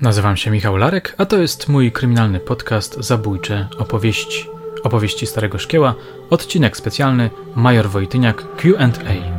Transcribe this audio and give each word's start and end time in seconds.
Nazywam 0.00 0.36
się 0.36 0.50
Michał 0.50 0.76
Larek, 0.76 1.14
a 1.18 1.26
to 1.26 1.38
jest 1.38 1.68
mój 1.68 1.92
kryminalny 1.92 2.40
podcast 2.40 2.96
Zabójcze 3.00 3.68
opowieści. 3.78 4.46
Opowieści 4.82 5.26
Starego 5.26 5.58
Szkieła, 5.58 5.94
odcinek 6.30 6.76
specjalny 6.76 7.30
Major 7.54 7.88
Wojtyniak 7.88 8.56
Q&A. 8.56 9.36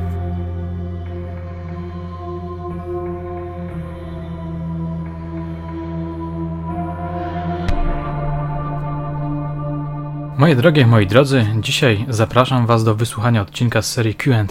Moje 10.37 10.55
drogie, 10.55 10.87
moi 10.87 11.07
drodzy, 11.07 11.45
dzisiaj 11.59 12.05
zapraszam 12.09 12.65
Was 12.65 12.83
do 12.83 12.95
wysłuchania 12.95 13.41
odcinka 13.41 13.81
z 13.81 13.91
serii 13.91 14.15
QA 14.15 14.43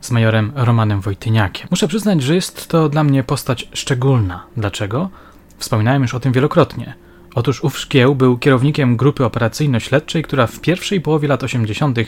z 0.00 0.10
majorem 0.10 0.52
Romanem 0.54 1.00
Wojtyniakiem. 1.00 1.68
Muszę 1.70 1.88
przyznać, 1.88 2.22
że 2.22 2.34
jest 2.34 2.68
to 2.68 2.88
dla 2.88 3.04
mnie 3.04 3.22
postać 3.22 3.68
szczególna. 3.72 4.46
Dlaczego? 4.56 5.10
Wspominałem 5.58 6.02
już 6.02 6.14
o 6.14 6.20
tym 6.20 6.32
wielokrotnie. 6.32 6.94
Otóż 7.34 7.64
ów 7.64 7.78
szkieł 7.78 8.14
był 8.14 8.38
kierownikiem 8.38 8.96
grupy 8.96 9.24
operacyjno-śledczej, 9.24 10.22
która 10.22 10.46
w 10.46 10.60
pierwszej 10.60 11.00
połowie 11.00 11.28
lat 11.28 11.42
80. 11.42 11.98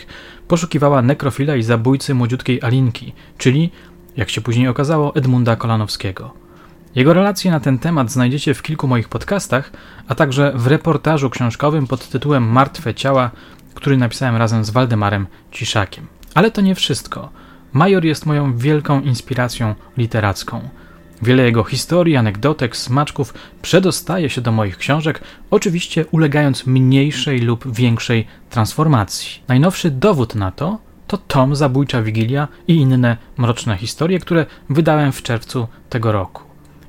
poszukiwała 0.49 1.03
nekrofila 1.03 1.57
i 1.57 1.63
zabójcy 1.63 2.15
młodziutkiej 2.15 2.63
Alinki, 2.63 3.13
czyli, 3.39 3.71
jak 4.17 4.31
się 4.31 4.41
później 4.41 4.69
okazało, 4.69 5.15
Edmunda 5.15 5.57
Kolanowskiego. 5.57 6.35
Jego 6.95 7.13
relacje 7.13 7.51
na 7.51 7.61
ten 7.61 7.79
temat 7.79 8.11
znajdziecie 8.11 8.55
w 8.55 8.63
kilku 8.63 8.89
moich 8.89 9.09
podcastach, 9.09 9.73
a 10.09 10.15
także 10.15 10.53
w 10.55 10.67
reportażu 10.67 11.31
książkowym 11.31 11.87
pod 11.87 12.09
tytułem 12.09 12.45
Martwe 12.45 12.95
ciała, 12.95 13.31
który 13.75 13.97
napisałem 13.97 14.37
razem 14.37 14.65
z 14.65 14.71
Waldemarem 14.71 15.27
Ciszakiem. 15.51 16.07
Ale 16.35 16.51
to 16.51 16.61
nie 16.61 16.75
wszystko. 16.75 17.31
Major 17.73 18.05
jest 18.05 18.27
moją 18.27 18.57
wielką 18.57 19.01
inspiracją 19.01 19.75
literacką. 19.97 20.69
Wiele 21.23 21.43
jego 21.43 21.65
historii, 21.65 22.17
anegdotek, 22.17 22.77
smaczków 22.77 23.35
przedostaje 23.63 24.31
się 24.31 24.41
do 24.41 24.53
moich 24.53 24.77
książek, 24.77 25.21
oczywiście 25.51 26.07
ulegając 26.07 26.67
mniejszej 26.67 27.39
lub 27.39 27.75
większej 27.75 28.27
transformacji. 28.51 29.43
Najnowszy 29.49 29.91
dowód 29.91 30.35
na 30.35 30.51
to 30.51 30.79
to 31.07 31.17
tom 31.19 31.57
Zabójcza 31.57 32.03
Wigilia 32.03 32.49
i 32.69 32.75
inne 32.75 33.17
mroczne 33.37 33.77
historie, 33.77 34.19
które 34.19 34.47
wydałem 34.71 35.13
w 35.13 35.23
czerwcu 35.23 35.69
tego 35.91 36.13
roku. 36.13 36.43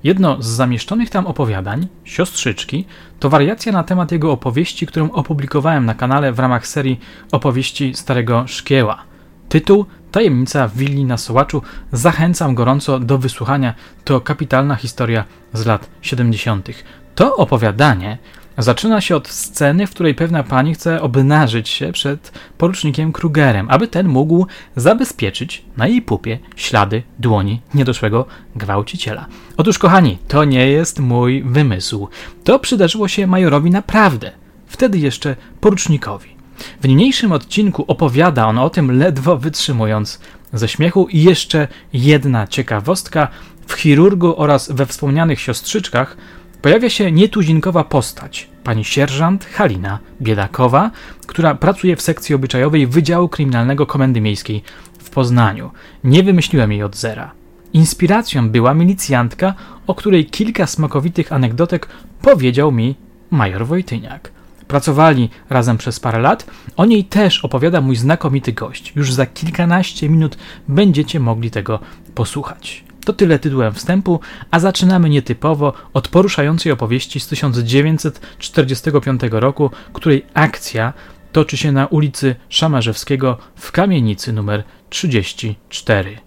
Jedno 0.03 0.41
z 0.41 0.45
zamieszczonych 0.45 1.09
tam 1.09 1.27
opowiadań, 1.27 1.88
Siostrzyczki, 2.03 2.85
to 3.19 3.29
wariacja 3.29 3.72
na 3.72 3.83
temat 3.83 4.11
jego 4.11 4.31
opowieści, 4.31 4.88
którą 4.88 5.11
opublikowałem 5.11 5.85
na 5.85 5.94
kanale 5.94 6.33
w 6.33 6.39
ramach 6.39 6.67
serii 6.67 7.00
opowieści 7.31 7.94
Starego 7.95 8.47
Szkieła. 8.47 9.12
Tytuł 9.53 9.85
Tajemnica 10.11 10.67
willi 10.67 11.05
na 11.05 11.17
Sołaczu. 11.17 11.61
Zachęcam 11.91 12.55
gorąco 12.55 12.99
do 12.99 13.17
wysłuchania. 13.17 13.73
To 14.03 14.21
kapitalna 14.21 14.75
historia 14.75 15.25
z 15.53 15.65
lat 15.65 15.89
70. 16.01 16.69
To 17.15 17.35
opowiadanie 17.35 18.17
zaczyna 18.57 19.01
się 19.01 19.15
od 19.15 19.27
sceny, 19.27 19.87
w 19.87 19.89
której 19.89 20.15
pewna 20.15 20.43
pani 20.43 20.73
chce 20.73 21.01
obnażyć 21.01 21.69
się 21.69 21.91
przed 21.91 22.31
porucznikiem 22.57 23.11
Krugerem, 23.11 23.67
aby 23.69 23.87
ten 23.87 24.07
mógł 24.07 24.47
zabezpieczyć 24.75 25.65
na 25.77 25.88
jej 25.88 26.01
pupie 26.01 26.39
ślady 26.55 27.03
dłoni 27.19 27.61
niedoszłego 27.73 28.25
gwałciciela. 28.55 29.25
Otóż, 29.57 29.79
kochani, 29.79 30.17
to 30.27 30.45
nie 30.45 30.67
jest 30.67 30.99
mój 30.99 31.43
wymysł. 31.43 32.07
To 32.43 32.59
przydarzyło 32.59 33.07
się 33.07 33.27
majorowi 33.27 33.71
naprawdę. 33.71 34.31
Wtedy 34.67 34.97
jeszcze 34.97 35.35
porucznikowi. 35.61 36.32
W 36.81 36.87
niniejszym 36.87 37.31
odcinku 37.31 37.85
opowiada 37.87 38.47
on 38.47 38.57
o 38.57 38.69
tym, 38.69 38.99
ledwo 38.99 39.37
wytrzymując 39.37 40.19
ze 40.53 40.67
śmiechu. 40.67 41.07
I 41.07 41.23
jeszcze 41.23 41.67
jedna 41.93 42.47
ciekawostka. 42.47 43.27
W 43.67 43.73
chirurgu 43.73 44.33
oraz 44.37 44.71
we 44.71 44.85
wspomnianych 44.85 45.39
siostrzyczkach 45.39 46.17
pojawia 46.61 46.89
się 46.89 47.11
nietuzinkowa 47.11 47.83
postać, 47.83 48.49
pani 48.63 48.85
sierżant 48.85 49.45
Halina 49.45 49.99
Biedakowa, 50.21 50.91
która 51.27 51.55
pracuje 51.55 51.95
w 51.95 52.01
sekcji 52.01 52.35
obyczajowej 52.35 52.88
Wydziału 52.88 53.29
Kryminalnego 53.29 53.85
Komendy 53.85 54.21
Miejskiej 54.21 54.63
w 54.99 55.09
Poznaniu. 55.09 55.72
Nie 56.03 56.23
wymyśliłem 56.23 56.72
jej 56.72 56.83
od 56.83 56.95
zera. 56.95 57.31
Inspiracją 57.73 58.49
była 58.49 58.73
milicjantka, 58.73 59.53
o 59.88 59.95
której 59.95 60.25
kilka 60.25 60.67
smakowitych 60.67 61.33
anegdotek 61.33 61.88
powiedział 62.22 62.72
mi 62.72 62.95
major 63.31 63.66
Wojtyniak. 63.66 64.32
Pracowali 64.73 65.29
razem 65.50 65.78
przez 65.78 66.00
parę 66.00 66.19
lat. 66.19 66.45
O 66.78 66.85
niej 66.85 67.06
też 67.06 67.45
opowiada 67.45 67.81
mój 67.81 67.95
znakomity 67.95 68.53
gość. 68.53 68.94
Już 68.95 69.13
za 69.13 69.25
kilkanaście 69.25 70.09
minut 70.09 70.38
będziecie 70.67 71.19
mogli 71.19 71.51
tego 71.51 71.79
posłuchać. 72.16 72.84
To 73.06 73.13
tyle 73.13 73.39
tytułem 73.39 73.73
wstępu, 73.73 74.19
a 74.51 74.59
zaczynamy 74.59 75.09
nietypowo 75.09 75.73
od 75.94 76.07
poruszającej 76.07 76.72
opowieści 76.72 77.19
z 77.19 77.28
1945 77.28 79.22
roku, 79.31 79.69
której 79.94 80.25
akcja 80.34 80.94
toczy 81.31 81.57
się 81.57 81.72
na 81.72 81.88
ulicy 81.88 82.35
Szamarzewskiego 82.50 83.38
w 83.55 83.72
kamienicy 83.72 84.34
numer 84.34 84.63
34. 84.90 86.17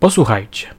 Posłuchajcie. 0.00 0.73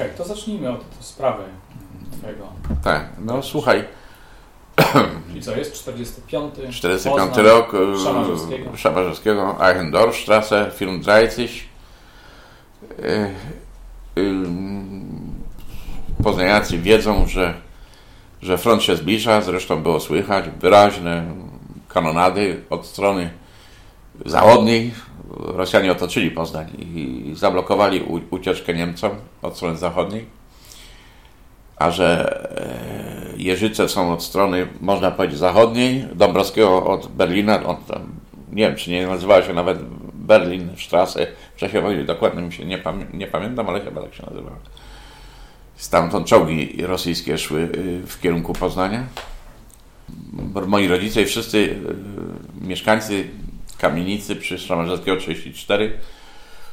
Okay, 0.00 0.16
to 0.16 0.24
zacznijmy 0.24 0.70
od 0.70 0.84
sprawy 1.00 1.42
twojego. 2.18 2.46
Tak, 2.84 3.06
no 3.18 3.42
słuchaj. 3.42 3.84
Czyli 5.28 5.42
co, 5.42 5.56
jest 5.56 5.72
45? 5.72 6.54
45 6.76 7.04
Poznań, 7.04 7.46
rok 7.46 7.72
Szamarzewskiego, 8.04 8.76
Szamarzewskiego 8.76 9.56
Eichendorfstrasse, 9.68 10.70
film 10.74 11.00
Dreizig. 11.00 11.50
Poznaniacy 16.22 16.78
wiedzą, 16.78 17.26
że, 17.26 17.54
że 18.42 18.58
front 18.58 18.82
się 18.82 18.96
zbliża, 18.96 19.40
zresztą 19.40 19.82
było 19.82 20.00
słychać 20.00 20.44
wyraźne 20.60 21.24
kanonady 21.88 22.62
od 22.70 22.86
strony 22.86 23.30
zachodniej, 24.26 24.90
Rosjanie 25.36 25.92
otoczyli 25.92 26.30
Poznań 26.30 26.66
i 26.78 27.32
zablokowali 27.34 28.02
ucieczkę 28.30 28.74
Niemcom 28.74 29.10
od 29.42 29.56
strony 29.56 29.76
zachodniej, 29.76 30.26
a 31.76 31.90
że 31.90 32.40
e, 32.56 33.36
Jeżyce 33.36 33.88
są 33.88 34.12
od 34.12 34.22
strony, 34.22 34.66
można 34.80 35.10
powiedzieć, 35.10 35.38
zachodniej, 35.38 36.04
Dąbrowskiego 36.14 36.86
od 36.86 37.06
Berlina, 37.06 37.66
od, 37.66 37.78
nie 38.52 38.66
wiem, 38.66 38.76
czy 38.76 38.90
nie 38.90 39.06
nazywała 39.06 39.42
się 39.42 39.52
nawet 39.52 39.78
Berlin, 40.14 40.70
Strasse, 40.78 41.26
w 41.56 41.58
czasie 41.58 41.80
wojny, 41.80 42.04
dokładnie 42.04 42.42
mi 42.42 42.52
się 42.52 42.64
nie, 42.64 42.78
pamię 42.78 43.06
nie 43.12 43.26
pamiętam, 43.26 43.68
ale 43.68 43.80
chyba 43.80 44.02
tak 44.02 44.14
się 44.14 44.22
nazywała. 44.26 44.56
Stamtąd 45.76 46.26
czołgi 46.26 46.82
rosyjskie 46.82 47.38
szły 47.38 47.60
y, 47.60 48.06
w 48.06 48.20
kierunku 48.20 48.52
Poznania. 48.52 49.04
Moi 50.66 50.88
rodzice 50.88 51.22
i 51.22 51.26
wszyscy 51.26 51.58
y, 51.58 51.76
mieszkańcy 52.66 53.28
kamienicy 53.80 54.36
przy 54.36 54.58
Szamarzewskiego 54.58 55.16
34 55.16 55.98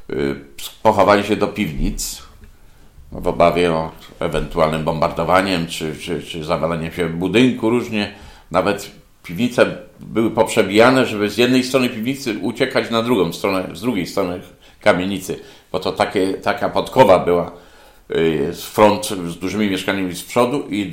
y, 0.09 0.35
pochowali 0.83 1.23
się 1.23 1.35
do 1.35 1.47
piwnic 1.47 2.27
w 3.11 3.27
obawie 3.27 3.71
o 3.73 3.91
ewentualnym 4.19 4.83
bombardowaniem 4.83 5.67
czy, 5.67 5.95
czy, 5.95 6.23
czy 6.23 6.43
zawalaniem 6.43 6.91
się 6.91 7.09
budynku 7.09 7.69
różnie. 7.69 8.13
Nawet 8.51 8.91
piwnice 9.23 9.77
były 9.99 10.31
poprzebijane, 10.31 11.05
żeby 11.05 11.29
z 11.29 11.37
jednej 11.37 11.63
strony 11.63 11.89
piwnicy 11.89 12.39
uciekać 12.41 12.89
na 12.89 13.03
drugą 13.03 13.33
stronę, 13.33 13.69
z 13.73 13.81
drugiej 13.81 14.07
strony 14.07 14.41
kamienicy, 14.81 15.39
bo 15.71 15.79
to 15.79 15.91
takie, 15.91 16.33
taka 16.33 16.69
podkowa 16.69 17.19
była 17.19 17.51
y, 18.11 18.53
z 18.53 18.63
front 18.63 19.05
z 19.05 19.37
dużymi 19.37 19.69
mieszkaniami 19.69 20.15
z 20.15 20.23
przodu 20.23 20.67
i 20.69 20.91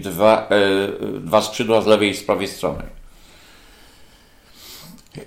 dwa, 0.00 0.48
y, 1.16 1.20
dwa 1.20 1.42
skrzydła 1.42 1.80
z 1.80 1.86
lewej 1.86 2.10
i 2.10 2.14
z 2.14 2.24
prawej 2.24 2.48
strony. 2.48 2.82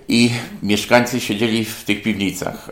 I 0.08 0.30
mieszkańcy 0.62 1.20
siedzieli 1.20 1.64
w 1.64 1.84
tych 1.84 2.02
piwnicach. 2.02 2.68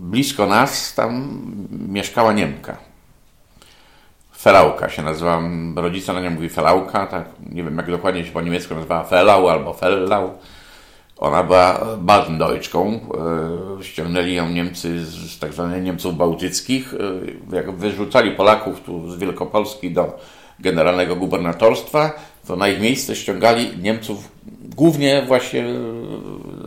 Blisko 0.00 0.46
nas 0.46 0.94
tam 0.94 1.40
mieszkała 1.88 2.32
Niemka. 2.32 2.76
Felauka 4.44 4.88
się 4.88 5.02
nazywa, 5.02 5.42
rodzice 5.76 6.12
na 6.12 6.20
nią 6.20 6.30
mówi 6.30 6.48
Felauka, 6.48 7.06
tak, 7.06 7.24
nie 7.50 7.62
wiem 7.62 7.76
jak 7.76 7.90
dokładnie 7.90 8.24
się 8.24 8.32
po 8.32 8.40
niemiecku 8.40 8.74
nazywała, 8.74 9.04
Felau 9.04 9.48
albo 9.48 9.72
Fellau. 9.72 10.30
Ona 11.18 11.44
była 11.44 11.80
Baltendeutschką, 11.98 13.00
e, 13.80 13.84
ściągnęli 13.84 14.34
ją 14.34 14.48
Niemcy 14.48 15.04
z 15.04 15.38
tak 15.38 15.52
zwanych 15.52 15.82
Niemców 15.82 16.16
bałtyckich, 16.16 16.94
e, 17.50 17.56
jak 17.56 17.70
wyrzucali 17.70 18.30
Polaków 18.30 18.80
tu 18.80 19.10
z 19.10 19.18
Wielkopolski 19.18 19.90
do 19.90 20.18
generalnego 20.60 21.16
gubernatorstwa, 21.16 22.12
to 22.46 22.56
na 22.56 22.68
ich 22.68 22.80
miejsce 22.80 23.16
ściągali 23.16 23.78
Niemców 23.78 24.28
głównie 24.62 25.22
właśnie 25.26 25.64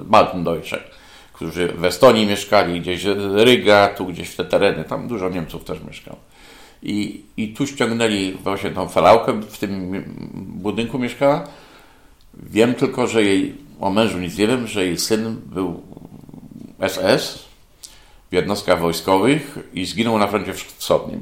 Baltendeutsche, 0.03 0.79
którzy 1.33 1.67
w 1.67 1.85
Estonii 1.85 2.27
mieszkali, 2.27 2.81
gdzieś 2.81 3.03
Ryga, 3.33 3.87
tu 3.87 4.05
gdzieś 4.05 4.29
w 4.29 4.35
te 4.35 4.45
tereny, 4.45 4.83
tam 4.83 5.07
dużo 5.07 5.29
Niemców 5.29 5.63
też 5.63 5.79
mieszkało. 5.87 6.17
I, 6.83 7.21
I 7.37 7.47
tu 7.53 7.67
ściągnęli 7.67 8.33
właśnie 8.43 8.69
tą 8.69 8.87
felałkę, 8.87 9.41
w 9.41 9.57
tym 9.57 10.03
budynku 10.33 10.99
mieszkała. 10.99 11.43
Wiem 12.33 12.73
tylko, 12.73 13.07
że 13.07 13.23
jej, 13.23 13.55
o 13.79 13.89
mężu 13.89 14.19
nic 14.19 14.37
nie 14.37 14.47
wiem, 14.47 14.67
że 14.67 14.85
jej 14.85 14.97
syn 14.97 15.41
był 15.45 15.81
SS, 16.87 17.47
w 18.31 18.33
jednostkach 18.33 18.79
wojskowych 18.79 19.59
i 19.73 19.85
zginął 19.85 20.17
na 20.17 20.27
froncie 20.27 20.53
wschodnim. 20.53 21.21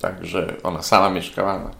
Także 0.00 0.54
ona 0.62 0.82
sama 0.82 1.10
mieszkała. 1.10 1.70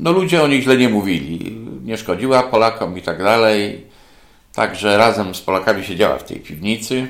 No 0.00 0.12
ludzie 0.12 0.42
o 0.42 0.48
niej 0.48 0.62
źle 0.62 0.76
nie 0.76 0.88
mówili. 0.88 1.56
Nie 1.84 1.98
szkodziła 1.98 2.42
Polakom 2.42 2.98
i 2.98 3.02
tak 3.02 3.22
dalej. 3.22 3.86
Także 4.52 4.96
razem 4.96 5.34
z 5.34 5.40
Polakami 5.40 5.84
siedziała 5.84 6.18
w 6.18 6.24
tej 6.24 6.40
piwnicy 6.40 7.08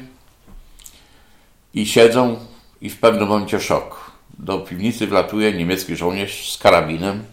i 1.74 1.86
siedzą 1.86 2.36
i 2.80 2.90
w 2.90 2.98
pewnym 2.98 3.28
momencie 3.28 3.60
szok. 3.60 4.10
Do 4.38 4.58
piwnicy 4.58 5.06
wlatuje 5.06 5.52
niemiecki 5.52 5.96
żołnierz 5.96 6.52
z 6.52 6.58
karabinem, 6.58 7.24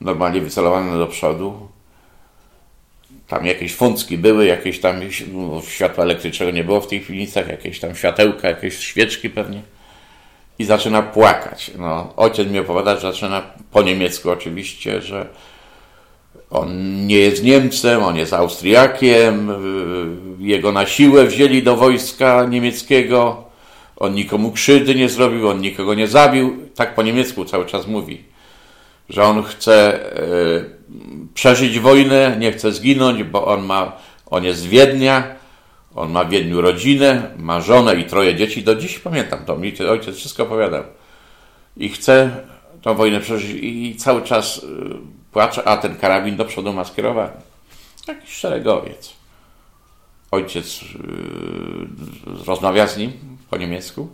normalnie 0.00 0.40
wycelowany 0.40 0.98
do 0.98 1.06
przodu. 1.06 1.68
Tam 3.26 3.46
jakieś 3.46 3.74
funcki 3.74 4.18
były, 4.18 4.46
jakieś 4.46 4.80
tam 4.80 5.00
no, 5.32 5.62
światła 5.62 6.04
elektrycznego 6.04 6.52
nie 6.52 6.64
było 6.64 6.80
w 6.80 6.86
tych 6.86 7.06
piwnicach, 7.06 7.48
jakieś 7.48 7.80
tam 7.80 7.94
światełka, 7.94 8.48
jakieś 8.48 8.78
świeczki 8.78 9.30
pewnie. 9.30 9.62
I 10.58 10.64
zaczyna 10.64 11.02
płakać. 11.02 11.70
No, 11.78 12.12
ojciec 12.16 12.48
mi 12.48 12.58
opowiada, 12.58 12.94
że 12.94 13.00
zaczyna 13.00 13.42
po 13.72 13.82
niemiecku 13.82 14.30
oczywiście, 14.30 15.02
że 15.02 15.26
on 16.50 17.06
nie 17.06 17.18
jest 17.18 17.44
Niemcem, 17.44 18.02
on 18.02 18.16
jest 18.16 18.32
Austriakiem, 18.32 19.50
jego 20.38 20.72
na 20.72 20.86
siłę 20.86 21.24
wzięli 21.24 21.62
do 21.62 21.76
wojska 21.76 22.46
niemieckiego, 22.50 23.44
on 23.96 24.14
nikomu 24.14 24.52
krzywdy 24.52 24.94
nie 24.94 25.08
zrobił, 25.08 25.48
on 25.48 25.60
nikogo 25.60 25.94
nie 25.94 26.08
zabił. 26.08 26.56
Tak 26.74 26.94
po 26.94 27.02
niemiecku 27.02 27.44
cały 27.44 27.66
czas 27.66 27.86
mówi, 27.86 28.24
że 29.08 29.22
on 29.22 29.42
chce 29.42 30.06
e, 30.16 30.28
przeżyć 31.34 31.78
wojnę, 31.78 32.36
nie 32.38 32.52
chce 32.52 32.72
zginąć, 32.72 33.22
bo 33.22 33.46
on 33.46 33.64
ma, 33.64 33.92
on 34.26 34.44
jest 34.44 34.60
z 34.60 34.66
Wiednia, 34.66 35.37
on 35.98 36.12
ma 36.12 36.24
w 36.24 36.30
Wiedniu 36.30 36.60
rodzinę, 36.60 37.30
ma 37.38 37.60
żonę 37.60 37.96
i 37.96 38.04
troje 38.04 38.34
dzieci. 38.34 38.62
Do 38.62 38.74
dziś 38.74 38.98
pamiętam 38.98 39.44
to, 39.44 39.56
mi 39.56 39.72
ojciec 39.90 40.16
wszystko 40.16 40.42
opowiadał. 40.42 40.84
I 41.76 41.88
chce 41.88 42.30
tą 42.82 42.94
wojnę 42.94 43.20
przeżyć 43.20 43.50
i 43.62 43.96
cały 43.96 44.22
czas 44.22 44.58
e, 44.58 44.68
płacze, 45.32 45.68
a 45.68 45.76
ten 45.76 45.96
karabin 45.96 46.36
do 46.36 46.44
przodu 46.44 46.72
ma 46.72 46.84
skierowany. 46.84 47.32
Jakiś 48.08 48.30
szeregowiec. 48.30 49.12
Ojciec 50.30 50.82
yy, 50.82 52.44
rozmawia 52.46 52.86
z 52.86 52.96
nim 52.96 53.12
po 53.50 53.56
niemiecku 53.56 54.08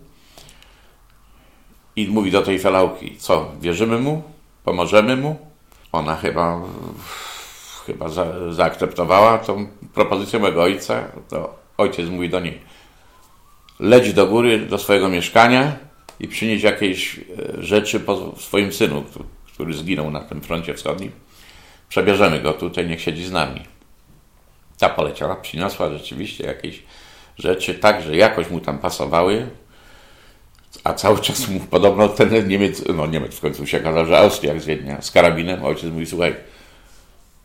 i 1.96 2.08
mówi 2.08 2.30
do 2.30 2.42
tej 2.42 2.58
felałki, 2.58 3.16
co, 3.16 3.52
wierzymy 3.60 3.98
mu? 3.98 4.22
Pomożemy 4.64 5.16
mu? 5.16 5.36
Ona 5.92 6.16
chyba, 6.16 6.60
chyba 7.86 8.08
za, 8.08 8.52
zaakceptowała 8.52 9.38
tą 9.38 9.66
propozycję 9.94 10.38
mojego 10.38 10.62
ojca. 10.62 11.04
To 11.28 11.63
ojciec 11.78 12.08
mówi 12.08 12.28
do 12.28 12.40
niej, 12.40 12.60
leć 13.80 14.12
do 14.12 14.26
góry, 14.26 14.58
do 14.58 14.78
swojego 14.78 15.08
mieszkania 15.08 15.76
i 16.20 16.28
przynieś 16.28 16.62
jakieś 16.62 17.18
e, 17.18 17.22
rzeczy 17.62 18.00
po 18.00 18.34
swoim 18.38 18.72
synu, 18.72 19.04
który 19.52 19.74
zginął 19.74 20.10
na 20.10 20.20
tym 20.20 20.40
froncie 20.40 20.74
wschodnim. 20.74 21.12
Przebierzemy 21.88 22.40
go 22.40 22.52
tutaj, 22.52 22.86
niech 22.86 23.00
siedzi 23.00 23.24
z 23.24 23.32
nami. 23.32 23.60
Ta 24.78 24.88
poleciała, 24.88 25.36
przyniosła 25.36 25.90
rzeczywiście 25.90 26.46
jakieś 26.46 26.82
rzeczy 27.38 27.74
tak, 27.74 28.02
że 28.02 28.16
jakoś 28.16 28.50
mu 28.50 28.60
tam 28.60 28.78
pasowały, 28.78 29.46
a 30.84 30.94
cały 30.94 31.20
czas 31.20 31.48
mu 31.48 31.60
podobno 31.60 32.08
ten 32.08 32.48
Niemiec, 32.48 32.82
no 32.94 33.06
Niemiec 33.06 33.34
w 33.34 33.40
końcu 33.40 33.66
się 33.66 33.80
okazał, 33.80 34.06
że 34.06 34.18
Austriak 34.18 34.60
z 34.60 34.66
Wiednia, 34.66 35.02
z 35.02 35.10
karabinem, 35.10 35.64
ojciec 35.64 35.90
mówi, 35.90 36.06
słuchaj, 36.06 36.34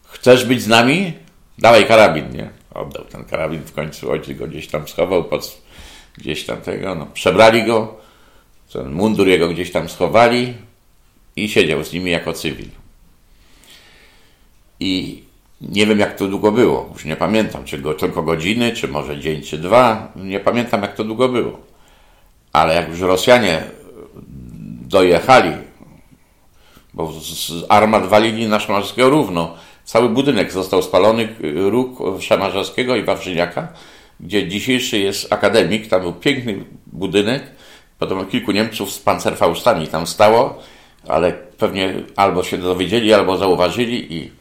chcesz 0.07 0.45
być 0.45 0.61
z 0.61 0.67
nami? 0.67 1.13
Dawaj 1.57 1.87
karabin, 1.87 2.31
nie? 2.31 2.58
Oddał 2.79 3.05
ten 3.05 3.25
karabin 3.25 3.61
w 3.61 3.73
końcu, 3.73 4.11
ojciec 4.11 4.37
go 4.37 4.47
gdzieś 4.47 4.67
tam 4.67 4.87
schował, 4.87 5.23
pod, 5.23 5.61
gdzieś 6.17 6.45
tam 6.45 6.61
tego, 6.61 6.95
no, 6.95 7.05
przebrali 7.13 7.65
go, 7.65 7.95
ten 8.73 8.91
mundur 8.91 9.27
jego 9.27 9.47
gdzieś 9.47 9.71
tam 9.71 9.89
schowali, 9.89 10.53
i 11.35 11.49
siedział 11.49 11.83
z 11.83 11.93
nimi 11.93 12.11
jako 12.11 12.33
cywil. 12.33 12.69
I 14.79 15.23
nie 15.61 15.85
wiem, 15.85 15.99
jak 15.99 16.15
to 16.15 16.27
długo 16.27 16.51
było. 16.51 16.89
Już 16.93 17.05
nie 17.05 17.15
pamiętam, 17.15 17.65
czy 17.65 17.77
go 17.77 17.93
tylko 17.93 18.23
godziny, 18.23 18.71
czy 18.71 18.87
może 18.87 19.19
dzień, 19.19 19.41
czy 19.41 19.57
dwa. 19.57 20.11
Nie 20.15 20.39
pamiętam, 20.39 20.81
jak 20.81 20.95
to 20.95 21.03
długo 21.03 21.29
było. 21.29 21.59
Ale 22.53 22.75
jak 22.75 22.89
już 22.89 22.99
Rosjanie 22.99 23.63
dojechali, 24.81 25.51
bo 26.93 27.11
z 27.11 27.65
armat 27.69 28.07
walili 28.07 28.47
na 28.47 28.59
Szamarskiego 28.59 29.09
równo, 29.09 29.55
cały 29.89 30.09
budynek 30.09 30.51
został 30.51 30.81
spalony, 30.81 31.35
róg 31.55 32.21
Szamarzewskiego 32.21 32.95
i 32.95 33.03
Wawrzyniaka, 33.03 33.67
gdzie 34.19 34.47
dzisiejszy 34.47 34.99
jest 34.99 35.33
akademik. 35.33 35.87
Tam 35.87 36.01
był 36.01 36.13
piękny 36.13 36.65
budynek. 36.87 37.43
Potem 37.99 38.25
kilku 38.25 38.51
Niemców 38.51 38.91
z 38.91 38.99
pancerfaustami 38.99 39.87
tam 39.87 40.07
stało 40.07 40.59
ale 41.07 41.33
pewnie 41.33 41.93
albo 42.15 42.43
się 42.43 42.57
dowiedzieli, 42.57 43.13
albo 43.13 43.37
zauważyli 43.37 44.13
i 44.13 44.31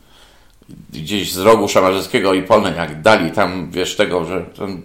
gdzieś 0.93 1.33
z 1.33 1.39
rogu 1.39 1.69
Szamarzewskiego 1.69 2.35
i 2.35 2.43
Polnej, 2.43 2.77
jak 2.77 3.03
dali 3.03 3.31
tam, 3.31 3.71
wiesz, 3.71 3.97
tego, 3.97 4.25
że 4.25 4.41
ten, 4.41 4.83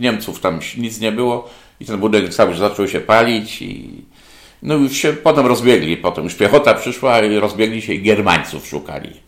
Niemców 0.00 0.40
tam 0.40 0.60
nic 0.76 1.00
nie 1.00 1.12
było 1.12 1.48
i 1.80 1.84
ten 1.84 2.00
budynek 2.00 2.34
cały 2.34 2.56
zaczął 2.56 2.88
się 2.88 3.00
palić 3.00 3.62
i 3.62 3.90
no 4.62 4.74
już 4.74 4.92
się 4.92 5.12
potem 5.12 5.46
rozbiegli, 5.46 5.96
potem 5.96 6.24
już 6.24 6.34
piechota 6.34 6.74
przyszła 6.74 7.20
i 7.20 7.38
rozbiegli 7.38 7.82
się 7.82 7.92
i 7.92 8.02
Germańców 8.02 8.66
szukali. 8.66 9.25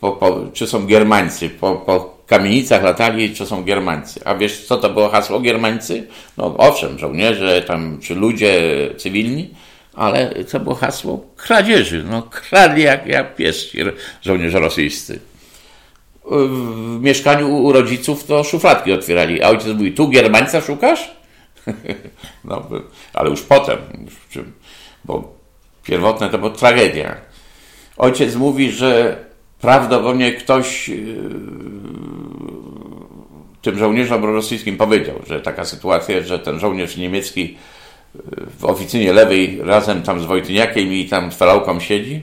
Po, 0.00 0.12
po, 0.12 0.40
czy 0.52 0.66
są 0.66 0.86
Germańcy, 0.86 1.50
po, 1.50 1.74
po 1.76 2.18
kamienicach 2.26 2.82
latali, 2.82 3.34
czy 3.34 3.46
są 3.46 3.64
Germańcy. 3.64 4.20
A 4.24 4.34
wiesz, 4.34 4.66
co 4.66 4.76
to 4.76 4.90
było 4.90 5.08
hasło 5.08 5.40
Germańcy? 5.40 6.06
No 6.36 6.54
owszem, 6.58 6.98
żołnierze 6.98 7.62
tam, 7.62 7.98
czy 8.02 8.14
ludzie 8.14 8.60
cywilni, 8.96 9.54
ale 9.94 10.44
to 10.44 10.60
było 10.60 10.74
hasło 10.74 11.26
kradzieży. 11.36 12.04
No, 12.10 12.22
kradli 12.22 12.82
jak, 12.82 13.06
jak 13.06 13.36
pies 13.36 13.66
żołnierze 14.22 14.60
rosyjscy. 14.60 15.20
W 16.30 16.98
mieszkaniu 17.00 17.56
u 17.56 17.72
rodziców 17.72 18.24
to 18.24 18.44
szufladki 18.44 18.92
otwierali, 18.92 19.42
a 19.42 19.48
ojciec 19.48 19.66
mówi, 19.66 19.92
tu 19.92 20.08
Germańca 20.08 20.60
szukasz? 20.60 21.10
no, 22.44 22.68
ale 23.14 23.30
już 23.30 23.42
potem, 23.42 23.78
bo 25.04 25.34
pierwotne 25.84 26.28
to 26.28 26.38
była 26.38 26.50
tragedia. 26.50 27.16
Ojciec 27.96 28.34
mówi, 28.34 28.72
że 28.72 29.16
prawdopodobnie 29.60 30.32
ktoś 30.32 30.88
yy, 30.88 30.96
tym 33.62 33.78
żołnierzom 33.78 34.24
rosyjskim 34.24 34.76
powiedział, 34.76 35.16
że 35.26 35.40
taka 35.40 35.64
sytuacja, 35.64 36.22
że 36.22 36.38
ten 36.38 36.60
żołnierz 36.60 36.96
niemiecki 36.96 37.56
w 38.58 38.64
oficynie 38.64 39.12
lewej 39.12 39.60
razem 39.62 40.02
tam 40.02 40.20
z 40.20 40.24
Wojtyniakiem 40.24 40.92
i 40.92 41.08
tam 41.08 41.30
Felałką 41.30 41.80
siedzi. 41.80 42.22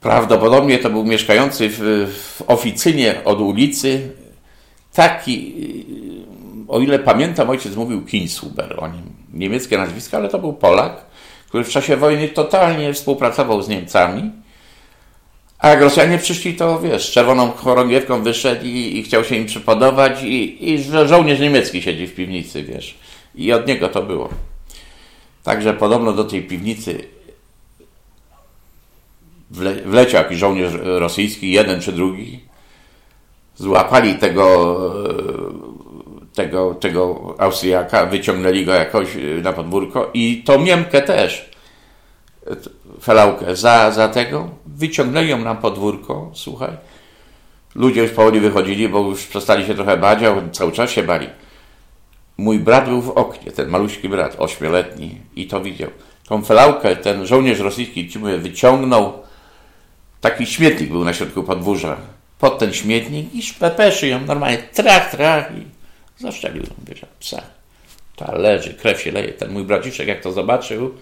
Prawdopodobnie 0.00 0.78
to 0.78 0.90
był 0.90 1.04
mieszkający 1.04 1.68
w, 1.68 1.78
w 2.12 2.42
oficynie 2.46 3.24
od 3.24 3.40
ulicy 3.40 4.10
taki, 4.92 5.54
o 6.68 6.80
ile 6.80 6.98
pamiętam, 6.98 7.50
ojciec 7.50 7.76
mówił 7.76 8.04
Kinshuber 8.04 8.74
o 8.78 8.88
nim. 8.88 9.02
Niemieckie 9.32 9.78
nazwisko, 9.78 10.16
ale 10.16 10.28
to 10.28 10.38
był 10.38 10.52
Polak, 10.52 11.04
który 11.48 11.64
w 11.64 11.68
czasie 11.68 11.96
wojny 11.96 12.28
totalnie 12.28 12.92
współpracował 12.92 13.62
z 13.62 13.68
Niemcami. 13.68 14.30
A 15.58 15.68
jak 15.68 15.80
Rosjanie 15.80 16.18
przyszli, 16.18 16.54
to 16.54 16.80
wiesz, 16.80 17.10
czerwoną 17.10 17.50
chorągiewką 17.50 18.22
wyszedł 18.22 18.64
i, 18.64 18.98
i 18.98 19.02
chciał 19.02 19.24
się 19.24 19.36
im 19.36 19.46
przypodobać 19.46 20.22
i, 20.22 20.70
i 20.72 20.82
że 20.82 21.08
żołnierz 21.08 21.40
niemiecki 21.40 21.82
siedzi 21.82 22.06
w 22.06 22.14
piwnicy, 22.14 22.62
wiesz. 22.62 22.98
I 23.34 23.52
od 23.52 23.66
niego 23.66 23.88
to 23.88 24.02
było. 24.02 24.28
Także 25.42 25.74
podobno 25.74 26.12
do 26.12 26.24
tej 26.24 26.42
piwnicy 26.42 27.04
wle, 29.50 29.74
wleciał 29.74 30.22
jakiś 30.22 30.38
żołnierz 30.38 30.72
rosyjski, 30.82 31.52
jeden 31.52 31.80
czy 31.80 31.92
drugi. 31.92 32.40
Złapali 33.56 34.14
tego, 34.14 34.76
tego, 36.34 36.74
tego 36.74 37.34
Austriaka, 37.38 38.06
wyciągnęli 38.06 38.64
go 38.64 38.74
jakoś 38.74 39.08
na 39.42 39.52
podwórko 39.52 40.10
i 40.14 40.42
tą 40.46 40.60
Niemkę 40.60 41.02
też, 41.02 41.50
felałkę, 43.02 43.56
za, 43.56 43.90
za 43.90 44.08
tego, 44.08 44.50
wyciągnęli 44.66 45.28
ją 45.28 45.38
na 45.38 45.54
podwórko, 45.54 46.30
słuchaj. 46.34 46.70
Ludzie 47.74 48.02
już 48.02 48.10
powoli 48.10 48.40
wychodzili, 48.40 48.88
bo 48.88 49.00
już 49.00 49.26
przestali 49.26 49.66
się 49.66 49.74
trochę 49.74 49.96
bać, 49.96 50.18
a 50.22 50.50
cały 50.52 50.72
czas 50.72 50.90
się 50.90 51.02
bali. 51.02 51.28
Mój 52.38 52.58
brat 52.58 52.88
był 52.88 53.02
w 53.02 53.10
oknie, 53.10 53.52
ten 53.52 53.68
maluśki 53.68 54.08
brat, 54.08 54.36
ośmioletni, 54.38 55.20
i 55.36 55.46
to 55.46 55.60
widział. 55.60 55.90
Tą 56.28 56.44
felałkę 56.44 56.96
ten 56.96 57.26
żołnierz 57.26 57.58
rosyjski, 57.58 58.08
ci 58.08 58.18
mówię, 58.18 58.38
wyciągnął. 58.38 59.12
Taki 60.20 60.46
śmietnik 60.46 60.90
był 60.90 61.04
na 61.04 61.14
środku 61.14 61.42
podwórza. 61.42 61.96
Pod 62.38 62.58
ten 62.58 62.72
śmietnik 62.72 63.34
i 63.34 63.42
szpepeszy 63.42 64.08
ją 64.08 64.20
normalnie, 64.20 64.58
trach, 64.58 65.10
trach 65.10 65.50
i 65.56 65.62
zaszczelił 66.22 66.62
wiesz, 66.88 67.00
psa. 67.20 67.42
Ta 68.16 68.32
leży, 68.32 68.74
krew 68.74 69.00
się 69.00 69.12
leje. 69.12 69.32
Ten 69.32 69.52
mój 69.52 69.64
braciszek, 69.64 70.08
jak 70.08 70.20
to 70.20 70.32
zobaczył, 70.32 70.94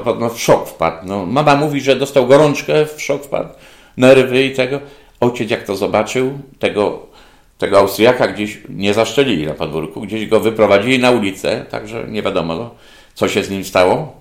to 0.00 0.14
no, 0.14 0.28
w 0.28 0.40
szok 0.40 0.68
wpadł. 0.68 1.06
No, 1.06 1.26
mama 1.26 1.56
mówi, 1.56 1.80
że 1.80 1.96
dostał 1.96 2.26
gorączkę, 2.26 2.86
w 2.86 3.02
szok 3.02 3.24
wpadł, 3.24 3.48
nerwy 3.96 4.44
i 4.44 4.54
tego. 4.54 4.80
Ojciec, 5.20 5.50
jak 5.50 5.64
to 5.64 5.76
zobaczył, 5.76 6.38
tego 6.58 7.14
tego 7.58 7.78
Austriaka 7.78 8.28
gdzieś 8.28 8.58
nie 8.68 8.94
zaszczelili 8.94 9.46
na 9.46 9.54
podwórku, 9.54 10.00
gdzieś 10.00 10.26
go 10.26 10.40
wyprowadzili 10.40 10.98
na 10.98 11.10
ulicę, 11.10 11.66
także 11.70 12.04
nie 12.08 12.22
wiadomo, 12.22 12.74
co 13.14 13.28
się 13.28 13.44
z 13.44 13.50
nim 13.50 13.64
stało. 13.64 14.16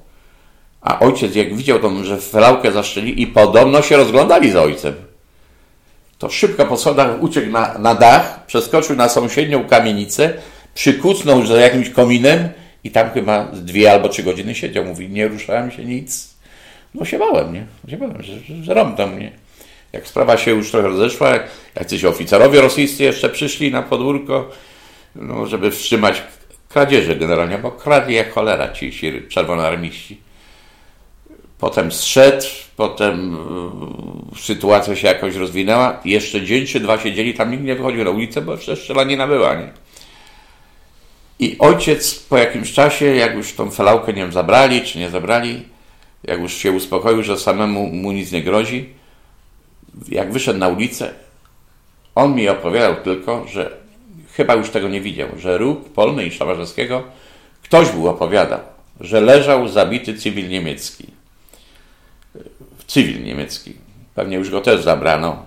A 0.82 1.00
ojciec, 1.00 1.36
jak 1.36 1.56
widział 1.56 1.80
tą, 1.80 2.04
że 2.04 2.18
felałkę 2.18 2.72
zaszczeli 2.72 3.22
i 3.22 3.28
podobno 3.28 3.82
się 3.82 3.98
rozglądali 3.98 4.52
za 4.52 4.64
ojcem, 4.64 4.94
to 6.18 6.30
szybko 6.30 6.66
po 6.66 6.78
schodach 6.78 7.24
uciekł 7.24 7.52
na, 7.52 7.78
na 7.78 7.96
dach, 7.96 8.46
przeskoczył 8.46 8.96
na 8.96 9.10
sąsiednią 9.10 9.68
kamienicę, 9.68 10.34
przykucnął 10.74 11.46
za 11.46 11.56
jakimś 11.56 11.90
kominem 11.90 12.50
i 12.84 12.92
tam 12.92 13.10
chyba 13.10 13.46
dwie 13.46 13.92
albo 13.92 14.10
trzy 14.10 14.24
godziny 14.24 14.56
siedział. 14.56 14.86
Mówi, 14.86 15.10
nie 15.10 15.28
ruszałem 15.28 15.72
się 15.72 15.86
nic. 15.86 16.34
No 16.96 17.06
się 17.06 17.20
bałem, 17.20 17.54
nie? 17.54 17.66
Się 17.90 17.98
bałem, 17.98 18.24
że, 18.24 18.40
że, 18.40 18.64
że 18.64 19.08
mnie. 19.08 19.32
Jak 19.94 20.08
sprawa 20.08 20.38
się 20.38 20.52
już 20.52 20.72
trochę 20.72 20.88
rozeszła, 20.88 21.30
jak 21.30 21.48
jacyś 21.76 22.06
oficerowie 22.06 22.62
rosyjscy 22.62 23.04
jeszcze 23.04 23.30
przyszli 23.30 23.72
na 23.72 23.82
podwórko, 23.82 24.50
no, 25.16 25.48
żeby 25.48 25.72
wstrzymać 25.72 26.24
kradzieże 26.70 27.16
generalnie, 27.16 27.58
bo 27.58 27.72
kradli 27.72 28.16
jak 28.16 28.34
cholera 28.34 28.72
ci, 28.72 28.92
ci 28.92 29.12
czerwonoarmiści. 29.30 30.18
Potem 31.60 31.92
zszedł, 31.92 32.46
potem 32.76 33.38
yy, 34.32 34.40
sytuacja 34.40 34.96
się 34.96 35.08
jakoś 35.08 35.36
rozwinęła. 35.36 36.00
Jeszcze 36.06 36.42
dzień 36.42 36.66
czy 36.66 36.80
dwa 36.80 37.00
siedzieli, 37.00 37.34
tam 37.34 37.52
nikt 37.52 37.64
nie 37.64 37.76
wychodził 37.76 38.04
na 38.04 38.10
ulicę, 38.10 38.42
bo 38.42 38.52
jeszcze 38.52 38.76
strzelanina 38.76 39.28
była, 39.28 39.56
nie? 39.56 39.72
I 41.40 41.56
ojciec 41.60 42.20
po 42.20 42.38
jakimś 42.38 42.74
czasie, 42.74 43.06
jak 43.06 43.36
już 43.36 43.54
tą 43.54 43.72
felałkę, 43.72 44.14
nie 44.14 44.22
wiem, 44.22 44.32
zabrali 44.32 44.82
czy 44.82 45.00
nie 45.00 45.10
zabrali, 45.10 45.64
jak 46.24 46.40
już 46.40 46.54
się 46.54 46.72
uspokoił, 46.72 47.24
że 47.24 47.38
samemu 47.38 47.88
mu 47.88 48.12
nic 48.12 48.32
nie 48.32 48.44
grozi, 48.44 48.90
jak 50.10 50.32
wyszedł 50.32 50.60
na 50.60 50.68
ulicę, 50.68 51.14
on 52.16 52.36
mi 52.36 52.50
opowiadał 52.50 52.96
tylko, 52.96 53.48
że 53.48 53.78
chyba 54.34 54.54
już 54.54 54.70
tego 54.70 54.90
nie 54.90 55.02
widział, 55.02 55.28
że 55.38 55.58
róg 55.58 55.90
Polny 55.90 56.26
i 56.26 56.32
Szabarzewskiego 56.32 57.04
ktoś 57.64 57.90
był 57.90 58.08
opowiadał, 58.08 58.60
że 59.00 59.22
leżał 59.22 59.68
zabity 59.68 60.18
cywil 60.18 60.50
niemiecki. 60.50 61.08
Cywil 62.88 63.24
niemiecki. 63.24 63.74
Pewnie 64.16 64.38
już 64.38 64.50
go 64.50 64.62
też 64.62 64.84
zabrano. 64.84 65.46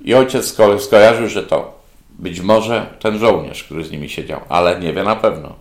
I 0.00 0.14
ojciec 0.14 0.54
skojarzył, 0.78 1.28
że 1.28 1.42
to 1.42 1.75
być 2.18 2.40
może 2.40 2.86
ten 3.00 3.18
żołnierz, 3.18 3.64
który 3.64 3.84
z 3.84 3.90
nimi 3.90 4.08
siedział, 4.08 4.40
ale 4.48 4.80
nie 4.80 4.92
wie 4.92 5.02
na 5.02 5.16
pewno. 5.16 5.54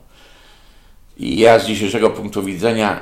I 1.18 1.40
ja 1.40 1.60
z 1.60 1.66
dzisiejszego 1.66 2.10
punktu 2.10 2.44
widzenia 2.44 3.00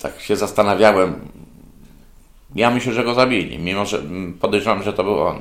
tak 0.00 0.20
się 0.20 0.36
zastanawiałem. 0.36 1.20
Ja 2.54 2.70
myślę, 2.70 2.92
że 2.92 3.04
go 3.04 3.14
zabili, 3.14 3.58
mimo 3.58 3.86
że 3.86 4.02
podejrzewam, 4.40 4.82
że 4.82 4.92
to 4.92 5.04
był 5.04 5.20
on. 5.20 5.40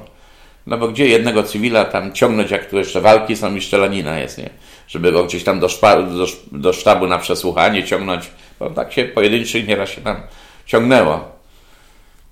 No 0.67 0.77
bo 0.77 0.87
gdzie 0.87 1.07
jednego 1.07 1.43
cywila 1.43 1.85
tam 1.85 2.13
ciągnąć, 2.13 2.51
jak 2.51 2.69
tu 2.69 2.77
jeszcze 2.77 3.01
walki 3.01 3.35
są 3.35 3.55
i 3.55 3.61
szczelanina 3.61 4.19
jest, 4.19 4.37
nie? 4.37 4.49
Żeby 4.87 5.11
go 5.11 5.23
gdzieś 5.23 5.43
tam 5.43 5.59
do, 5.59 5.69
szpa, 5.69 6.01
do, 6.01 6.25
do 6.51 6.73
sztabu 6.73 7.07
na 7.07 7.17
przesłuchanie 7.17 7.83
ciągnąć, 7.83 8.31
bo 8.59 8.69
tak 8.69 8.93
się 8.93 9.05
pojedynczych 9.05 9.67
nieraz 9.67 9.89
się 9.89 10.01
tam 10.01 10.21
ciągnęło. 10.65 11.38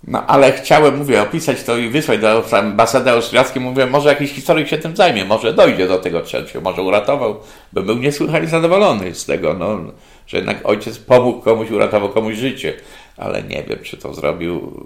No 0.03 0.27
ale 0.27 0.51
chciałem, 0.51 0.97
mówię, 0.97 1.21
opisać 1.21 1.63
to 1.63 1.77
i 1.77 1.89
wysłać 1.89 2.19
do 2.19 2.43
ambasady 2.51 3.11
austriackiej. 3.11 3.61
Mówię, 3.61 3.85
może 3.85 4.09
jakiś 4.09 4.31
historyk 4.31 4.67
się 4.67 4.77
tym 4.77 4.95
zajmie, 4.95 5.25
może 5.25 5.53
dojdzie 5.53 5.87
do 5.87 5.97
tego 5.97 6.21
trzeciego, 6.21 6.61
może 6.61 6.81
uratował, 6.81 7.39
bo 7.73 7.81
był 7.81 7.97
niesłychanie 7.97 8.47
zadowolony 8.47 9.15
z 9.15 9.25
tego, 9.25 9.53
no, 9.53 9.79
że 10.27 10.37
jednak 10.37 10.57
ojciec 10.63 10.97
pomógł 10.97 11.41
komuś, 11.41 11.71
uratował 11.71 12.09
komuś 12.09 12.35
życie. 12.35 12.73
Ale 13.17 13.43
nie 13.43 13.63
wiem, 13.63 13.79
czy 13.83 13.97
to 13.97 14.13
zrobił, 14.13 14.83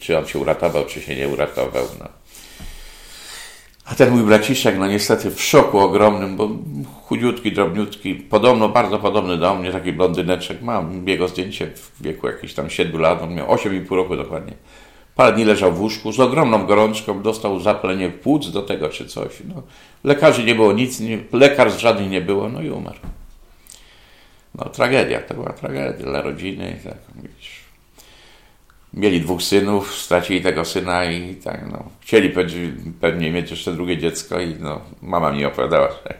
czy 0.00 0.18
on 0.18 0.26
się 0.26 0.38
uratował, 0.38 0.84
czy 0.84 1.00
się 1.00 1.16
nie 1.16 1.28
uratował. 1.28 1.84
No. 2.00 2.08
A 3.86 3.94
ten 3.94 4.10
mój 4.10 4.22
braciszek, 4.22 4.78
no 4.78 4.86
niestety 4.86 5.30
w 5.30 5.42
szoku 5.42 5.78
ogromnym, 5.78 6.36
bo 6.36 6.48
chudziutki, 7.02 7.52
drobniutki, 7.52 8.14
podobno, 8.14 8.68
bardzo 8.68 8.98
podobny 8.98 9.38
do 9.38 9.54
mnie, 9.54 9.72
taki 9.72 9.92
blondyneczek, 9.92 10.62
mam 10.62 11.08
jego 11.08 11.28
zdjęcie 11.28 11.66
w 11.66 12.02
wieku 12.02 12.26
jakichś 12.26 12.54
tam 12.54 12.70
7 12.70 13.00
lat, 13.00 13.22
on 13.22 13.34
miał 13.34 13.46
8,5 13.46 13.96
roku 13.96 14.16
dokładnie. 14.16 14.52
Parę 15.14 15.32
dni 15.32 15.44
leżał 15.44 15.72
w 15.72 15.80
łóżku 15.80 16.12
z 16.12 16.20
ogromną 16.20 16.66
gorączką, 16.66 17.22
dostał 17.22 17.60
zapalenie 17.60 18.10
płuc 18.10 18.50
do 18.50 18.62
tego 18.62 18.88
czy 18.88 19.06
coś. 19.06 19.32
No, 19.54 19.62
lekarzy 20.04 20.44
nie 20.44 20.54
było 20.54 20.72
nic, 20.72 21.00
nie, 21.00 21.18
lekarstw 21.32 21.80
żadnych 21.80 22.10
nie 22.10 22.20
było, 22.20 22.48
no 22.48 22.62
i 22.62 22.70
umarł. 22.70 22.98
No 24.54 24.64
tragedia, 24.64 25.20
to 25.20 25.34
była 25.34 25.52
tragedia 25.52 25.92
dla 25.92 26.22
rodziny. 26.22 26.80
Tak, 26.84 26.98
mieli 28.96 29.20
dwóch 29.20 29.42
synów, 29.42 29.94
stracili 29.94 30.40
tego 30.40 30.64
syna 30.64 31.04
i 31.04 31.34
tak, 31.34 31.70
no, 31.72 31.84
chcieli 32.00 32.32
pewnie 33.00 33.30
mieć 33.30 33.50
jeszcze 33.50 33.72
drugie 33.72 33.98
dziecko 33.98 34.40
i 34.40 34.54
no, 34.60 34.80
mama 35.02 35.32
mi 35.32 35.44
opowiadała, 35.44 35.88
że 35.88 36.14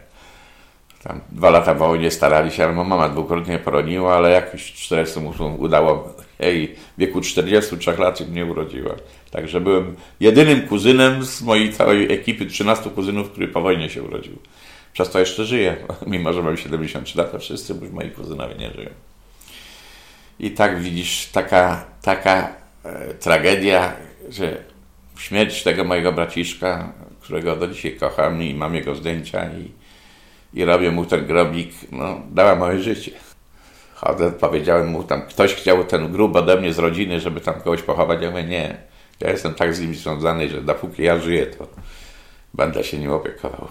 tam 1.02 1.20
dwa 1.32 1.50
lata 1.50 1.74
w 1.74 1.78
wojnie 1.78 2.10
starali 2.10 2.50
się, 2.50 2.64
ale 2.64 2.72
mama 2.72 3.08
dwukrotnie 3.08 3.58
poroniła, 3.58 4.16
ale 4.16 4.30
jakoś 4.30 4.72
48 4.72 5.60
udało 5.60 6.14
jej 6.38 6.68
w 6.68 7.00
wieku 7.00 7.20
43 7.20 7.96
lat 7.98 8.28
mnie 8.28 8.46
urodziła. 8.46 8.94
Także 9.30 9.60
byłem 9.60 9.96
jedynym 10.20 10.68
kuzynem 10.68 11.24
z 11.24 11.42
mojej 11.42 11.72
całej 11.72 12.12
ekipy 12.12 12.46
13 12.46 12.90
kuzynów, 12.90 13.30
który 13.30 13.48
po 13.48 13.60
wojnie 13.60 13.90
się 13.90 14.02
urodził. 14.02 14.38
Przez 14.92 15.10
to 15.10 15.18
jeszcze 15.18 15.44
żyję, 15.44 15.76
mimo 16.06 16.32
że 16.32 16.42
mam 16.42 16.56
73 16.56 17.18
lata, 17.18 17.38
wszyscy 17.38 17.74
moi 17.92 18.10
kuzynowie 18.10 18.54
nie 18.54 18.70
żyją. 18.70 18.90
I 20.40 20.50
tak 20.50 20.80
widzisz, 20.80 21.28
taka, 21.32 21.84
taka 22.02 22.65
tragedia, 23.20 23.92
że 24.28 24.56
śmierć 25.18 25.62
tego 25.62 25.84
mojego 25.84 26.12
braciszka, 26.12 26.92
którego 27.20 27.56
do 27.56 27.68
dzisiaj 27.68 27.92
kocham 27.92 28.42
i 28.42 28.54
mam 28.54 28.74
jego 28.74 28.94
zdjęcia 28.94 29.50
i, 29.50 29.70
i 30.60 30.64
robię 30.64 30.90
mu 30.90 31.04
ten 31.04 31.26
grobik, 31.26 31.70
no, 31.92 32.20
dała 32.30 32.56
moje 32.56 32.78
życie. 32.78 33.10
Chodzę, 33.94 34.32
powiedziałem 34.32 34.88
mu 34.88 35.04
tam, 35.04 35.22
ktoś 35.22 35.54
chciał 35.54 35.84
ten 35.84 36.12
grób 36.12 36.36
ode 36.36 36.60
mnie 36.60 36.72
z 36.72 36.78
rodziny, 36.78 37.20
żeby 37.20 37.40
tam 37.40 37.54
kogoś 37.54 37.82
pochować. 37.82 38.22
Ja 38.22 38.30
mówię, 38.30 38.44
nie, 38.44 38.76
ja 39.20 39.30
jestem 39.30 39.54
tak 39.54 39.74
z 39.74 39.80
nim 39.80 39.94
związany, 39.94 40.48
że 40.48 40.62
dopóki 40.62 41.02
ja 41.02 41.18
żyję, 41.18 41.46
to 41.46 41.66
będę 42.54 42.84
się 42.84 42.98
nim 42.98 43.10
opiekował. 43.10 43.68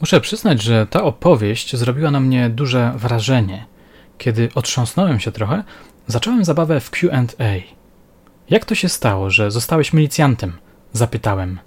Muszę 0.00 0.20
przyznać, 0.20 0.62
że 0.62 0.86
ta 0.86 1.02
opowieść 1.02 1.76
zrobiła 1.76 2.10
na 2.10 2.20
mnie 2.20 2.50
duże 2.50 2.92
wrażenie. 2.96 3.66
Kiedy 4.18 4.48
otrząsnąłem 4.54 5.20
się 5.20 5.32
trochę, 5.32 5.64
zacząłem 6.06 6.44
zabawę 6.44 6.80
w 6.80 6.90
QA. 6.90 7.24
Jak 8.50 8.64
to 8.64 8.74
się 8.74 8.88
stało, 8.88 9.30
że 9.30 9.50
zostałeś 9.50 9.92
milicjantem? 9.92 10.52
Zapytałem. 10.92 11.58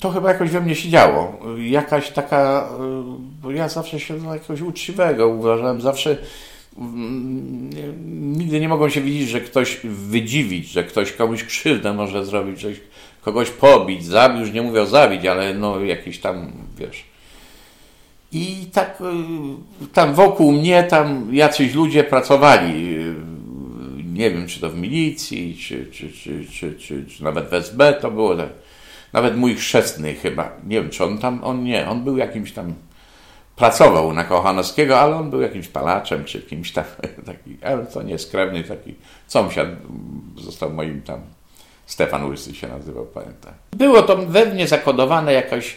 To 0.00 0.10
chyba 0.10 0.32
jakoś 0.32 0.50
we 0.50 0.60
mnie 0.60 0.74
się 0.74 0.88
działo. 0.88 1.38
Jakaś 1.58 2.10
taka, 2.10 2.68
bo 3.42 3.50
ja 3.50 3.68
zawsze 3.68 4.00
się 4.00 4.20
za 4.20 4.34
jakoś 4.34 4.60
uczciwego 4.60 5.28
uważałem, 5.28 5.80
zawsze 5.80 6.16
nigdy 8.36 8.60
nie 8.60 8.68
mogą 8.68 8.88
się 8.88 9.00
widzieć, 9.00 9.28
że 9.28 9.40
ktoś 9.40 9.80
wydziwić, 9.84 10.68
że 10.68 10.84
ktoś 10.84 11.12
komuś 11.12 11.44
krzywdę 11.44 11.92
może 11.92 12.24
zrobić, 12.24 12.60
że 12.60 12.68
kogoś 13.22 13.50
pobić, 13.50 14.04
zabić, 14.04 14.40
już 14.40 14.52
nie 14.52 14.62
mówię 14.62 14.82
o 14.82 14.86
zabić, 14.86 15.26
ale 15.26 15.54
no 15.54 15.80
jakiś 15.80 16.18
tam, 16.18 16.52
wiesz, 16.78 17.04
i 18.32 18.66
tak 18.72 19.00
y, 19.00 19.86
tam 19.92 20.14
wokół 20.14 20.52
mnie 20.52 20.84
tam 20.84 21.34
jacyś 21.34 21.74
ludzie 21.74 22.04
pracowali. 22.04 22.96
Nie 24.14 24.30
wiem, 24.30 24.46
czy 24.46 24.60
to 24.60 24.70
w 24.70 24.76
milicji, 24.78 25.56
czy, 25.56 25.86
czy, 25.86 26.08
czy, 26.78 27.04
czy 27.06 27.24
nawet 27.24 27.48
w 27.48 27.54
SB 27.54 27.92
to 28.00 28.10
było. 28.10 28.36
Tak. 28.36 28.48
Nawet 29.12 29.36
mój 29.36 29.54
chrzestny 29.54 30.14
chyba. 30.14 30.52
Nie 30.66 30.80
wiem, 30.80 30.90
czy 30.90 31.04
on 31.04 31.18
tam, 31.18 31.44
on 31.44 31.64
nie, 31.64 31.88
on 31.88 32.04
był 32.04 32.16
jakimś 32.16 32.52
tam, 32.52 32.74
pracował 33.56 34.12
na 34.12 34.24
Kochanowskiego, 34.24 35.00
ale 35.00 35.16
on 35.16 35.30
był 35.30 35.40
jakimś 35.40 35.68
palaczem, 35.68 36.24
czy 36.24 36.42
kimś 36.42 36.72
tam, 36.72 36.84
taki, 37.26 37.56
ale 37.62 37.86
to 37.86 38.02
nie 38.02 38.18
skrewny, 38.18 38.64
taki 38.64 38.94
sąsiad 39.26 39.68
został 40.36 40.70
moim 40.70 41.02
tam, 41.02 41.20
Stefan 41.86 42.30
Łysy 42.30 42.54
się 42.54 42.68
nazywał, 42.68 43.06
pamiętam. 43.06 43.52
Było 43.70 44.02
to 44.02 44.16
we 44.16 44.46
mnie 44.46 44.68
zakodowane 44.68 45.32
jakoś 45.32 45.76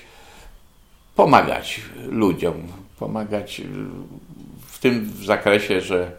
pomagać 1.15 1.81
ludziom, 2.09 2.67
pomagać 2.99 3.61
w 4.67 4.79
tym 4.79 5.11
zakresie, 5.23 5.81
że 5.81 6.11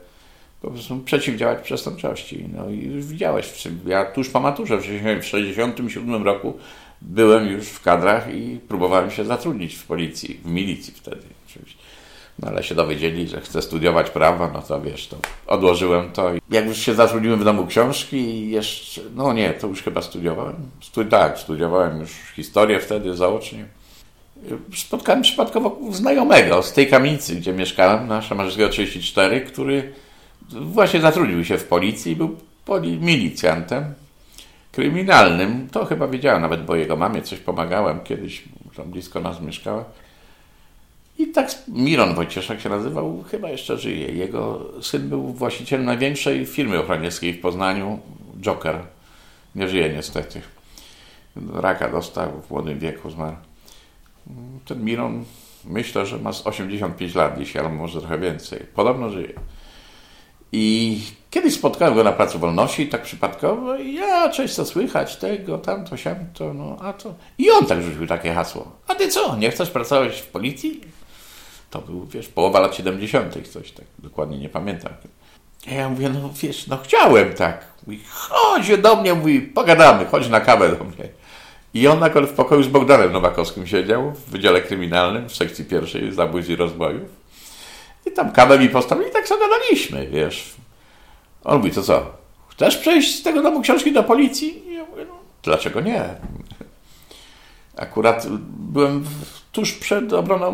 po 0.62 0.70
prostu 0.70 0.98
przeciwdziałać 0.98 1.60
przestępczości. 1.62 2.48
No 2.56 2.70
i 2.70 2.84
już 2.84 3.06
widziałeś, 3.06 3.68
ja 3.86 4.04
tuż 4.04 4.28
po 4.28 4.40
maturze 4.40 4.76
w 4.76 4.82
1967 4.82 6.24
roku 6.24 6.58
byłem 7.02 7.46
już 7.46 7.68
w 7.68 7.82
kadrach 7.82 8.34
i 8.34 8.60
próbowałem 8.68 9.10
się 9.10 9.24
zatrudnić 9.24 9.74
w 9.74 9.86
policji, 9.86 10.40
w 10.44 10.46
milicji 10.46 10.94
wtedy. 10.96 11.39
No 12.42 12.48
ale 12.48 12.62
się 12.62 12.74
dowiedzieli, 12.74 13.28
że 13.28 13.40
chcę 13.40 13.62
studiować 13.62 14.10
prawo, 14.10 14.50
no 14.54 14.62
to 14.62 14.80
wiesz, 14.80 15.08
to 15.08 15.16
odłożyłem 15.46 16.12
to. 16.12 16.30
Jak 16.50 16.66
już 16.66 16.78
się 16.78 16.94
zatrudniłem 16.94 17.40
w 17.40 17.44
domu 17.44 17.66
książki 17.66 18.16
i 18.16 18.50
jeszcze, 18.50 19.00
no 19.14 19.32
nie, 19.32 19.50
to 19.50 19.66
już 19.66 19.82
chyba 19.82 20.02
studiowałem. 20.02 20.56
Studi 20.80 21.10
tak, 21.10 21.38
studiowałem 21.38 22.00
już 22.00 22.10
historię 22.36 22.80
wtedy 22.80 23.16
zaocznie 23.16 23.64
spotkałem 24.76 25.22
przypadkowo 25.22 25.78
znajomego 25.90 26.62
z 26.62 26.72
tej 26.72 26.86
kamienicy, 26.86 27.36
gdzie 27.36 27.52
mieszkałem, 27.52 28.08
na 28.08 28.22
Szamarzyckiego 28.22 28.68
34, 28.68 29.40
który 29.40 29.92
właśnie 30.50 31.00
zatrudnił 31.00 31.44
się 31.44 31.58
w 31.58 31.64
policji, 31.64 32.16
był 32.16 32.36
poli- 32.66 33.00
milicjantem 33.00 33.94
kryminalnym. 34.72 35.68
To 35.72 35.84
chyba 35.84 36.08
wiedziałem, 36.08 36.42
nawet 36.42 36.64
bo 36.64 36.76
jego 36.76 36.96
mamie 36.96 37.22
coś 37.22 37.38
pomagałem 37.38 38.00
kiedyś, 38.00 38.42
tam 38.76 38.90
blisko 38.90 39.20
nas 39.20 39.40
mieszkała. 39.40 39.84
I 41.20 41.26
tak 41.26 41.50
Miron 41.68 42.14
Wojcieszek 42.14 42.60
się 42.60 42.68
nazywał, 42.68 43.24
chyba 43.30 43.50
jeszcze 43.50 43.78
żyje. 43.78 44.08
Jego 44.08 44.60
syn 44.82 45.08
był 45.08 45.32
właścicielem 45.32 45.86
największej 45.86 46.46
firmy 46.46 46.78
ochroniarskiej 46.78 47.32
w 47.32 47.40
Poznaniu, 47.40 47.98
Joker. 48.40 48.78
Nie 49.54 49.68
żyje 49.68 49.92
niestety. 49.92 50.40
Raka 51.52 51.90
dostał 51.90 52.30
w 52.48 52.50
młodym 52.50 52.78
wieku, 52.78 53.10
zmarł. 53.10 53.36
Ten 54.64 54.84
Miron 54.84 55.24
myślę, 55.64 56.06
że 56.06 56.18
ma 56.18 56.32
z 56.32 56.46
85 56.46 57.14
lat 57.14 57.38
dzisiaj, 57.38 57.62
albo 57.62 57.76
może 57.76 58.00
trochę 58.00 58.18
więcej. 58.18 58.66
Podobno 58.74 59.10
żyje. 59.10 59.32
I 60.52 60.98
kiedyś 61.30 61.54
spotkałem 61.54 61.94
go 61.94 62.04
na 62.04 62.12
Placu 62.12 62.38
Wolności, 62.38 62.88
tak 62.88 63.02
przypadkowo, 63.02 63.76
i 63.76 63.94
ja, 63.94 64.28
cześć, 64.28 64.54
co 64.54 64.64
słychać, 64.64 65.16
tego, 65.16 65.58
tamto, 65.58 65.96
siamto, 65.96 66.54
no, 66.54 66.76
a 66.80 66.92
to... 66.92 67.14
I 67.38 67.50
on 67.50 67.66
tak 67.66 67.82
rzucił 67.82 68.06
takie 68.06 68.32
hasło. 68.32 68.72
A 68.88 68.94
ty 68.94 69.08
co, 69.08 69.36
nie 69.36 69.50
chcesz 69.50 69.70
pracować 69.70 70.20
w 70.20 70.26
policji? 70.26 70.80
To 71.70 71.80
był, 71.80 72.06
wiesz, 72.06 72.28
połowa 72.28 72.60
lat 72.60 72.74
70., 72.74 73.48
coś 73.48 73.72
tak, 73.72 73.84
dokładnie 73.98 74.38
nie 74.38 74.48
pamiętam. 74.48 74.92
Ja 75.66 75.88
mówię, 75.88 76.08
no 76.08 76.30
wiesz, 76.42 76.66
no 76.66 76.78
chciałem 76.84 77.32
tak. 77.34 77.66
Mówi, 77.86 78.00
chodź 78.08 78.78
do 78.78 78.96
mnie, 78.96 79.14
mówi, 79.14 79.40
pogadamy, 79.40 80.06
chodź 80.06 80.28
na 80.28 80.40
kawę 80.40 80.76
do 80.76 80.84
mnie. 80.84 81.08
I 81.74 81.88
on 81.88 82.02
akurat 82.02 82.30
w 82.30 82.32
pokoju 82.32 82.62
z 82.62 82.68
Bogdanem 82.68 83.12
Nowakowskim 83.12 83.66
siedział 83.66 84.12
w 84.12 84.30
Wydziale 84.30 84.62
Kryminalnym 84.62 85.28
w 85.28 85.36
sekcji 85.36 85.64
pierwszej 85.64 86.12
zabójstw 86.12 86.50
i 86.50 86.56
rozbojów. 86.56 87.08
I 88.06 88.10
tam 88.10 88.32
kawę 88.32 88.58
mi 88.58 88.68
postawił 88.68 89.08
i 89.08 89.10
tak 89.10 89.28
sobie 89.28 89.46
wiesz. 90.10 90.54
On 91.44 91.58
mówi, 91.58 91.70
to 91.70 91.82
co, 91.82 92.06
chcesz 92.48 92.76
przejść 92.76 93.18
z 93.18 93.22
tego 93.22 93.42
domu 93.42 93.60
książki 93.60 93.92
do 93.92 94.02
policji? 94.02 94.68
I 94.68 94.74
ja 94.74 94.84
mówię, 94.84 95.04
no, 95.08 95.14
dlaczego 95.42 95.80
nie? 95.80 96.04
Akurat 97.76 98.26
byłem 98.48 99.04
tuż 99.52 99.72
przed 99.72 100.12
obroną 100.12 100.52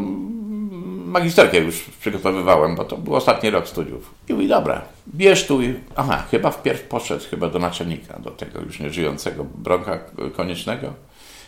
magisterkę 1.07 1.59
już 1.59 1.81
przygotowywałem, 2.01 2.77
bo 2.77 2.85
to 2.85 2.97
był 2.97 3.15
ostatni 3.15 3.51
rok 3.51 3.69
studiów. 3.69 4.15
I 4.29 4.33
mówi, 4.33 4.49
dobra, 4.49 4.83
bierz 5.15 5.47
tu. 5.47 5.61
Aha, 5.97 6.25
chyba 6.31 6.51
wpierw 6.51 6.83
poszedł 6.83 7.25
chyba 7.31 7.49
do 7.49 7.59
naczelnika, 7.59 8.19
do 8.19 8.31
tego 8.31 8.61
już 8.61 8.81
nieżyjącego 8.81 9.45
Bronka 9.45 9.99
Koniecznego 10.37 10.93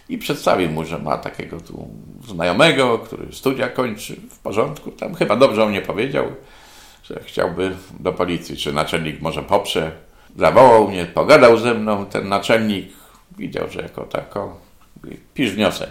i 0.09 0.19
przedstawił 0.19 0.71
mu, 0.71 0.85
że 0.85 0.99
ma 0.99 1.19
takiego 1.19 1.61
tu 1.61 1.89
znajomego, 2.29 2.99
który 2.99 3.33
studia 3.33 3.69
kończy 3.69 4.17
w 4.31 4.39
porządku. 4.39 4.91
Tam 4.91 5.15
chyba 5.15 5.37
dobrze 5.37 5.65
on 5.65 5.73
nie 5.73 5.83
powiedział, 5.83 6.25
że 7.05 7.21
chciałby 7.25 7.77
do 8.01 8.13
policji, 8.13 8.57
czy 8.57 8.73
naczelnik 8.73 9.21
może 9.21 9.43
poprze. 9.43 9.93
Zawołał 10.37 10.89
mnie, 10.89 11.07
pogadał 11.07 11.59
ze 11.59 11.75
mną, 11.75 12.07
ten 12.07 12.29
naczelnik 12.29 12.89
widział, 13.39 13.71
że 13.71 13.83
jako 13.83 14.03
tako, 14.03 14.57
pisz 15.35 15.51
wniosek. 15.51 15.91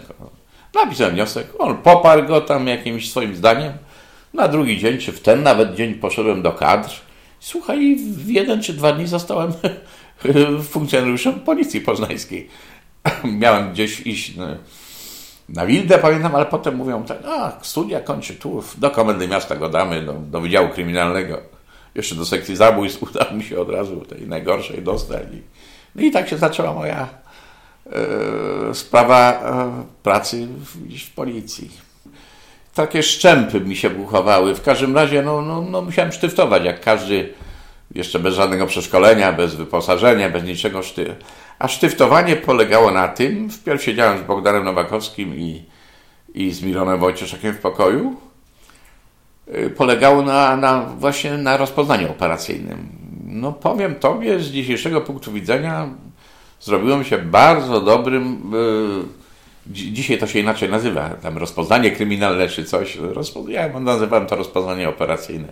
Napisałem 0.74 1.14
wniosek, 1.14 1.46
on 1.58 1.76
poparł 1.76 2.26
go 2.26 2.40
tam 2.40 2.66
jakimś 2.66 3.10
swoim 3.10 3.36
zdaniem. 3.36 3.72
Na 4.34 4.48
drugi 4.48 4.78
dzień, 4.78 4.98
czy 4.98 5.12
w 5.12 5.20
ten 5.20 5.42
nawet 5.42 5.74
dzień 5.74 5.94
poszedłem 5.94 6.42
do 6.42 6.52
kadr. 6.52 6.90
Słuchaj, 7.40 7.96
w 7.96 8.28
jeden 8.30 8.62
czy 8.62 8.72
dwa 8.72 8.92
dni 8.92 9.06
zostałem 9.06 9.52
funkcjonariuszem 10.72 11.40
policji 11.40 11.80
poznańskiej. 11.80 12.48
Miałem 13.40 13.72
gdzieś 13.72 14.00
iść 14.00 14.36
na, 14.36 14.56
na 15.48 15.66
Wildę, 15.66 15.98
pamiętam, 15.98 16.34
ale 16.34 16.46
potem 16.46 16.76
mówią 16.76 17.04
tak, 17.04 17.18
a 17.26 17.58
studia 17.62 18.00
kończy 18.00 18.34
tu, 18.34 18.62
do 18.78 18.90
komendy 18.90 19.28
miasta 19.28 19.56
go 19.56 19.68
damy, 19.68 20.02
do, 20.02 20.12
do 20.12 20.40
Wydziału 20.40 20.68
Kryminalnego. 20.68 21.40
Jeszcze 21.94 22.14
do 22.14 22.26
sekcji 22.26 22.56
zabójstw 22.56 23.02
udało 23.10 23.32
mi 23.32 23.44
się 23.44 23.60
od 23.60 23.70
razu 23.70 24.00
tej 24.00 24.26
najgorszej 24.26 24.82
dostać. 24.82 25.22
No 25.94 26.02
i 26.02 26.10
tak 26.10 26.28
się 26.28 26.38
zaczęła 26.38 26.72
moja 26.72 27.08
sprawa 28.74 29.32
e, 29.32 30.02
pracy 30.02 30.46
w, 30.46 31.14
policji. 31.14 31.70
Takie 32.74 33.02
szczępy 33.02 33.60
mi 33.60 33.76
się 33.76 33.90
buchowały. 33.90 34.54
W 34.54 34.62
każdym 34.62 34.94
razie 34.94 35.22
no, 35.22 35.42
no, 35.42 35.62
no 35.62 35.82
musiałem 35.82 36.12
sztyftować, 36.12 36.64
jak 36.64 36.80
każdy, 36.80 37.32
jeszcze 37.94 38.18
bez 38.18 38.34
żadnego 38.34 38.66
przeszkolenia, 38.66 39.32
bez 39.32 39.54
wyposażenia, 39.54 40.30
bez 40.30 40.44
niczego 40.44 40.82
szty. 40.82 41.16
A 41.58 41.68
sztyftowanie 41.68 42.36
polegało 42.36 42.90
na 42.90 43.08
tym, 43.08 43.50
wpierw 43.50 43.82
siedziałem 43.82 44.18
z 44.18 44.22
Bogdanem 44.22 44.64
Nowakowskim 44.64 45.36
i, 45.36 45.64
i 46.34 46.50
z 46.50 46.62
Mironem 46.62 46.98
Wojcieszakiem 46.98 47.54
w 47.54 47.58
pokoju, 47.58 48.16
y, 49.54 49.70
polegało 49.70 50.22
na, 50.22 50.56
na 50.56 50.80
właśnie 50.80 51.38
na 51.38 51.56
rozpoznaniu 51.56 52.10
operacyjnym. 52.10 52.88
No 53.24 53.52
powiem 53.52 53.94
Tobie, 53.94 54.40
z 54.40 54.50
dzisiejszego 54.50 55.00
punktu 55.00 55.32
widzenia 55.32 55.88
zrobiłem 56.60 57.04
się 57.04 57.18
bardzo 57.18 57.80
dobrym, 57.80 58.52
yy, 58.52 59.72
dzisiaj 59.72 60.18
to 60.18 60.26
się 60.26 60.38
inaczej 60.38 60.68
nazywa, 60.68 61.08
tam 61.08 61.38
rozpoznanie 61.38 61.90
kryminalne 61.90 62.48
czy 62.48 62.64
coś, 62.64 62.98
ja 63.48 63.80
nazywałem 63.80 64.26
to 64.26 64.36
rozpoznanie 64.36 64.88
operacyjne. 64.88 65.48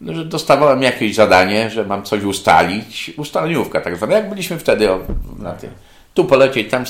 No, 0.00 0.14
że 0.14 0.24
dostawałem 0.24 0.82
jakieś 0.82 1.14
zadanie, 1.14 1.70
że 1.70 1.84
mam 1.84 2.02
coś 2.02 2.22
ustalić, 2.22 3.12
ustaleniówka 3.16 3.80
tak 3.80 3.96
zwana, 3.96 4.14
jak 4.14 4.28
byliśmy 4.28 4.58
wtedy 4.58 4.90
o, 4.90 5.00
na 5.38 5.52
tym. 5.52 5.70
Tu 6.14 6.24
polecieć, 6.24 6.70
tam. 6.70 6.84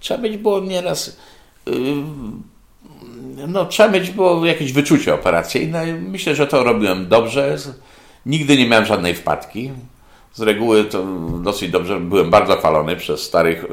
Trzeba 0.00 0.22
mieć 0.22 0.36
było 0.36 0.60
nieraz. 0.60 1.16
Yy, 1.66 1.74
no, 3.48 3.64
trzeba 3.66 3.88
mieć 3.88 4.10
było 4.10 4.46
jakieś 4.46 4.72
wyczucie 4.72 5.14
operacyjne. 5.14 5.86
Myślę, 5.86 6.34
że 6.34 6.46
to 6.46 6.64
robiłem 6.64 7.08
dobrze. 7.08 7.56
Nigdy 8.26 8.56
nie 8.56 8.68
miałem 8.68 8.86
żadnej 8.86 9.14
wpadki. 9.14 9.70
Z 10.34 10.40
reguły 10.40 10.84
to 10.84 11.04
dosyć 11.42 11.70
dobrze 11.70 12.00
byłem 12.00 12.30
bardzo 12.30 12.56
chwalony 12.56 12.96
przez 12.96 13.22
starych 13.22 13.66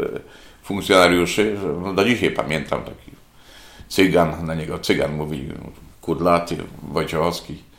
funkcjonariuszy. 0.63 1.57
No, 1.83 1.93
do 1.93 2.05
dzisiaj 2.05 2.31
pamiętam 2.31 2.83
taki 2.83 3.11
cygan, 3.87 4.45
na 4.45 4.55
niego 4.55 4.79
cygan 4.79 5.15
mówi, 5.15 5.49
kudlaty, 6.01 6.57
Wojciechowski 6.83 7.69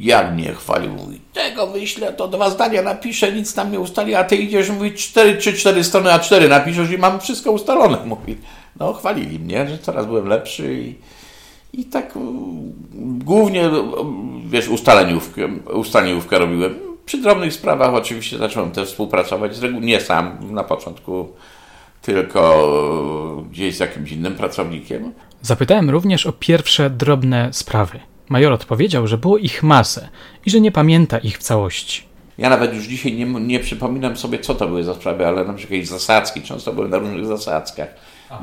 jak 0.00 0.34
mnie 0.34 0.54
chwalił, 0.54 0.92
mówi, 0.92 1.20
tego 1.32 1.66
wyślę, 1.66 2.12
to 2.12 2.28
dwa 2.28 2.50
zdania 2.50 2.82
napiszę, 2.82 3.32
nic 3.32 3.54
tam 3.54 3.72
nie 3.72 3.80
ustali, 3.80 4.14
a 4.14 4.24
ty 4.24 4.36
idziesz, 4.36 4.70
mówi, 4.70 4.92
cztery 4.92 5.36
czy 5.36 5.52
cztery 5.52 5.84
strony, 5.84 6.12
a 6.12 6.18
cztery 6.18 6.48
napiszesz 6.48 6.90
i 6.90 6.98
mam 6.98 7.20
wszystko 7.20 7.52
ustalone, 7.52 7.98
mówi. 8.06 8.36
No, 8.80 8.92
chwalili 8.92 9.38
mnie, 9.38 9.68
że 9.68 9.78
coraz 9.78 10.06
byłem 10.06 10.26
lepszy 10.26 10.74
i, 10.74 10.94
i 11.80 11.84
tak 11.84 12.14
głównie, 13.02 13.70
wiesz, 14.46 14.68
ustaleniówkę, 14.68 15.48
ustaleniówkę 15.74 16.38
robiłem. 16.38 16.85
Przy 17.06 17.18
drobnych 17.18 17.52
sprawach 17.52 17.94
oczywiście 17.94 18.38
zacząłem 18.38 18.70
też 18.70 18.88
współpracować, 18.88 19.56
z 19.56 19.62
reguły 19.62 19.84
nie 19.84 20.00
sam 20.00 20.38
na 20.54 20.64
początku, 20.64 21.28
tylko 22.02 23.46
gdzieś 23.50 23.76
z 23.76 23.80
jakimś 23.80 24.12
innym 24.12 24.34
pracownikiem. 24.34 25.12
Zapytałem 25.42 25.90
również 25.90 26.26
o 26.26 26.32
pierwsze 26.32 26.90
drobne 26.90 27.48
sprawy. 27.52 28.00
Major 28.28 28.52
odpowiedział, 28.52 29.06
że 29.06 29.18
było 29.18 29.38
ich 29.38 29.62
masę 29.62 30.08
i 30.46 30.50
że 30.50 30.60
nie 30.60 30.72
pamięta 30.72 31.18
ich 31.18 31.38
w 31.38 31.42
całości. 31.42 32.02
Ja 32.38 32.50
nawet 32.50 32.74
już 32.74 32.84
dzisiaj 32.84 33.12
nie, 33.12 33.24
nie 33.24 33.60
przypominam 33.60 34.16
sobie, 34.16 34.38
co 34.38 34.54
to 34.54 34.68
były 34.68 34.84
za 34.84 34.94
sprawy, 34.94 35.26
ale 35.26 35.44
na 35.44 35.52
przykład 35.52 35.72
jakieś 35.72 35.88
zasadzki, 35.88 36.42
często 36.42 36.72
były 36.72 36.88
na 36.88 36.98
różnych 36.98 37.26
zasadzkach, 37.26 37.88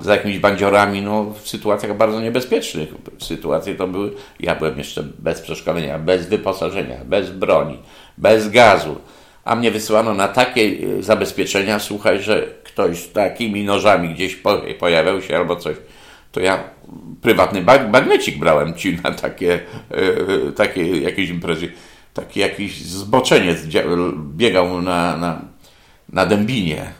z 0.01 0.05
jakimiś 0.05 0.39
bandziorami, 0.39 1.01
no 1.01 1.23
w 1.23 1.49
sytuacjach 1.49 1.97
bardzo 1.97 2.21
niebezpiecznych. 2.21 2.89
Sytuacje 3.19 3.75
to 3.75 3.87
były, 3.87 4.13
ja 4.39 4.55
byłem 4.55 4.77
jeszcze 4.77 5.03
bez 5.03 5.41
przeszkolenia, 5.41 5.99
bez 5.99 6.25
wyposażenia, 6.25 6.97
bez 7.05 7.31
broni, 7.31 7.77
bez 8.17 8.49
gazu, 8.49 8.95
a 9.45 9.55
mnie 9.55 9.71
wysyłano 9.71 10.13
na 10.13 10.27
takie 10.27 10.61
e, 10.61 11.03
zabezpieczenia, 11.03 11.79
słuchaj, 11.79 12.23
że 12.23 12.47
ktoś 12.63 12.97
z 12.97 13.11
takimi 13.11 13.63
nożami 13.63 14.09
gdzieś 14.09 14.41
pojawiał 14.79 15.21
się 15.21 15.37
albo 15.37 15.55
coś 15.55 15.75
to 16.33 16.39
ja 16.39 16.63
prywatny 17.21 17.61
bag, 17.61 17.91
bagnecik 17.91 18.39
brałem 18.39 18.73
ci 18.73 18.97
na 19.03 19.11
takie, 19.11 19.59
e, 19.91 20.51
takie 20.51 20.97
jakieś 20.97 21.29
imprezy. 21.29 21.71
Taki 22.13 22.39
jakiś 22.39 22.81
zboczeniec 22.81 23.59
biegał 24.15 24.81
na, 24.81 25.17
na, 25.17 25.41
na 26.09 26.25
Dębinie. 26.25 26.91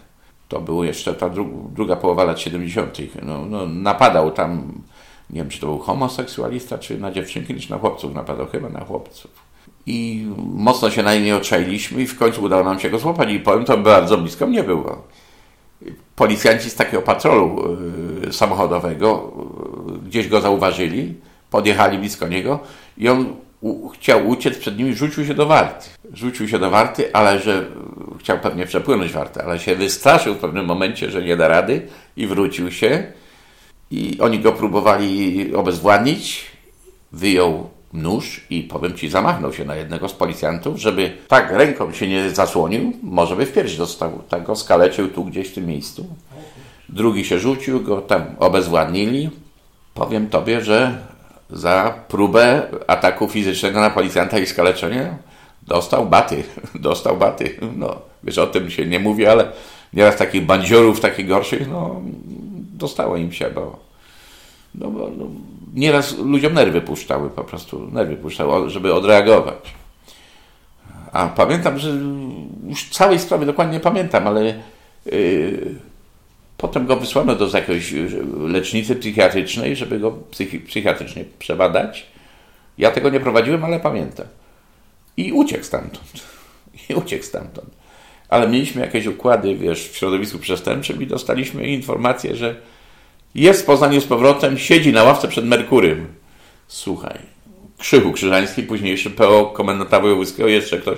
To 0.47 0.62
było 0.62 0.84
jeszcze 0.84 1.13
ta 1.13 1.30
dru, 1.30 1.69
druga 1.76 1.95
połowa 1.95 2.23
lat 2.23 2.39
70. 2.39 2.97
No, 3.21 3.45
no, 3.45 3.67
napadał 3.67 4.32
tam, 4.32 4.82
nie 5.30 5.41
wiem 5.41 5.49
czy 5.49 5.60
to 5.60 5.67
był 5.67 5.80
homoseksualista, 5.80 6.78
czy 6.78 6.97
na 6.97 7.12
dziewczynki, 7.12 7.56
czy 7.56 7.71
na 7.71 7.78
chłopców 7.78 8.13
napadał, 8.13 8.47
chyba 8.47 8.69
na 8.69 8.80
chłopców. 8.80 9.42
I 9.86 10.28
mocno 10.38 10.89
się 10.89 11.04
na 11.04 11.15
nie 11.15 11.36
oczailiśmy 11.36 12.02
i 12.02 12.08
w 12.08 12.17
końcu 12.17 12.43
udało 12.43 12.63
nam 12.63 12.80
się 12.80 12.89
go 12.89 13.00
złapać 13.00 13.32
i 13.32 13.39
powiem, 13.39 13.65
to 13.65 13.78
bardzo 13.78 14.17
blisko 14.17 14.48
mnie 14.48 14.63
było 14.63 15.04
policjanci 16.15 16.69
z 16.69 16.76
takiego 16.76 17.02
patrolu 17.02 17.78
y, 18.28 18.34
samochodowego 18.34 19.34
y, 19.96 20.08
gdzieś 20.08 20.28
go 20.28 20.41
zauważyli, 20.41 21.15
podjechali 21.50 21.98
blisko 21.98 22.28
niego 22.28 22.60
i 22.98 23.10
on 23.10 23.36
chciał 23.93 24.30
uciec 24.30 24.58
przed 24.58 24.78
nimi, 24.78 24.93
rzucił 24.96 25.26
się 25.26 25.34
do 25.34 25.46
warty. 25.46 25.89
Rzucił 26.13 26.48
się 26.48 26.60
do 26.60 26.69
warty, 26.69 27.13
ale 27.13 27.39
że 27.39 27.65
chciał 28.19 28.39
pewnie 28.39 28.65
przepłynąć 28.65 29.12
wartę, 29.12 29.43
ale 29.43 29.60
się 29.60 29.76
wystraszył 29.76 30.36
w 30.36 30.38
pewnym 30.38 30.65
momencie, 30.65 31.12
że 31.12 31.24
nie 31.24 31.38
da 31.38 31.48
rady 31.48 31.88
i 32.17 32.28
wrócił 32.28 32.72
się. 32.72 33.04
I 33.91 34.19
oni 34.19 34.39
go 34.39 34.52
próbowali 34.52 35.56
obezwładnić. 35.56 36.46
Wyjął 37.12 37.69
nóż 37.93 38.41
i 38.49 38.62
powiem 38.62 38.93
ci, 38.93 39.10
zamachnął 39.10 39.53
się 39.53 39.65
na 39.65 39.75
jednego 39.75 40.10
z 40.10 40.13
policjantów, 40.13 40.77
żeby 40.77 41.17
tak 41.27 41.51
ręką 41.51 41.93
się 41.93 42.08
nie 42.08 42.29
zasłonił, 42.29 42.93
może 43.03 43.36
by 43.36 43.45
w 43.45 43.53
pierś 43.53 43.77
dostał. 43.77 44.21
Tak 44.29 44.43
go 44.43 44.53
tu 45.13 45.25
gdzieś 45.25 45.49
w 45.49 45.53
tym 45.53 45.65
miejscu. 45.65 46.06
Drugi 46.89 47.25
się 47.25 47.39
rzucił, 47.39 47.82
go 47.82 48.01
tam 48.01 48.25
obezwładnili. 48.39 49.29
Powiem 49.93 50.29
tobie, 50.29 50.62
że 50.62 50.97
za 51.49 51.93
próbę 52.08 52.62
ataku 52.88 53.27
fizycznego 53.27 53.79
na 53.79 53.89
policjanta 53.89 54.39
i 54.39 54.45
skaleczenie 54.45 55.17
dostał 55.67 56.06
baty. 56.06 56.43
Dostał 56.75 57.17
baty. 57.17 57.56
No, 57.77 57.95
wiesz, 58.23 58.38
o 58.38 58.47
tym 58.47 58.69
się 58.69 58.86
nie 58.86 58.99
mówi, 58.99 59.25
ale 59.25 59.51
nieraz 59.93 60.17
takich 60.17 60.45
bandziorów, 60.45 60.99
takich 60.99 61.27
gorszych, 61.27 61.69
no, 61.69 62.01
dostało 62.73 63.17
im 63.17 63.32
się, 63.32 63.49
bo, 63.49 63.79
no, 64.76 64.92
bo 64.92 65.12
no, 65.18 65.26
nieraz 65.74 66.18
ludziom 66.18 66.54
nerwy 66.54 66.82
puszczały, 66.82 67.30
po 67.30 67.44
prostu 67.44 67.90
nerwy 67.92 68.16
puszczały, 68.16 68.70
żeby 68.70 68.94
odreagować. 68.94 69.74
A 71.12 71.28
pamiętam, 71.28 71.80
że 71.80 71.90
już 72.68 72.90
całej 72.90 73.20
sprawy 73.20 73.46
dokładnie 73.46 73.74
nie 73.74 73.80
pamiętam, 73.80 74.28
ale 74.28 74.44
yy, 75.06 75.76
potem 76.58 76.86
go 76.86 76.96
wysłano 76.96 77.36
do 77.36 77.58
jakiejś 77.58 77.94
lecznicy 78.40 78.96
psychiatrycznej, 78.96 79.76
żeby 79.76 80.00
go 80.00 80.12
psychi 80.12 80.60
psychiatrycznie 80.60 81.26
przebadać. 81.40 82.06
Ja 82.78 82.92
tego 82.92 83.10
nie 83.10 83.20
prowadziłem, 83.20 83.66
ale 83.66 83.80
pamiętam. 83.80 84.26
I 85.18 85.32
uciekł 85.32 85.64
stamtąd. 85.64 86.12
I 86.90 86.94
uciekł 86.94 87.26
stamtąd. 87.26 87.70
Ale 88.30 88.48
mieliśmy 88.48 88.82
jakieś 88.82 89.06
układy, 89.06 89.56
wiesz, 89.56 89.90
w 89.90 89.96
środowisku 89.98 90.40
przestępczym 90.40 91.02
i 91.02 91.08
dostaliśmy 91.08 91.64
informację, 91.64 92.36
że 92.36 92.56
jest 93.36 93.62
w 93.62 93.65
Poznaniu 93.65 94.02
z 94.02 94.06
powrotem, 94.06 94.58
siedzi 94.58 94.93
na 94.93 95.04
ławce 95.04 95.28
przed 95.28 95.46
Merkurym. 95.46 96.08
Słuchaj, 96.67 97.17
Krzychu 97.78 98.12
Krzyżański, 98.12 98.63
późniejszy 98.63 99.10
PO 99.10 99.46
komendanta 99.46 100.00
wojewódzkiego, 100.00 100.50
jeszcze 100.50 100.78
ktoś, 100.78 100.98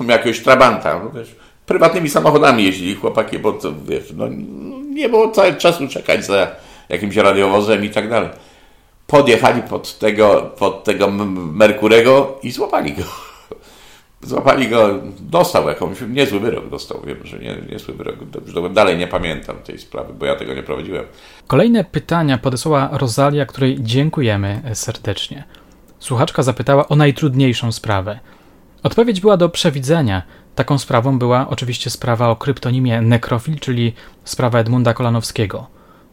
miał 0.00 0.08
jakiegoś 0.18 0.40
trabanta, 0.40 1.00
no 1.04 1.10
wiesz, 1.10 1.36
prywatnymi 1.66 2.08
samochodami 2.10 2.64
jeździli 2.64 2.94
chłopaki, 2.94 3.38
bo 3.38 3.52
to, 3.52 3.72
wiesz, 3.88 4.12
no, 4.16 4.28
nie 4.94 5.08
było 5.08 5.30
cały 5.30 5.54
czasu 5.54 5.88
czekać 5.88 6.24
za 6.24 6.50
jakimś 6.88 7.16
radiowozem 7.16 7.84
i 7.84 7.90
tak 7.90 8.10
dalej. 8.10 8.28
Podjechali 9.06 9.62
pod 9.62 9.98
tego, 9.98 10.50
pod 10.58 10.84
tego 10.84 11.10
Merkurego 11.10 12.38
i 12.42 12.50
złapali 12.50 12.92
go. 12.92 13.31
Złapali 14.22 14.68
go, 14.68 15.00
dostał 15.20 15.68
jakąś, 15.68 16.00
niezły 16.08 16.40
wyrok 16.40 16.70
dostał, 16.70 17.02
wiem, 17.06 17.16
że 17.24 17.38
nie, 17.38 17.56
niezły 17.70 17.94
wyrok. 17.94 18.16
Dalej 18.72 18.98
nie 18.98 19.06
pamiętam 19.06 19.56
tej 19.56 19.78
sprawy, 19.78 20.14
bo 20.14 20.26
ja 20.26 20.36
tego 20.36 20.54
nie 20.54 20.62
prowadziłem. 20.62 21.04
Kolejne 21.46 21.84
pytania 21.84 22.38
podesłała 22.38 22.88
Rosalia, 22.92 23.46
której 23.46 23.76
dziękujemy 23.80 24.62
serdecznie. 24.74 25.44
Słuchaczka 25.98 26.42
zapytała 26.42 26.88
o 26.88 26.96
najtrudniejszą 26.96 27.72
sprawę. 27.72 28.18
Odpowiedź 28.82 29.20
była 29.20 29.36
do 29.36 29.48
przewidzenia. 29.48 30.22
Taką 30.54 30.78
sprawą 30.78 31.18
była 31.18 31.48
oczywiście 31.48 31.90
sprawa 31.90 32.28
o 32.28 32.36
kryptonimie 32.36 33.00
Nekrofil, 33.00 33.58
czyli 33.58 33.92
sprawa 34.24 34.58
Edmunda 34.58 34.94
Kolanowskiego. 34.94 35.66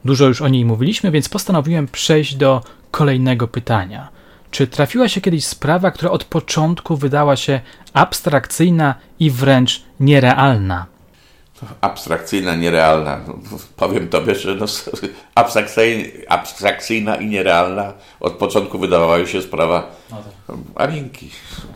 Dużo 0.06 0.26
już 0.26 0.42
o 0.42 0.48
niej 0.48 0.66
mówiliśmy, 0.66 1.12
więc 1.12 1.30
postanowiłem 1.30 1.88
przejść 1.88 2.36
do 2.36 2.62
kolejnego 2.92 3.48
pytania– 3.48 4.08
czy 4.52 4.68
trafiła 4.68 5.10
się 5.10 5.22
kiedyś 5.22 5.46
sprawa, 5.46 5.92
która 5.92 6.12
od 6.12 6.24
początku 6.24 6.98
wydała 6.98 7.36
się 7.36 7.62
abstrakcyjna 7.94 8.96
i 9.20 9.32
wręcz 9.32 9.82
nierealna? 10.00 10.86
Abstrakcyjna, 11.82 12.56
nierealna. 12.56 13.20
No, 13.28 13.58
powiem 13.76 14.08
tobie, 14.08 14.36
że 14.36 14.56
no, 14.56 14.66
abstrakcyjna 16.30 17.16
i 17.16 17.26
nierealna 17.26 17.94
od 18.20 18.34
początku 18.34 18.80
wydawała 18.80 19.26
się 19.26 19.42
sprawa 19.42 19.92
no 20.12 20.18
tak. 20.18 20.56
Arinki. 20.76 21.30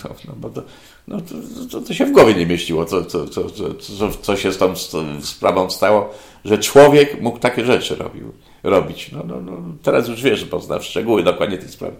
No, 0.03 0.09
no, 0.27 0.33
bo 0.37 0.49
to, 0.49 0.61
no, 1.07 1.21
to, 1.21 1.35
to, 1.71 1.87
to, 1.87 1.93
się 1.93 2.05
w 2.05 2.11
głowie 2.11 2.33
nie 2.33 2.45
mieściło, 2.45 2.85
co, 2.85 3.05
co, 3.05 3.27
co, 3.27 3.49
co, 3.49 4.09
co 4.21 4.35
się 4.35 4.51
z 4.51 4.57
tą 4.57 4.73
sprawą 5.21 5.69
stało, 5.69 6.13
że 6.45 6.57
człowiek 6.57 7.21
mógł 7.21 7.39
takie 7.39 7.65
rzeczy 7.65 7.95
robił, 7.95 8.33
robić. 8.63 9.11
No, 9.11 9.23
no, 9.27 9.41
no, 9.41 9.57
teraz 9.83 10.07
już 10.07 10.21
wiesz, 10.21 10.45
bo 10.45 10.59
znasz 10.59 10.87
szczegóły 10.87 11.23
dokładnie 11.23 11.57
tej 11.57 11.69
sprawy 11.69 11.95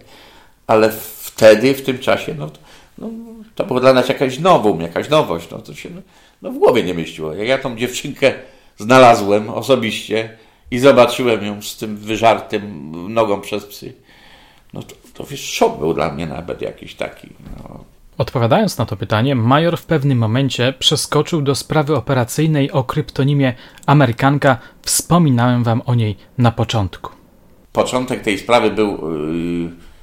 ale 0.66 0.92
wtedy, 1.18 1.74
w 1.74 1.82
tym 1.82 1.98
czasie, 1.98 2.34
no, 2.38 2.50
no, 2.98 3.08
to 3.54 3.64
było 3.64 3.80
dla 3.80 3.92
nas 3.92 4.08
jakaś 4.08 4.38
nowum, 4.38 4.80
jakaś 4.80 5.08
nowość, 5.08 5.50
no, 5.50 5.58
to 5.58 5.74
się 5.74 5.90
no, 5.90 6.00
no, 6.42 6.50
w 6.50 6.58
głowie 6.58 6.82
nie 6.82 6.94
mieściło. 6.94 7.34
Jak 7.34 7.48
ja 7.48 7.58
tą 7.58 7.76
dziewczynkę 7.76 8.32
znalazłem 8.78 9.50
osobiście 9.50 10.36
i 10.70 10.78
zobaczyłem 10.78 11.44
ją 11.44 11.62
z 11.62 11.76
tym 11.76 11.96
wyżartym 11.96 12.92
nogą 13.14 13.40
przez 13.40 13.66
psy, 13.66 13.92
no 14.72 14.82
to, 14.82 14.94
to 15.14 15.24
wiesz, 15.24 15.50
szok 15.50 15.78
był 15.78 15.94
dla 15.94 16.12
mnie 16.12 16.26
nawet 16.26 16.62
jakiś 16.62 16.94
taki. 16.94 17.28
No. 17.56 17.84
Odpowiadając 18.18 18.78
na 18.78 18.86
to 18.86 18.96
pytanie, 18.96 19.34
major 19.34 19.78
w 19.78 19.86
pewnym 19.86 20.18
momencie 20.18 20.74
przeskoczył 20.78 21.42
do 21.42 21.54
sprawy 21.54 21.96
operacyjnej 21.96 22.70
o 22.70 22.84
kryptonimie 22.84 23.54
Amerykanka. 23.86 24.58
Wspominałem 24.82 25.64
wam 25.64 25.82
o 25.86 25.94
niej 25.94 26.16
na 26.38 26.52
początku. 26.52 27.10
Początek 27.72 28.22
tej 28.22 28.38
sprawy 28.38 28.70
był. 28.70 29.12
Yy 29.62 29.93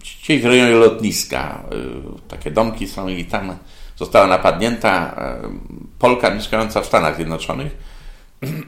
gdzieś 0.00 0.42
w 0.42 0.46
rejonie 0.46 0.74
lotniska. 0.74 1.62
Y, 1.72 2.28
takie 2.28 2.50
domki 2.50 2.88
są 2.88 3.08
i 3.08 3.24
tam 3.24 3.56
została 3.96 4.26
napadnięta 4.26 5.14
y, 5.44 5.98
Polka 5.98 6.34
mieszkająca 6.34 6.80
w 6.80 6.86
Stanach 6.86 7.16
Zjednoczonych 7.16 7.76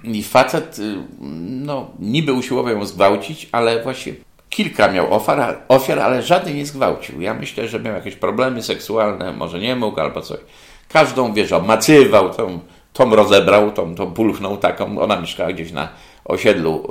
i 0.04 0.22
facet 0.22 0.78
y, 0.78 0.96
no, 1.40 1.90
niby 1.98 2.32
usiłował 2.32 2.74
ją 2.74 2.86
zgwałcić, 2.86 3.48
ale 3.52 3.82
właśnie 3.82 4.14
kilka 4.48 4.92
miał 4.92 5.14
ofiar, 5.14 5.58
ofiar, 5.68 5.98
ale 5.98 6.22
żaden 6.22 6.56
nie 6.56 6.66
zgwałcił. 6.66 7.20
Ja 7.20 7.34
myślę, 7.34 7.68
że 7.68 7.80
miał 7.80 7.94
jakieś 7.94 8.16
problemy 8.16 8.62
seksualne, 8.62 9.32
może 9.32 9.58
nie 9.58 9.76
mógł 9.76 10.00
albo 10.00 10.22
coś. 10.22 10.40
Każdą, 10.88 11.32
wiesz, 11.32 11.50
macywał, 11.66 12.34
tą, 12.34 12.60
tą 12.92 13.16
rozebrał, 13.16 13.72
tą, 13.72 13.94
tą 13.94 14.12
pulchnął 14.12 14.56
taką. 14.56 14.98
Ona 14.98 15.20
mieszkała 15.20 15.52
gdzieś 15.52 15.72
na 15.72 15.88
osiedlu 16.24 16.88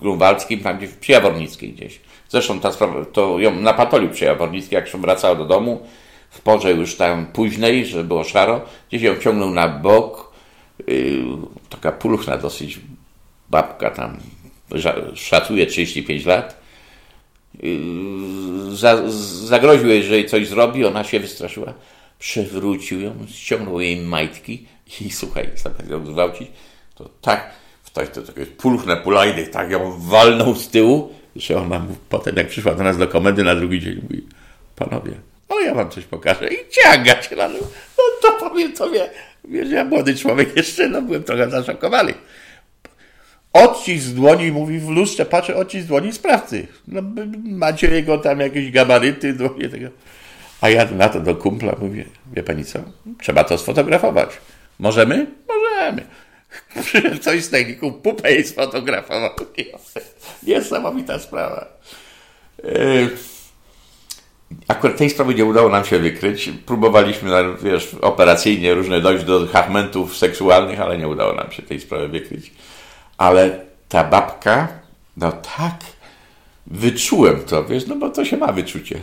grunwaldzkim, 0.00 0.60
tam 0.60 0.78
gdzieś 0.78 0.90
przy 0.90 1.12
Jawornickiej 1.12 1.72
gdzieś. 1.72 2.00
Zresztą 2.28 2.60
ta 2.60 2.72
sprawa, 2.72 3.04
to 3.04 3.38
ją 3.38 3.54
na 3.54 3.74
patoliu 3.74 4.08
przy 4.08 4.24
Jawornickiej, 4.24 4.76
jak 4.76 4.88
się 4.88 5.00
wracała 5.00 5.34
do 5.34 5.44
domu, 5.44 5.86
w 6.30 6.40
porze 6.40 6.72
już 6.72 6.96
tam 6.96 7.26
późnej, 7.26 7.86
że 7.86 8.04
było 8.04 8.24
szaro, 8.24 8.60
gdzieś 8.88 9.02
ją 9.02 9.16
ciągnął 9.16 9.50
na 9.50 9.68
bok, 9.68 10.32
yy, 10.86 11.24
taka 11.68 11.92
pulchna 11.92 12.36
dosyć 12.38 12.80
babka 13.50 13.90
tam, 13.90 14.16
szacuje 15.14 15.66
35 15.66 16.26
lat, 16.26 16.60
yy, 17.62 18.76
za, 18.76 19.10
zagroził 19.46 19.88
jej, 19.88 20.02
że 20.02 20.14
jej 20.14 20.26
coś 20.26 20.48
zrobi, 20.48 20.84
ona 20.84 21.04
się 21.04 21.20
wystraszyła, 21.20 21.74
przewrócił 22.18 23.00
ją, 23.00 23.14
ściągnął 23.28 23.80
jej 23.80 23.96
majtki 23.96 24.66
i 25.00 25.10
słuchaj, 25.10 25.50
zamiast 25.56 25.90
ją 25.90 26.06
zwałcić, 26.06 26.48
to 26.94 27.10
tak 27.20 27.50
Ktoś 27.92 28.08
to 28.08 28.22
takie 28.22 28.46
pulchne 28.46 28.96
pulajdy, 28.96 29.46
tak 29.46 29.70
ją 29.70 29.98
walnął 29.98 30.54
z 30.54 30.68
tyłu, 30.68 31.14
że 31.36 31.58
ona 31.58 31.78
mu 31.78 31.96
potem, 32.08 32.36
jak 32.36 32.48
przyszła 32.48 32.74
do 32.74 32.84
nas 32.84 32.98
do 32.98 33.08
komendy 33.08 33.44
na 33.44 33.54
drugi 33.54 33.80
dzień, 33.80 34.00
mówi, 34.02 34.26
panowie, 34.76 35.12
ale 35.48 35.62
ja 35.62 35.74
wam 35.74 35.90
coś 35.90 36.04
pokażę 36.04 36.48
i 36.48 36.56
ciąga 36.70 37.22
się 37.22 37.36
na 37.36 37.48
No 37.48 37.58
to 38.22 38.32
powiem 38.32 38.72
tobie, 38.72 39.10
wiesz, 39.44 39.70
ja 39.70 39.84
młody 39.84 40.16
człowiek 40.16 40.56
jeszcze, 40.56 40.88
no 40.88 41.02
byłem 41.02 41.22
trochę 41.22 41.50
zaszokowany. 41.50 42.14
Odcisk 43.52 44.08
dłoni, 44.08 44.52
mówi 44.52 44.78
w 44.78 44.88
lustrze, 44.88 45.26
patrzę, 45.26 45.56
odcisk 45.56 45.86
dłoni 45.86 46.12
sprawcy. 46.12 46.66
No, 46.88 47.02
macie 47.44 47.86
jego 47.90 48.18
tam 48.18 48.40
jakieś 48.40 48.70
gabaryty, 48.70 49.32
dłonie 49.32 49.68
tego. 49.68 49.88
A 50.60 50.68
ja 50.68 50.84
na 50.84 51.08
to 51.08 51.20
do 51.20 51.34
kumpla 51.34 51.74
mówię, 51.80 52.04
wie 52.32 52.42
pani 52.42 52.64
co, 52.64 52.78
trzeba 53.20 53.44
to 53.44 53.58
sfotografować. 53.58 54.30
Możemy? 54.78 55.26
Możemy. 55.48 56.02
Coś 57.24 57.44
z 57.44 57.50
techniką 57.50 57.92
pupę 57.92 58.32
jej 58.32 58.44
sfotografował. 58.44 59.30
Niesamowita 60.42 61.18
sprawa. 61.18 61.66
E, 62.64 63.08
akurat 64.68 64.96
tej 64.96 65.10
sprawy 65.10 65.34
nie 65.34 65.44
udało 65.44 65.68
nam 65.68 65.84
się 65.84 65.98
wykryć. 65.98 66.50
Próbowaliśmy, 66.66 67.30
wiesz, 67.62 67.94
operacyjnie 68.00 68.74
różne 68.74 69.00
dojść 69.00 69.24
do 69.24 69.46
hachmentów 69.46 70.16
seksualnych, 70.16 70.80
ale 70.80 70.98
nie 70.98 71.08
udało 71.08 71.32
nam 71.32 71.52
się 71.52 71.62
tej 71.62 71.80
sprawy 71.80 72.08
wykryć. 72.08 72.52
Ale 73.18 73.60
ta 73.88 74.04
babka, 74.04 74.68
no 75.16 75.32
tak, 75.32 75.74
wyczułem 76.66 77.44
to, 77.44 77.64
wiesz, 77.64 77.86
no 77.86 77.96
bo 77.96 78.10
to 78.10 78.24
się 78.24 78.36
ma 78.36 78.52
wyczucie. 78.52 79.00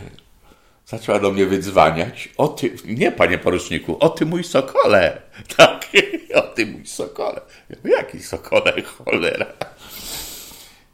Zaczęła 0.86 1.18
do 1.18 1.30
mnie 1.30 1.46
wydzwaniać. 1.46 2.28
O 2.36 2.48
ty, 2.48 2.70
nie 2.84 3.12
panie 3.12 3.38
poruczniku, 3.38 3.96
o 4.00 4.08
ty 4.08 4.26
mój 4.26 4.44
sokole. 4.44 5.22
Tak, 5.56 5.86
o 6.34 6.40
ty 6.42 6.66
mój 6.66 6.86
sokole. 6.86 7.40
Ja 7.70 7.76
mówię, 7.84 7.96
jaki 7.96 8.20
sokole, 8.20 8.72
cholera. 8.82 9.46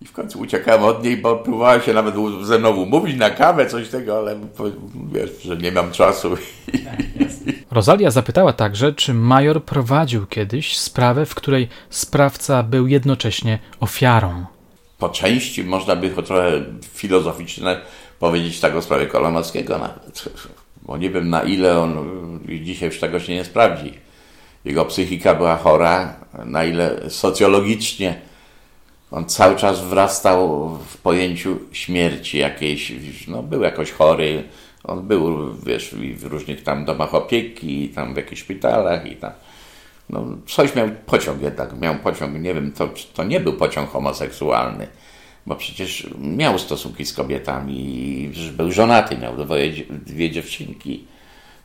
I 0.00 0.04
w 0.04 0.12
końcu 0.12 0.40
uciekałem 0.40 0.84
od 0.84 1.04
niej, 1.04 1.16
bo 1.16 1.36
próbowała 1.36 1.80
się 1.80 1.92
nawet 1.92 2.14
ze 2.42 2.58
mną 2.58 2.70
umówić 2.76 3.16
na 3.16 3.30
kawę, 3.30 3.66
coś 3.66 3.88
tego, 3.88 4.18
ale 4.18 4.36
wiesz, 5.12 5.42
że 5.42 5.56
nie 5.56 5.72
mam 5.72 5.92
czasu. 5.92 6.36
Rosalia 7.70 8.10
zapytała 8.10 8.52
także, 8.52 8.92
czy 8.92 9.14
major 9.14 9.64
prowadził 9.64 10.26
kiedyś 10.26 10.78
sprawę, 10.78 11.26
w 11.26 11.34
której 11.34 11.68
sprawca 11.90 12.62
był 12.62 12.86
jednocześnie 12.86 13.58
ofiarą. 13.80 14.44
po 14.98 15.08
części 15.08 15.64
można 15.64 15.96
by 15.96 16.10
trochę 16.10 16.64
filozoficznie 16.94 17.64
powiedzieć 18.22 18.60
tak 18.60 18.76
o 18.76 18.82
sprawie 18.82 19.06
Kolomowskiego 19.06 19.78
nawet. 19.78 20.28
Bo 20.82 20.96
nie 20.96 21.10
wiem 21.10 21.30
na 21.30 21.42
ile 21.42 21.78
on 21.78 21.98
dzisiaj 22.62 22.88
już 22.88 23.00
tego 23.00 23.20
się 23.20 23.34
nie 23.34 23.44
sprawdzi. 23.44 23.94
Jego 24.64 24.84
psychika 24.84 25.34
była 25.34 25.56
chora, 25.56 26.14
na 26.44 26.64
ile 26.64 27.10
socjologicznie 27.10 28.20
on 29.10 29.24
cały 29.24 29.56
czas 29.56 29.84
wrastał 29.84 30.68
w 30.78 30.96
pojęciu 30.96 31.58
śmierci 31.72 32.38
jakiejś, 32.38 32.92
no 33.28 33.42
był 33.42 33.62
jakoś 33.62 33.92
chory, 33.92 34.44
on 34.84 35.06
był, 35.06 35.54
wiesz, 35.54 35.94
w 35.94 36.24
różnych 36.24 36.62
tam 36.62 36.84
domach 36.84 37.14
opieki, 37.14 37.88
tam 37.88 38.14
w 38.14 38.16
jakichś 38.16 38.40
szpitalach 38.40 39.06
i 39.06 39.16
tam, 39.16 39.32
no 40.10 40.24
coś 40.46 40.74
miał 40.74 40.88
pociąg 41.06 41.42
jednak, 41.42 41.80
miał 41.80 41.94
pociąg, 41.94 42.38
nie 42.38 42.54
wiem, 42.54 42.72
to, 42.72 42.88
to 43.14 43.24
nie 43.24 43.40
był 43.40 43.52
pociąg 43.52 43.90
homoseksualny, 43.90 44.86
bo 45.46 45.56
przecież 45.56 46.08
miał 46.18 46.58
stosunki 46.58 47.06
z 47.06 47.12
kobietami, 47.12 48.30
był 48.52 48.72
żonaty, 48.72 49.18
miał 49.18 49.36
dwoje, 49.36 49.72
dwie 49.90 50.30
dziewczynki. 50.30 51.04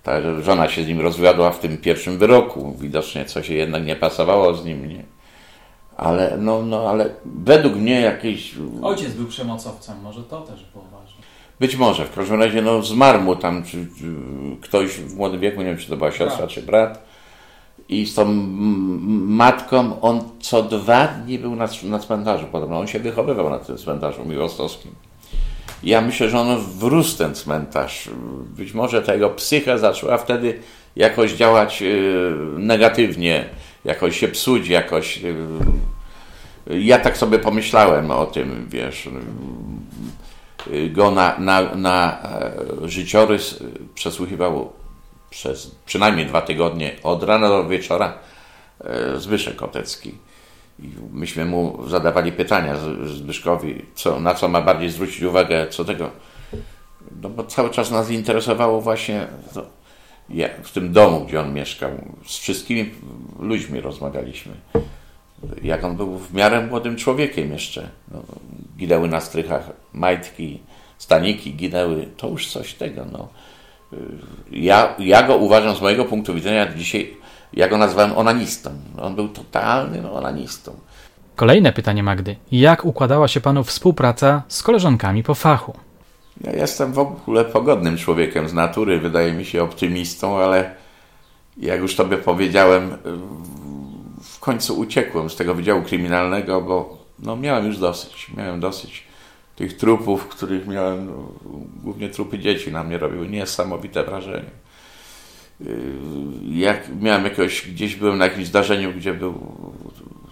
Ta 0.04 0.42
żona 0.42 0.70
się 0.70 0.84
z 0.84 0.88
nim 0.88 1.02
rozwiodła 1.02 1.52
w 1.52 1.60
tym 1.60 1.78
pierwszym 1.78 2.18
wyroku. 2.18 2.76
Widocznie 2.80 3.26
coś 3.26 3.48
się 3.48 3.54
jednak 3.54 3.86
nie 3.86 3.96
pasowało 3.96 4.54
z 4.54 4.66
nim. 4.66 4.90
Nie? 4.90 5.04
Ale, 5.98 6.38
no, 6.40 6.62
no, 6.62 6.90
ale 6.90 7.10
według 7.26 7.76
mnie 7.76 8.02
jakieś... 8.02 8.56
Ojciec 8.82 9.14
był 9.14 9.28
przemocowcem, 9.28 10.02
może 10.02 10.24
to 10.24 10.42
też 10.42 10.66
było 10.74 10.86
ważne. 10.92 11.22
Być 11.60 11.76
może, 11.76 12.06
w 12.06 12.16
każdym 12.16 12.42
razie 12.42 12.62
no, 12.62 12.82
zmarł 12.84 13.22
mu 13.22 13.36
tam 13.36 13.64
czy, 13.64 13.88
czy, 14.00 14.06
ktoś 14.62 14.90
w 14.90 15.16
młodym 15.16 15.40
wieku, 15.40 15.60
nie 15.62 15.66
wiem 15.66 15.78
czy 15.78 15.90
to 15.90 15.98
była 15.98 16.12
siostra 16.12 16.38
brat. 16.38 16.50
czy 16.50 16.62
brat. 16.62 17.07
I 17.90 18.06
z 18.06 18.16
tą 18.16 18.26
matką 19.28 20.02
on 20.02 20.22
co 20.40 20.64
dwa 20.64 21.08
dni 21.08 21.40
był 21.40 21.56
na, 21.56 21.68
na 21.84 22.00
cmentarzu 22.00 22.48
podobno. 22.52 22.80
On 22.80 22.88
się 22.88 23.00
wychowywał 23.00 23.50
na 23.50 23.60
tym 23.60 23.78
cmentarzu 23.78 24.26
miłostowskim. 24.26 24.92
Ja 25.84 26.02
myślę, 26.02 26.30
że 26.30 26.40
on 26.40 26.58
wrósł 26.62 27.18
ten 27.18 27.36
cmentarz. 27.36 28.10
Być 28.58 28.74
może 28.74 29.02
ta 29.02 29.14
jego 29.14 29.30
psycha 29.30 29.78
zaczęła 29.78 30.18
wtedy 30.18 30.60
jakoś 30.96 31.32
działać 31.32 31.82
y, 31.82 32.34
negatywnie, 32.58 33.46
jakoś 33.86 34.20
się 34.20 34.28
psuć, 34.28 34.68
jakoś. 34.68 35.24
Y, 35.24 36.80
ja 36.80 37.00
tak 37.00 37.18
sobie 37.18 37.40
pomyślałem 37.40 38.12
o 38.12 38.26
tym, 38.26 38.68
wiesz. 38.70 39.10
Y, 40.68 40.90
go 40.90 41.12
na, 41.12 41.40
na, 41.40 41.76
na 41.76 42.24
e, 42.84 42.90
życiorys 42.90 43.64
przesłuchiwał 43.96 44.74
przez 45.30 45.76
przynajmniej 45.86 46.26
dwa 46.26 46.42
tygodnie, 46.42 46.96
od 47.04 47.24
rana 47.24 47.48
do 47.48 47.68
wieczora, 47.68 48.18
e, 48.84 49.20
Zbyszek 49.20 49.56
Kotecki. 49.56 50.16
I 50.80 50.90
myśmy 51.12 51.46
mu 51.46 51.88
zadawali 51.88 52.32
pytania 52.32 52.76
Zbyszkowi, 53.06 53.86
co, 53.96 54.20
na 54.20 54.34
co 54.34 54.48
ma 54.48 54.62
bardziej 54.62 54.90
zwrócić 54.90 55.22
uwagę, 55.22 55.68
co 55.68 55.86
tego. 55.86 56.10
No 57.22 57.30
bo 57.30 57.44
cały 57.44 57.70
czas 57.70 57.92
nas 57.92 58.10
interesowało 58.10 58.82
właśnie 58.82 59.28
to, 59.54 59.66
ja, 60.30 60.50
w 60.64 60.72
tym 60.72 60.94
domu, 60.94 61.26
gdzie 61.26 61.40
on 61.40 61.54
mieszkał. 61.54 61.92
Z 62.26 62.38
wszystkimi 62.38 62.92
ludźmi 63.40 63.82
rozmawialiśmy. 63.82 64.54
Jak 65.64 65.84
on 65.84 65.98
był 65.98 66.18
w 66.18 66.34
miarę 66.34 66.68
młodym 66.68 66.96
człowiekiem 66.96 67.52
jeszcze. 67.52 67.90
No, 68.12 68.22
ginęły 68.78 69.08
na 69.08 69.22
strychach 69.22 69.70
majtki, 69.94 70.60
staniki, 70.98 71.54
ginęły. 71.54 72.08
To 72.18 72.28
już 72.28 72.48
coś 72.48 72.74
tego. 72.74 73.06
No. 73.12 73.28
Ja, 74.52 74.96
ja 75.00 75.24
go 75.24 75.38
uważam 75.38 75.76
z 75.76 75.82
mojego 75.82 76.06
punktu 76.06 76.34
widzenia 76.34 76.74
dzisiaj 76.74 77.18
ja 77.54 77.68
go 77.68 77.78
nazwałem 77.78 78.18
onanistą. 78.18 78.70
On 79.02 79.16
był 79.16 79.28
totalnym 79.28 80.06
onanistą. 80.06 80.80
Kolejne 81.36 81.74
pytanie 81.74 82.04
Magdy. 82.04 82.36
Jak 82.52 82.86
układała 82.86 83.28
się 83.28 83.42
panu 83.42 83.64
współpraca 83.64 84.44
z 84.48 84.64
koleżankami 84.64 85.24
po 85.24 85.36
fachu? 85.36 85.74
Ja 86.42 86.52
jestem 86.52 86.94
w 86.94 87.00
ogóle 87.00 87.46
pogodnym 87.46 87.98
człowiekiem 87.98 88.50
z 88.50 88.54
natury, 88.54 89.00
wydaje 89.00 89.34
mi 89.34 89.46
się 89.46 89.64
optymistą, 89.64 90.38
ale 90.38 90.76
jak 91.58 91.80
już 91.80 91.96
tobie 91.96 92.18
powiedziałem, 92.18 92.98
w 94.24 94.40
końcu 94.40 94.80
uciekłem 94.80 95.30
z 95.30 95.36
tego 95.36 95.56
wydziału 95.56 95.82
kryminalnego, 95.82 96.62
bo 96.62 96.98
no, 97.20 97.36
miałem 97.36 97.66
już 97.66 97.78
dosyć. 97.78 98.32
Miałem 98.38 98.60
dosyć 98.60 99.07
tych 99.58 99.78
trupów, 99.78 100.28
których 100.28 100.68
miałem, 100.68 101.06
no, 101.06 101.32
głównie 101.84 102.10
trupy 102.10 102.40
dzieci 102.40 102.72
na 102.72 102.84
mnie 102.84 102.98
robiły 102.98 103.28
niesamowite 103.28 104.04
wrażenie. 104.04 104.52
Y, 105.62 105.94
jak 106.52 107.02
miałem 107.02 107.24
jakiegoś, 107.24 107.72
gdzieś 107.72 107.96
byłem 107.96 108.18
na 108.18 108.26
jakimś 108.26 108.48
zdarzeniu, 108.48 108.94
gdzie 108.94 109.14
był 109.14 109.58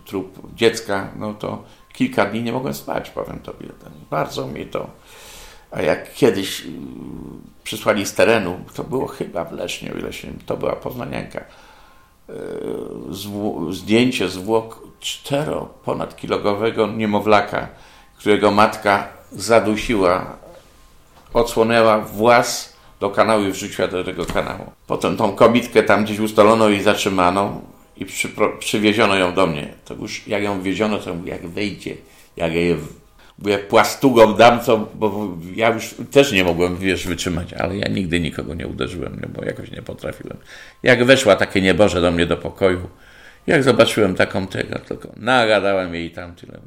trup 0.06 0.56
dziecka, 0.56 1.12
no 1.16 1.34
to 1.34 1.64
kilka 1.94 2.26
dni 2.26 2.44
nie 2.44 2.52
mogłem 2.52 2.74
spać, 2.74 3.10
powiem 3.10 3.40
tobie. 3.40 3.68
Bardzo 4.10 4.48
mi 4.48 4.66
to. 4.66 4.90
A 5.72 5.82
jak 5.82 6.14
kiedyś 6.14 6.62
y, 6.62 6.66
przysłali 7.64 8.06
z 8.06 8.14
terenu, 8.14 8.60
to 8.76 8.84
było 8.84 9.08
chyba 9.08 9.46
w 9.46 9.52
Lesznie, 9.52 9.94
o 9.94 9.98
ile 9.98 10.14
się 10.14 10.28
to 10.46 10.58
była 10.58 10.76
poznanianka, 10.76 11.40
y, 12.30 12.34
zdjęcie 13.74 14.30
zwłok 14.30 14.88
cztero 15.00 15.70
ponad 15.86 16.16
kilogowego 16.16 16.88
niemowlaka, 16.88 17.68
którego 18.18 18.52
matka 18.52 19.15
zadusiła, 19.32 20.38
odsłonęła 21.34 22.00
włas 22.00 22.76
do 23.00 23.10
kanału 23.10 23.44
i 23.44 23.52
wrzuciła 23.52 23.88
do 23.88 24.04
tego 24.04 24.26
kanału. 24.26 24.72
Potem 24.88 25.18
tą 25.18 25.32
komitkę 25.32 25.84
tam 25.84 26.04
gdzieś 26.04 26.20
ustalono 26.20 26.70
i 26.70 26.82
zatrzymano 26.82 27.62
i 27.98 28.06
przywieziono 28.60 29.16
ją 29.16 29.34
do 29.34 29.48
mnie. 29.48 29.74
To 29.86 29.94
już 29.94 30.28
jak 30.28 30.44
ją 30.44 30.62
wieziono, 30.62 30.98
to 30.98 31.16
jak 31.26 31.48
wejdzie, 31.48 31.96
jak 32.38 32.54
jej 32.54 32.78
mówię, 33.40 33.58
płastugą 33.58 34.34
dam, 34.34 34.60
to, 34.60 34.90
bo 34.96 35.38
ja 35.56 35.70
już 35.70 35.96
też 36.12 36.32
nie 36.32 36.44
mogłem, 36.44 36.78
wiesz, 36.78 37.08
wytrzymać, 37.08 37.54
ale 37.54 37.78
ja 37.78 37.88
nigdy 37.88 38.20
nikogo 38.20 38.54
nie 38.54 38.68
uderzyłem, 38.68 39.22
bo 39.36 39.46
jakoś 39.46 39.72
nie 39.72 39.82
potrafiłem. 39.82 40.38
Jak 40.84 41.06
weszła 41.06 41.36
takie 41.36 41.62
nieboże 41.62 42.02
do 42.02 42.12
mnie 42.12 42.26
do 42.26 42.38
pokoju, 42.38 42.90
jak 43.48 43.64
zobaczyłem 43.64 44.16
taką 44.16 44.48
tego, 44.48 44.80
tylko 44.80 45.10
nagadałem 45.18 45.96
jej 45.96 46.12
tam 46.12 46.36
tyle. 46.36 46.60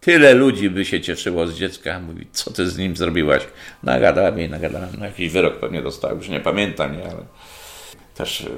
Tyle 0.00 0.34
ludzi 0.34 0.70
by 0.70 0.84
się 0.84 1.00
cieszyło 1.00 1.46
z 1.46 1.54
dziecka. 1.54 2.00
Mówi, 2.00 2.26
co 2.32 2.50
ty 2.52 2.70
z 2.70 2.78
nim 2.78 2.96
zrobiłaś? 2.96 3.46
Nagadałem 3.82 4.38
jej, 4.38 4.50
nagadałem. 4.50 4.90
No 4.98 5.04
jakiś 5.04 5.32
wyrok 5.32 5.60
pewnie 5.60 5.82
dostał, 5.82 6.16
już 6.16 6.28
nie 6.28 6.40
pamiętam, 6.40 6.96
nie? 6.96 7.04
ale 7.04 7.22
też 8.14 8.40
e, 8.40 8.48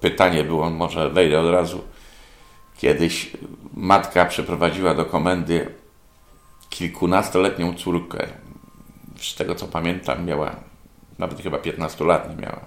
pytanie 0.00 0.44
było, 0.44 0.70
może 0.70 1.10
wejdę 1.10 1.40
od 1.40 1.52
razu. 1.52 1.84
Kiedyś 2.78 3.30
matka 3.74 4.24
przeprowadziła 4.24 4.94
do 4.94 5.04
komendy 5.04 5.68
kilkunastoletnią 6.70 7.74
córkę. 7.74 8.26
Z 9.20 9.34
tego 9.34 9.54
co 9.54 9.66
pamiętam, 9.66 10.24
miała 10.24 10.56
nawet 11.18 11.42
chyba 11.42 11.58
15 11.58 12.04
lat 12.04 12.30
nie 12.30 12.42
miała. 12.42 12.60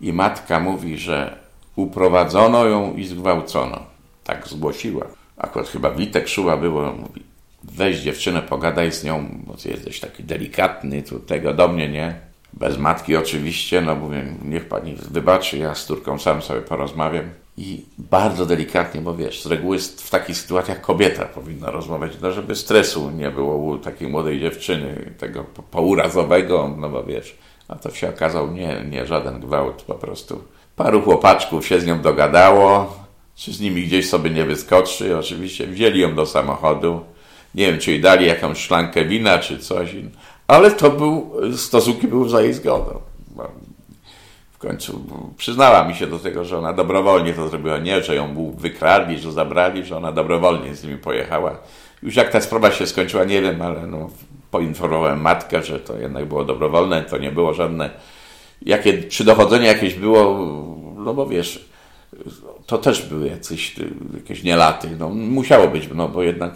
I 0.00 0.12
matka 0.12 0.60
mówi, 0.60 0.98
że 0.98 1.38
uprowadzono 1.76 2.64
ją 2.64 2.94
i 2.94 3.04
zgwałcono. 3.04 3.86
Tak 4.24 4.48
zgłosiła. 4.48 5.06
Akurat 5.36 5.68
chyba 5.68 5.90
Witek 5.90 6.28
Szuła 6.28 6.56
było, 6.56 6.92
mówi, 6.92 7.22
weź 7.64 8.00
dziewczynę, 8.00 8.42
pogadaj 8.42 8.92
z 8.92 9.04
nią, 9.04 9.28
bo 9.46 9.54
ty 9.54 9.68
jesteś 9.68 10.00
taki 10.00 10.24
delikatny, 10.24 11.02
tu 11.02 11.20
tego 11.20 11.54
do 11.54 11.68
mnie, 11.68 11.88
nie? 11.88 12.14
Bez 12.52 12.78
matki 12.78 13.16
oczywiście, 13.16 13.80
no 13.80 13.94
mówię, 13.94 14.34
niech 14.44 14.68
pani 14.68 14.96
wybaczy, 15.10 15.58
ja 15.58 15.74
z 15.74 15.86
Turką 15.86 16.18
sam 16.18 16.42
sobie 16.42 16.60
porozmawiam. 16.60 17.30
I 17.56 17.84
bardzo 17.98 18.46
delikatnie, 18.46 19.00
bo 19.00 19.14
wiesz, 19.14 19.42
z 19.42 19.46
reguły 19.46 19.78
w 19.78 20.10
takich 20.10 20.36
sytuacjach 20.36 20.80
kobieta 20.80 21.24
powinna 21.24 21.70
rozmawiać, 21.70 22.12
no 22.22 22.32
żeby 22.32 22.56
stresu 22.56 23.10
nie 23.10 23.30
było 23.30 23.56
u 23.56 23.78
takiej 23.78 24.08
młodej 24.08 24.40
dziewczyny, 24.40 25.14
tego 25.18 25.44
pourazowego, 25.70 26.74
no 26.78 26.88
bo 26.88 27.04
wiesz, 27.04 27.36
a 27.68 27.76
to 27.76 27.90
się 27.90 28.08
okazał 28.08 28.52
nie, 28.52 28.84
nie 28.90 29.06
żaden 29.06 29.40
gwałt, 29.40 29.82
po 29.82 29.94
prostu 29.94 30.44
paru 30.76 31.02
chłopaczków 31.02 31.66
się 31.66 31.80
z 31.80 31.86
nią 31.86 32.00
dogadało, 32.00 32.96
czy 33.36 33.52
z 33.52 33.60
nimi 33.60 33.82
gdzieś 33.82 34.08
sobie 34.08 34.30
nie 34.30 34.44
wyskoczy, 34.44 35.18
oczywiście 35.18 35.66
wzięli 35.66 36.00
ją 36.00 36.14
do 36.14 36.26
samochodu, 36.26 37.00
nie 37.58 37.66
wiem, 37.66 37.78
czy 37.78 37.90
jej 37.90 38.00
dali 38.00 38.26
jakąś 38.26 38.58
szklankę 38.58 39.04
wina, 39.04 39.38
czy 39.38 39.58
coś. 39.58 39.96
Ale 40.46 40.70
to 40.70 40.90
był, 40.90 41.32
stosunki 41.56 42.08
były 42.08 42.28
za 42.28 42.40
jej 42.40 42.52
zgodą. 42.52 43.00
W 44.52 44.58
końcu 44.58 45.04
przyznała 45.36 45.84
mi 45.84 45.94
się 45.94 46.06
do 46.06 46.18
tego, 46.18 46.44
że 46.44 46.58
ona 46.58 46.72
dobrowolnie 46.72 47.32
to 47.32 47.48
zrobiła. 47.48 47.78
Nie, 47.78 48.02
że 48.02 48.14
ją 48.14 48.54
wykradli, 48.58 49.18
że 49.18 49.32
zabrali, 49.32 49.84
że 49.84 49.96
ona 49.96 50.12
dobrowolnie 50.12 50.74
z 50.74 50.84
nimi 50.84 50.98
pojechała. 50.98 51.58
Już 52.02 52.16
jak 52.16 52.30
ta 52.30 52.40
sprawa 52.40 52.70
się 52.70 52.86
skończyła, 52.86 53.24
nie 53.24 53.42
wiem, 53.42 53.62
ale 53.62 53.86
no, 53.86 54.10
poinformowałem 54.50 55.20
matkę, 55.20 55.62
że 55.62 55.80
to 55.80 55.98
jednak 55.98 56.26
było 56.26 56.44
dobrowolne, 56.44 57.02
to 57.02 57.18
nie 57.18 57.32
było 57.32 57.54
żadne. 57.54 57.90
Jakie, 58.62 59.02
czy 59.02 59.24
dochodzenie 59.24 59.66
jakieś 59.66 59.94
było, 59.94 60.46
no 60.96 61.14
bo 61.14 61.26
wiesz, 61.26 61.68
to 62.66 62.78
też 62.78 63.06
były 63.06 63.28
jacyś 63.28 63.76
jakieś 64.14 64.42
nielaty. 64.42 64.88
No, 64.98 65.08
musiało 65.08 65.68
być, 65.68 65.88
no 65.94 66.08
bo 66.08 66.22
jednak 66.22 66.52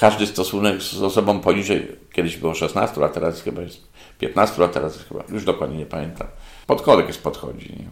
każdy 0.00 0.26
stosunek 0.26 0.82
z 0.82 1.02
osobą 1.02 1.40
poniżej, 1.40 1.88
kiedyś 2.12 2.36
było 2.36 2.54
16 2.54 3.00
lat, 3.00 3.12
teraz 3.12 3.42
chyba 3.42 3.62
jest 3.62 3.88
15 4.18 4.62
lat, 4.62 4.72
teraz 4.72 5.04
chyba, 5.08 5.24
już 5.28 5.44
dokładnie 5.44 5.78
nie 5.78 5.86
pamiętam. 5.86 6.26
Pod 6.66 6.86
jest 7.08 7.22
podchodzi. 7.22 7.70
Nie? 7.70 7.86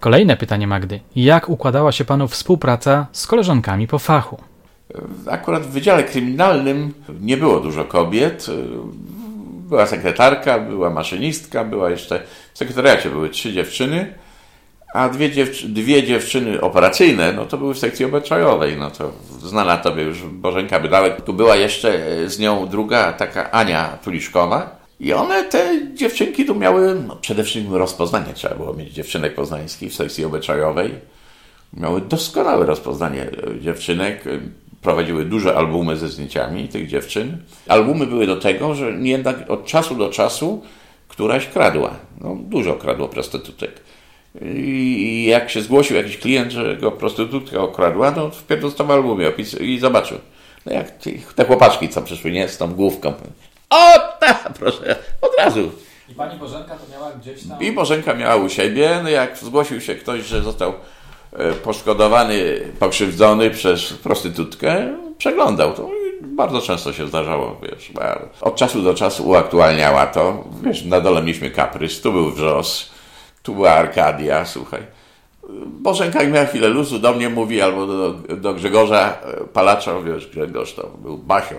Kolejne 0.00 0.36
pytanie 0.36 0.66
Magdy. 0.66 1.00
Jak 1.16 1.48
układała 1.48 1.92
się 1.92 2.04
panu 2.04 2.28
współpraca 2.28 3.06
z 3.12 3.26
koleżankami 3.26 3.86
po 3.86 3.98
fachu? 3.98 4.38
Akurat 5.30 5.62
w 5.62 5.70
Wydziale 5.70 6.04
Kryminalnym 6.04 6.94
nie 7.20 7.36
było 7.36 7.60
dużo 7.60 7.84
kobiet. 7.84 8.46
Była 9.68 9.86
sekretarka, 9.86 10.58
była 10.58 10.90
maszynistka, 10.90 11.64
była 11.64 11.90
jeszcze 11.90 12.22
w 12.54 12.58
sekretariacie 12.58 13.10
były 13.10 13.28
trzy 13.28 13.52
dziewczyny, 13.52 14.14
a 14.92 15.08
dwie, 15.08 15.28
dwie 15.64 16.02
dziewczyny 16.02 16.60
operacyjne, 16.60 17.32
no 17.32 17.46
to 17.46 17.58
były 17.58 17.74
w 17.74 17.78
sekcji 17.78 18.04
obyczajowej, 18.04 18.76
no 18.76 18.90
to 18.90 19.12
znana 19.38 19.76
tobie 19.76 20.02
już 20.02 20.22
Bożenka 20.22 20.80
Bydałek. 20.80 21.20
Tu 21.20 21.32
była 21.32 21.56
jeszcze 21.56 22.00
z 22.26 22.38
nią 22.38 22.66
druga, 22.66 23.12
taka 23.12 23.50
Ania 23.50 23.98
Tuliszkowa. 24.04 24.82
I 25.00 25.12
one, 25.12 25.44
te 25.44 25.94
dziewczynki 25.94 26.44
tu 26.44 26.54
miały, 26.54 27.02
no 27.08 27.16
przede 27.16 27.44
wszystkim 27.44 27.74
rozpoznanie 27.74 28.32
trzeba 28.34 28.54
było 28.54 28.74
mieć 28.74 28.92
dziewczynek 28.92 29.34
poznańskich 29.34 29.92
w 29.92 29.94
sekcji 29.94 30.24
obyczajowej. 30.24 30.90
Miały 31.76 32.00
doskonałe 32.00 32.66
rozpoznanie 32.66 33.26
dziewczynek 33.60 34.24
prowadziły 34.82 35.24
duże 35.24 35.56
albumy 35.56 35.96
ze 35.96 36.08
zdjęciami 36.08 36.68
tych 36.68 36.88
dziewczyn. 36.88 37.36
Albumy 37.68 38.06
były 38.06 38.26
do 38.26 38.36
tego, 38.36 38.74
że 38.74 38.90
jednak 38.90 39.50
od 39.50 39.66
czasu 39.66 39.94
do 39.94 40.08
czasu 40.08 40.62
któraś 41.08 41.46
kradła. 41.46 41.90
No, 42.20 42.36
dużo 42.40 42.74
kradło 42.74 43.08
prostytutek. 43.08 43.80
I 44.40 45.26
jak 45.28 45.50
się 45.50 45.62
zgłosił 45.62 45.96
jakiś 45.96 46.18
klient, 46.18 46.52
że 46.52 46.76
go 46.76 46.92
prostytutka 46.92 47.60
okradła, 47.60 48.10
no 48.10 48.30
wpierw 48.30 48.62
dostał 48.62 48.92
albumie 48.92 49.28
opis 49.28 49.60
i 49.60 49.78
zobaczył. 49.78 50.18
No 50.66 50.72
jak 50.72 50.92
te 51.34 51.44
chłopaczki, 51.44 51.88
co 51.88 52.02
przyszły, 52.02 52.30
nie, 52.30 52.48
z 52.48 52.58
tą 52.58 52.74
główką. 52.74 53.12
O, 53.70 53.98
ta, 54.20 54.34
proszę, 54.58 54.96
od 55.20 55.32
razu. 55.38 55.70
I 56.08 56.14
pani 56.14 56.38
Bożenka 56.38 56.74
to 56.76 56.92
miała 56.92 57.12
gdzieś 57.12 57.48
tam... 57.48 57.60
I 57.60 57.72
Bożenka 57.72 58.14
miała 58.14 58.36
u 58.36 58.48
siebie, 58.48 59.00
no 59.02 59.08
jak 59.08 59.38
zgłosił 59.38 59.80
się 59.80 59.94
ktoś, 59.94 60.22
że 60.22 60.42
został 60.42 60.72
E, 61.32 61.52
poszkodowany, 61.52 62.60
pokrzywdzony 62.78 63.50
przez 63.50 63.92
prostytutkę 63.92 64.96
przeglądał 65.18 65.74
to. 65.74 65.88
I 66.22 66.26
bardzo 66.26 66.60
często 66.60 66.92
się 66.92 67.06
zdarzało, 67.06 67.60
wiesz. 67.62 67.92
Od 68.40 68.56
czasu 68.56 68.82
do 68.82 68.94
czasu 68.94 69.28
uaktualniała 69.28 70.06
to. 70.06 70.44
Wiesz, 70.62 70.84
na 70.84 71.00
dole 71.00 71.20
mieliśmy 71.20 71.50
kaprys, 71.50 72.00
tu 72.00 72.12
był 72.12 72.30
wrzos, 72.30 72.90
tu 73.42 73.54
była 73.54 73.70
Arkadia, 73.70 74.44
słuchaj. 74.44 74.80
Bożenka 75.66 76.24
miała 76.24 76.46
chwilę 76.46 76.68
luzu, 76.68 76.98
do 76.98 77.12
mnie 77.12 77.28
mówi, 77.28 77.60
albo 77.60 77.86
do, 77.86 78.12
do 78.36 78.54
Grzegorza 78.54 79.18
e, 79.22 79.44
Palacza, 79.44 80.00
wiesz, 80.00 80.26
Grzegorz 80.26 80.74
to 80.74 80.86
był 81.02 81.18
Basio. 81.18 81.56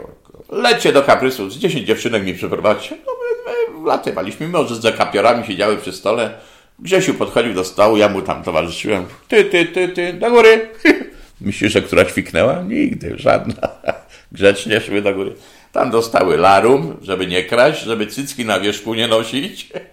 Lecie 0.50 0.94
do 0.94 1.04
kaprysu, 1.04 1.50
z 1.50 1.58
10 1.58 1.88
dziewczynek 1.88 2.26
mi 2.26 2.34
przeprowadźcie. 2.34 2.98
No 3.06 3.12
my, 3.14 3.54
my 3.80 3.88
latywaliśmy, 3.88 4.48
może 4.48 4.76
za 4.76 4.92
kapiorami 4.92 5.46
siedziały 5.46 5.78
przy 5.78 5.94
stole, 5.94 6.34
Grzesiu 6.80 7.14
podchodził 7.14 7.54
do 7.54 7.64
stołu, 7.64 7.98
ja 7.98 8.10
mu 8.10 8.22
tam 8.22 8.44
towarzyszyłem. 8.44 9.06
Ty, 9.28 9.46
ty, 9.46 9.66
ty, 9.66 9.88
ty, 9.88 10.14
do 10.14 10.32
góry. 10.32 10.70
Myślisz, 11.42 11.74
że 11.74 11.82
która 11.82 12.06
ćwiknęła? 12.06 12.62
Nigdy, 12.62 13.14
żadna. 13.18 13.70
Grzecznie 14.32 14.82
szły 14.82 15.02
do 15.02 15.14
góry. 15.14 15.36
Tam 15.72 15.92
dostały 15.92 16.38
larum, 16.38 16.98
żeby 17.02 17.28
nie 17.28 17.44
kraść, 17.44 17.84
żeby 17.84 18.08
cycki 18.08 18.46
na 18.46 18.60
wierzchu 18.60 18.94
nie 18.94 19.08
nosić 19.08 19.70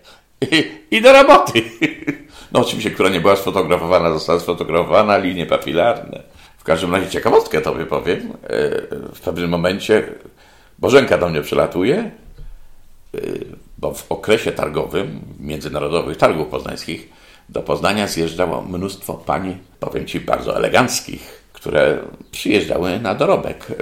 i, 0.90 1.00
do 1.02 1.12
roboty. 1.12 1.62
No 2.52 2.60
oczywiście, 2.60 2.90
która 2.90 3.08
nie 3.08 3.20
była 3.20 3.36
sfotografowana, 3.36 4.12
została 4.12 4.40
sfotografowana, 4.40 5.18
linie 5.18 5.46
papilarne. 5.46 6.22
W 6.58 6.64
każdym 6.64 6.94
razie 6.94 7.10
ciekawostkę 7.10 7.60
tobie 7.60 7.86
powiem. 7.86 8.18
E, 8.18 8.28
w 9.14 9.20
pewnym 9.24 9.50
momencie 9.50 10.08
Bożenka 10.78 11.18
do 11.18 11.28
mnie 11.28 11.42
przylatuje 11.42 12.10
Y, 13.14 13.46
bo 13.78 13.94
w 13.94 14.12
okresie 14.12 14.52
targowym, 14.52 15.20
międzynarodowych 15.40 16.16
targów 16.16 16.48
poznańskich, 16.48 17.08
do 17.48 17.62
Poznania 17.62 18.06
zjeżdżało 18.06 18.62
mnóstwo 18.62 19.14
pań, 19.14 19.58
powiem 19.80 20.06
Ci, 20.06 20.20
bardzo 20.20 20.56
eleganckich, 20.56 21.44
które 21.52 21.98
przyjeżdżały 22.30 23.00
na 23.00 23.14
dorobek 23.14 23.70
y, 23.70 23.74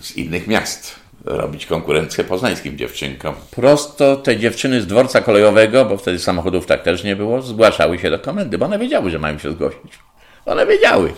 z 0.00 0.16
innych 0.16 0.46
miast 0.46 0.99
robić 1.24 1.66
konkurencję 1.66 2.24
poznańskim 2.24 2.78
dziewczynkom. 2.78 3.34
Prosto 3.50 4.16
te 4.16 4.36
dziewczyny 4.36 4.80
z 4.80 4.86
dworca 4.86 5.20
kolejowego, 5.20 5.84
bo 5.84 5.96
wtedy 5.96 6.18
samochodów 6.18 6.66
tak 6.66 6.82
też 6.82 7.04
nie 7.04 7.16
było, 7.16 7.42
zgłaszały 7.42 7.98
się 7.98 8.10
do 8.10 8.18
komendy, 8.18 8.58
bo 8.58 8.66
one 8.66 8.78
wiedziały, 8.78 9.10
że 9.10 9.18
mają 9.18 9.38
się 9.38 9.52
zgłosić. 9.52 9.98
One 10.46 10.66
wiedziały. 10.66 11.12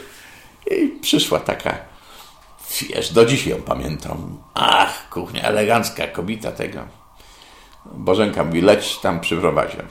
I 0.70 1.00
przyszła 1.00 1.40
taka, 1.40 1.78
wiesz, 2.80 3.12
do 3.12 3.24
dziś 3.24 3.46
ją 3.46 3.56
pamiętam. 3.56 4.38
Ach, 4.54 5.08
kuchnia 5.10 5.42
elegancka, 5.42 6.06
kobieta 6.06 6.52
tego 6.52 6.80
Bożenka 7.84 8.44
mówi, 8.44 8.60
leć 8.60 8.98
tam 8.98 9.20
przy 9.20 9.36
prowadzie. 9.36 9.82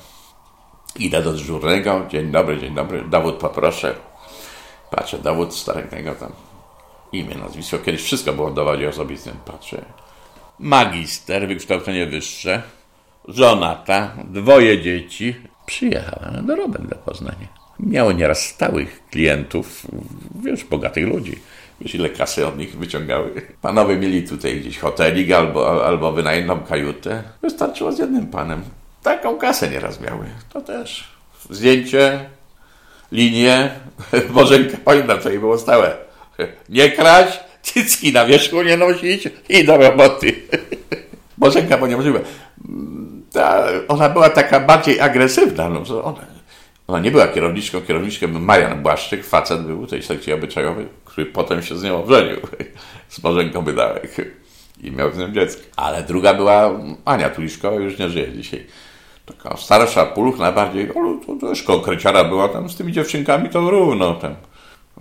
Idę 0.95 1.21
do 1.21 1.31
dyżurnego, 1.31 2.05
dzień 2.09 2.31
dobry, 2.31 2.59
dzień 2.59 2.75
dobry, 2.75 3.03
dowód 3.09 3.35
poproszę. 3.35 3.95
Patrzę, 4.91 5.19
dowód 5.19 5.55
starego 5.55 6.15
tam, 6.15 6.31
imię, 7.11 7.35
nazwisko, 7.35 7.77
kiedyś 7.79 8.01
wszystko 8.01 8.33
było 8.33 8.51
dowodzie 8.51 8.89
osobistym, 8.89 9.33
patrzę. 9.45 9.85
Magister, 10.59 11.47
wykształcenie 11.47 12.05
wyższe, 12.05 12.61
żonata, 13.27 14.15
dwoje 14.25 14.81
dzieci. 14.81 15.35
Przyjechała 15.65 16.31
na 16.31 16.41
dorobek 16.41 16.87
do 16.87 16.95
Poznania. 16.95 17.47
Miało 17.79 18.11
nieraz 18.11 18.45
stałych 18.45 19.01
klientów, 19.09 19.87
wiesz, 20.43 20.63
bogatych 20.63 21.07
ludzi 21.07 21.35
Wiesz, 21.81 21.95
ile 21.95 22.09
kasy 22.09 22.47
od 22.47 22.57
nich 22.57 22.77
wyciągały? 22.77 23.41
Panowie 23.61 23.97
mieli 23.97 24.23
tutaj 24.27 24.59
gdzieś 24.59 24.79
hotelik 24.79 25.31
albo, 25.31 25.85
albo 25.87 26.11
wynajętą 26.11 26.59
kajutę. 26.59 27.23
Wystarczyło 27.41 27.91
z 27.91 27.99
jednym 27.99 28.27
panem. 28.27 28.63
Taką 29.03 29.37
kasę 29.37 29.69
nieraz 29.69 30.01
miały. 30.01 30.25
To 30.53 30.61
też. 30.61 31.07
Zdjęcie, 31.49 32.29
linie. 33.11 33.71
Bożenka, 34.33 34.77
pamiętam, 34.85 35.21
co 35.21 35.29
jej 35.29 35.39
było 35.39 35.57
stałe. 35.57 35.97
Nie 36.69 36.91
kraść, 36.91 37.39
cycki 37.61 38.13
na 38.13 38.25
wierzchu 38.25 38.63
nie 38.63 38.77
nosić 38.77 39.29
i 39.49 39.65
do 39.65 39.77
roboty. 39.77 40.35
Bożenka, 41.37 41.77
bo 41.79 41.87
nie 41.87 41.97
możliwe. 41.97 42.19
Ta, 43.33 43.67
ona 43.87 44.09
była 44.09 44.29
taka 44.29 44.59
bardziej 44.59 44.99
agresywna. 44.99 45.69
No, 45.69 46.03
ona, 46.03 46.25
ona 46.87 46.99
nie 46.99 47.11
była 47.11 47.27
kierowniczką, 47.27 47.81
kierowniczką 47.81 48.27
Marian 48.27 48.83
Błaszczyk, 48.83 49.25
facet 49.25 49.61
był 49.61 49.87
tej 49.87 50.03
sekcji 50.03 50.33
obyczajowej 50.33 50.87
który 51.11 51.25
potem 51.25 51.61
się 51.61 51.77
z 51.77 51.83
nią 51.83 52.03
ożenił, 52.03 52.37
z 53.09 53.19
Bożenką 53.19 53.61
Wydałek 53.61 54.15
i 54.83 54.91
miał 54.91 55.11
z 55.11 55.17
nią 55.17 55.31
dziecko. 55.31 55.61
Ale 55.75 56.03
druga 56.03 56.33
była 56.33 56.79
Ania 57.05 57.29
Tuliszkowa, 57.29 57.75
już 57.75 57.99
nie 57.99 58.09
żyje 58.09 58.31
dzisiaj. 58.31 58.65
Taka 59.25 59.57
starsza, 59.57 60.05
pulchna 60.05 60.51
bardziej, 60.51 60.89
ale 60.95 61.19
to 61.25 61.47
też 61.47 61.63
konkreciara 61.63 62.23
była 62.23 62.49
tam 62.49 62.69
z 62.69 62.75
tymi 62.75 62.91
dziewczynkami, 62.91 63.49
to 63.49 63.69
równo 63.69 64.13
tam. 64.13 64.35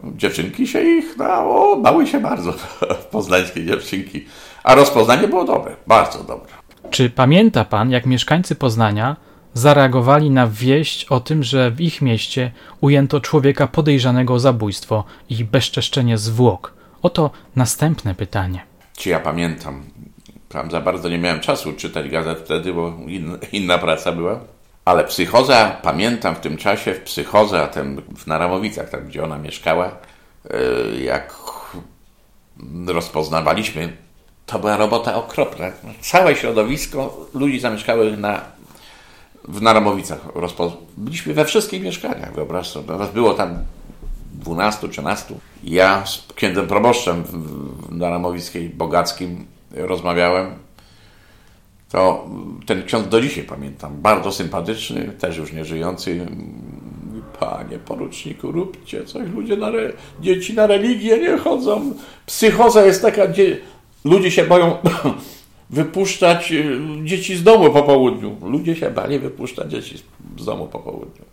Dziewczynki 0.05 0.67
się 0.67 0.83
ich, 0.83 1.17
no, 1.19 1.77
bały 1.77 2.07
się 2.07 2.21
bardzo, 2.21 2.55
poznańskie 3.13 3.65
dziewczynki. 3.65 4.25
A 4.65 4.75
rozpoznanie 4.75 5.29
było 5.29 5.45
dobre, 5.45 5.77
bardzo 5.87 6.25
dobre. 6.25 6.53
Czy 6.91 7.11
pamięta 7.11 7.65
pan, 7.65 7.91
jak 7.91 8.07
mieszkańcy 8.07 8.55
Poznania 8.55 9.17
zareagowali 9.55 10.31
na 10.31 10.47
wieść 10.47 11.05
o 11.05 11.21
tym, 11.21 11.43
że 11.43 11.71
w 11.71 11.81
ich 11.81 12.03
mieście 12.03 12.53
ujęto 12.81 13.21
człowieka 13.21 13.67
podejrzanego 13.67 14.35
o 14.35 14.39
zabójstwo 14.39 15.05
i 15.31 15.45
bezczeszczenie 15.45 16.19
zwłok. 16.19 16.75
Oto 17.03 17.31
następne 17.57 18.15
pytanie. 18.15 18.61
Czy 18.97 19.09
ja 19.09 19.21
pamiętam? 19.21 19.85
Tam 20.49 20.71
za 20.71 20.81
bardzo 20.81 21.09
nie 21.09 21.19
miałem 21.19 21.41
czasu 21.41 21.73
czytać 21.73 22.09
gazet 22.09 22.39
wtedy, 22.39 22.73
bo 22.75 22.93
in, 23.07 23.39
inna 23.53 23.79
praca 23.79 24.13
była. 24.13 24.41
Ale 24.85 25.05
psychoza, 25.05 25.77
pamiętam 25.83 26.35
w 26.35 26.41
tym 26.41 26.57
czasie, 26.57 26.95
w 26.95 27.01
psychoza, 27.01 27.67
ten 27.67 28.03
w 28.17 28.27
Naramowicach, 28.27 28.91
tam 28.91 29.07
gdzie 29.07 29.25
ona 29.25 29.39
mieszkała, 29.39 29.91
e, 30.51 31.01
jak 31.01 31.35
rozpoznawaliśmy, 32.87 33.97
to 34.47 34.59
była 34.59 34.77
robota 34.77 35.15
okropna. 35.15 35.67
Całe 36.01 36.37
środowisko 36.37 37.27
ludzi 37.35 37.61
zamieszkały 37.61 38.17
na 38.17 38.41
w 39.49 39.63
Naramowicach. 39.63 40.19
Rozpo... 40.35 40.73
Byliśmy 40.97 41.35
we 41.35 41.45
wszystkich 41.45 41.83
mieszkaniach, 41.83 42.35
wyobraź 42.35 42.69
sobie. 42.69 42.97
Nas 42.97 43.11
było 43.11 43.35
tam 43.35 43.59
12, 44.35 44.89
13. 44.89 45.35
Ja 45.65 46.07
z 46.07 46.25
księdzem 46.35 46.67
proboszczem 46.67 47.25
w 47.25 47.97
Naramowickiej 47.97 48.69
Bogackim 48.71 49.47
rozmawiałem. 49.71 50.55
To 51.91 52.29
ten 52.67 52.83
ksiądz 52.83 53.09
do 53.09 53.21
dzisiaj 53.21 53.45
pamiętam. 53.45 53.97
Bardzo 54.03 54.33
sympatyczny, 54.33 55.13
też 55.19 55.37
już 55.37 55.53
nie 55.53 55.65
żyjący. 55.65 56.27
Panie 57.41 57.79
poruczniku, 57.79 58.53
róbcie 58.53 59.05
coś. 59.05 59.29
Ludzie 59.29 59.57
na 59.57 59.69
re... 59.69 59.93
Dzieci 60.21 60.55
na 60.55 60.67
religię 60.67 61.19
nie 61.19 61.39
chodzą. 61.39 61.95
Psychoza 62.27 62.87
jest 62.87 63.03
taka, 63.03 63.27
gdzie 63.27 63.59
ludzie 64.05 64.31
się 64.31 64.45
boją 64.45 64.77
wypuszczać 65.71 66.53
y, 66.53 66.81
dzieci 67.05 67.37
z 67.37 67.43
domu 67.43 67.71
po 67.71 67.83
południu. 67.83 68.37
Ludzie 68.43 68.77
się 68.77 68.91
bali 68.91 69.19
wypuszczać 69.19 69.71
dzieci 69.71 69.99
z 70.39 70.45
domu 70.45 70.67
po 70.67 70.79
południu. 70.79 71.25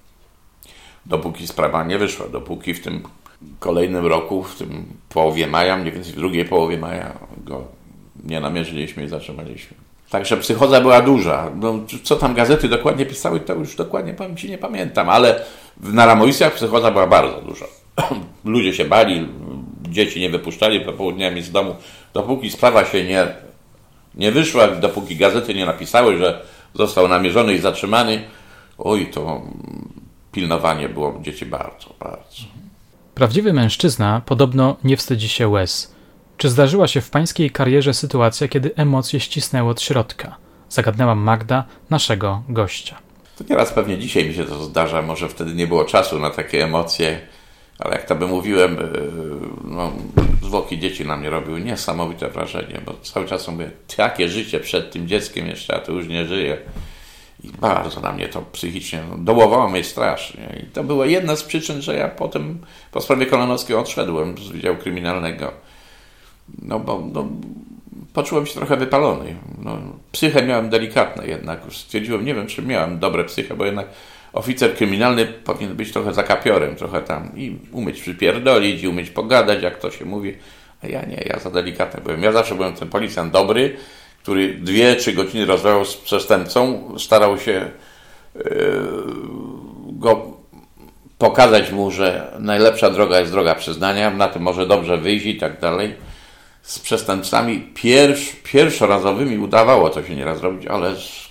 Dopóki 1.05 1.47
sprawa 1.47 1.83
nie 1.83 1.97
wyszła, 1.97 2.27
dopóki 2.27 2.73
w 2.73 2.83
tym 2.83 3.03
kolejnym 3.59 4.05
roku, 4.05 4.43
w 4.43 4.55
tym 4.55 4.85
połowie 5.09 5.47
maja, 5.47 5.77
mniej 5.77 5.91
więcej 5.91 6.13
w 6.13 6.15
drugiej 6.15 6.45
połowie 6.45 6.77
maja 6.77 7.19
go 7.45 7.63
nie 8.25 8.39
namierzyliśmy 8.39 9.03
i 9.03 9.07
zatrzymaliśmy. 9.07 9.86
Także 10.09 10.37
psychoza 10.37 10.81
była 10.81 11.01
duża. 11.01 11.51
No, 11.55 11.79
co 12.03 12.15
tam 12.15 12.33
gazety 12.33 12.69
dokładnie 12.69 13.05
pisały, 13.05 13.39
to 13.39 13.53
już 13.53 13.75
dokładnie 13.75 14.15
ci 14.35 14.49
nie 14.49 14.57
pamiętam, 14.57 15.09
ale 15.09 15.45
na 15.79 16.05
Ramoisach 16.05 16.53
psychoza 16.53 16.91
była 16.91 17.07
bardzo 17.07 17.41
duża. 17.41 17.65
Ludzie 18.45 18.73
się 18.73 18.85
bali, 18.85 19.27
dzieci 19.89 20.19
nie 20.19 20.29
wypuszczali 20.29 20.81
popołudniami 20.81 21.41
z 21.41 21.51
domu, 21.51 21.75
dopóki 22.13 22.49
sprawa 22.49 22.85
się 22.85 23.03
nie, 23.03 23.27
nie 24.15 24.31
wyszła, 24.31 24.67
dopóki 24.67 25.15
gazety 25.15 25.53
nie 25.53 25.65
napisały, 25.65 26.17
że 26.17 26.41
został 26.73 27.07
namierzony 27.07 27.53
i 27.53 27.59
zatrzymany, 27.59 28.23
oj, 28.77 29.07
to 29.07 29.41
pilnowanie 30.31 30.89
było 30.89 31.19
dzieci 31.21 31.45
bardzo, 31.45 31.93
bardzo. 31.99 32.43
Prawdziwy 33.15 33.53
mężczyzna 33.53 34.21
podobno 34.25 34.77
nie 34.83 34.97
wstydzi 34.97 35.29
się 35.29 35.47
łez. 35.47 35.96
Czy 36.37 36.49
zdarzyła 36.49 36.87
się 36.87 37.01
w 37.01 37.09
pańskiej 37.09 37.51
karierze 37.51 37.93
sytuacja, 37.93 38.47
kiedy 38.47 38.75
emocje 38.75 39.19
ścisnęły 39.19 39.69
od 39.69 39.81
środka? 39.81 40.35
Zagadnęła 40.69 41.15
Magda, 41.15 41.63
naszego 41.89 42.43
gościa. 42.49 42.97
To 43.37 43.43
nieraz 43.49 43.73
pewnie 43.73 43.97
dzisiaj 43.97 44.25
mi 44.25 44.33
się 44.33 44.45
to 44.45 44.63
zdarza, 44.63 45.01
może 45.01 45.29
wtedy 45.29 45.53
nie 45.53 45.67
było 45.67 45.85
czasu 45.85 46.19
na 46.19 46.29
takie 46.29 46.63
emocje, 46.63 47.19
ale 47.79 47.95
jak 47.95 48.05
to 48.05 48.15
by 48.15 48.27
mówiłem, 48.27 48.75
yy, 48.75 48.81
no, 49.63 49.91
zwłoki 50.43 50.79
dzieci 50.79 51.05
na 51.05 51.17
mnie 51.17 51.29
robiły 51.29 51.61
niesamowite 51.61 52.29
wrażenie, 52.29 52.81
bo 52.85 52.93
cały 53.01 53.25
czas 53.25 53.47
mówię, 53.47 53.71
takie 53.95 54.29
życie 54.29 54.59
przed 54.59 54.91
tym 54.91 55.07
dzieckiem 55.07 55.47
jeszcze, 55.47 55.75
a 55.75 55.79
to 55.79 55.91
już 55.91 56.07
nie 56.07 56.25
żyje. 56.25 56.57
I 57.43 57.47
bardzo 57.47 58.01
na 58.01 58.11
mnie 58.11 58.27
to 58.27 58.41
psychicznie 58.41 59.03
dołowało 59.17 59.69
mnie 59.69 59.83
strasznie. 59.83 60.63
I 60.63 60.65
to 60.65 60.83
była 60.83 61.05
jedna 61.05 61.35
z 61.35 61.43
przyczyn, 61.43 61.81
że 61.81 61.95
ja 61.95 62.07
potem 62.07 62.59
po 62.91 63.01
sprawie 63.01 63.25
Kolonowskiej 63.25 63.75
odszedłem 63.75 64.37
z 64.37 64.47
Wydziału 64.47 64.77
Kryminalnego. 64.77 65.66
No 66.61 66.79
bo 66.79 67.03
no, 67.13 67.27
poczułem 68.13 68.45
się 68.45 68.53
trochę 68.53 68.77
wypalony. 68.77 69.35
No, 69.63 69.77
psychę 70.11 70.43
miałem 70.43 70.69
delikatną 70.69 71.23
jednak. 71.23 71.65
Już 71.65 71.77
stwierdziłem, 71.77 72.25
nie 72.25 72.35
wiem, 72.35 72.47
czy 72.47 72.61
miałem 72.61 72.99
dobre 72.99 73.23
psychę, 73.23 73.55
bo 73.55 73.65
jednak 73.65 73.87
oficer 74.33 74.75
kryminalny 74.75 75.25
powinien 75.25 75.75
być 75.75 75.91
trochę 75.91 76.13
zakapiorem, 76.13 76.75
trochę 76.75 77.01
tam 77.01 77.31
i 77.35 77.57
umieć 77.71 78.01
przypierdolić, 78.01 78.83
i 78.83 78.87
umieć 78.87 79.09
pogadać, 79.09 79.63
jak 79.63 79.77
to 79.79 79.91
się 79.91 80.05
mówi. 80.05 80.35
A 80.83 80.87
ja 80.87 81.05
nie, 81.05 81.23
ja 81.25 81.39
za 81.39 81.51
delikatny 81.51 82.01
byłem. 82.01 82.23
Ja 82.23 82.31
zawsze 82.31 82.55
byłem 82.55 82.73
ten 82.73 82.89
policjant 82.89 83.33
dobry, 83.33 83.75
który 84.23 84.53
dwie, 84.53 84.95
trzy 84.95 85.13
godziny 85.13 85.45
rozmawiał 85.45 85.85
z 85.85 85.95
przestępcą, 85.97 86.93
starał 86.97 87.37
się 87.37 87.71
yy, 88.35 88.43
go 89.91 90.37
pokazać 91.17 91.71
mu, 91.71 91.91
że 91.91 92.37
najlepsza 92.39 92.89
droga 92.89 93.19
jest 93.19 93.31
droga 93.31 93.55
przyznania, 93.55 94.11
na 94.11 94.27
tym 94.27 94.41
może 94.41 94.67
dobrze 94.67 94.97
wyjść 94.97 95.25
i 95.25 95.35
tak 95.35 95.59
dalej. 95.59 96.06
Z 96.67 96.79
przestępcami 96.79 97.61
pierwsz, 97.73 98.35
pierwszorazowymi 98.43 99.37
udawało 99.37 99.89
to 99.89 100.03
się 100.03 100.15
nieraz 100.15 100.41
robić, 100.41 100.67
ale 100.67 100.95
z, 100.95 101.29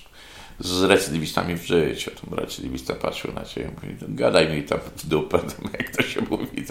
z 0.59 0.83
recydywistami 0.83 1.55
w 1.55 1.65
życiu. 1.65 2.11
To 2.11 2.35
recydywista 2.35 2.95
patrzył 2.95 3.33
na 3.33 3.45
ciebie 3.45 3.69
i 3.83 3.87
mówi, 3.87 4.15
gadaj 4.15 4.49
mi 4.49 4.63
tam 4.63 4.79
w 4.95 5.07
dupę, 5.07 5.39
jak 5.79 5.95
to 5.95 6.03
się 6.03 6.21
mówi. 6.29 6.63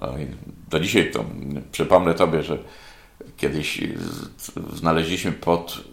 No 0.00 0.18
i 0.18 0.26
do 0.70 0.80
dzisiaj 0.80 1.10
to 1.10 1.24
przypomnę 1.72 2.14
tobie, 2.14 2.42
że 2.42 2.58
Kiedyś 3.36 3.80
znaleźliśmy 4.72 5.32
pod 5.32 5.84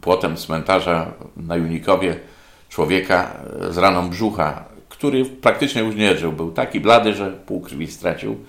płotem 0.00 0.36
cmentarza 0.36 1.12
na 1.36 1.56
Junikowie 1.56 2.20
człowieka 2.68 3.40
z 3.70 3.78
raną 3.78 4.10
brzucha, 4.10 4.64
który 4.88 5.24
praktycznie 5.24 5.82
już 5.82 5.94
nie 5.94 6.16
żył. 6.16 6.32
Był 6.32 6.52
taki 6.52 6.80
blady, 6.80 7.14
że 7.14 7.30
pół 7.30 7.60
krwi 7.60 7.86
stracił. 7.86 8.44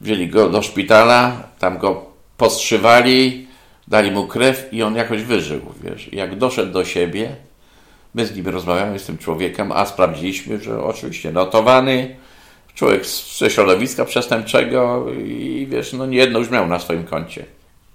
Wzięli 0.00 0.28
go 0.28 0.48
do 0.48 0.62
szpitala, 0.62 1.48
tam 1.58 1.78
go 1.78 2.06
postrzywali, 2.36 3.46
dali 3.88 4.10
mu 4.10 4.26
krew 4.26 4.68
i 4.72 4.82
on 4.82 4.94
jakoś 4.94 5.22
wyżył. 5.22 5.60
Wiesz. 5.80 6.12
Jak 6.12 6.38
doszedł 6.38 6.72
do 6.72 6.84
siebie, 6.84 7.36
my 8.14 8.26
z 8.26 8.36
nim 8.36 8.48
rozmawiamy 8.48 8.98
z 8.98 9.06
tym 9.06 9.18
człowiekiem, 9.18 9.72
a 9.72 9.86
sprawdziliśmy, 9.86 10.60
że 10.60 10.84
oczywiście 10.84 11.32
notowany, 11.32 12.16
człowiek 12.74 13.06
ze 13.38 13.50
środowiska 13.50 14.04
przestępczego 14.04 15.06
i 15.26 15.66
wiesz, 15.70 15.92
no 15.92 16.06
nie 16.06 16.18
jedno 16.18 16.38
już 16.38 16.50
miał 16.50 16.66
na 16.66 16.78
swoim 16.78 17.04
koncie. 17.04 17.44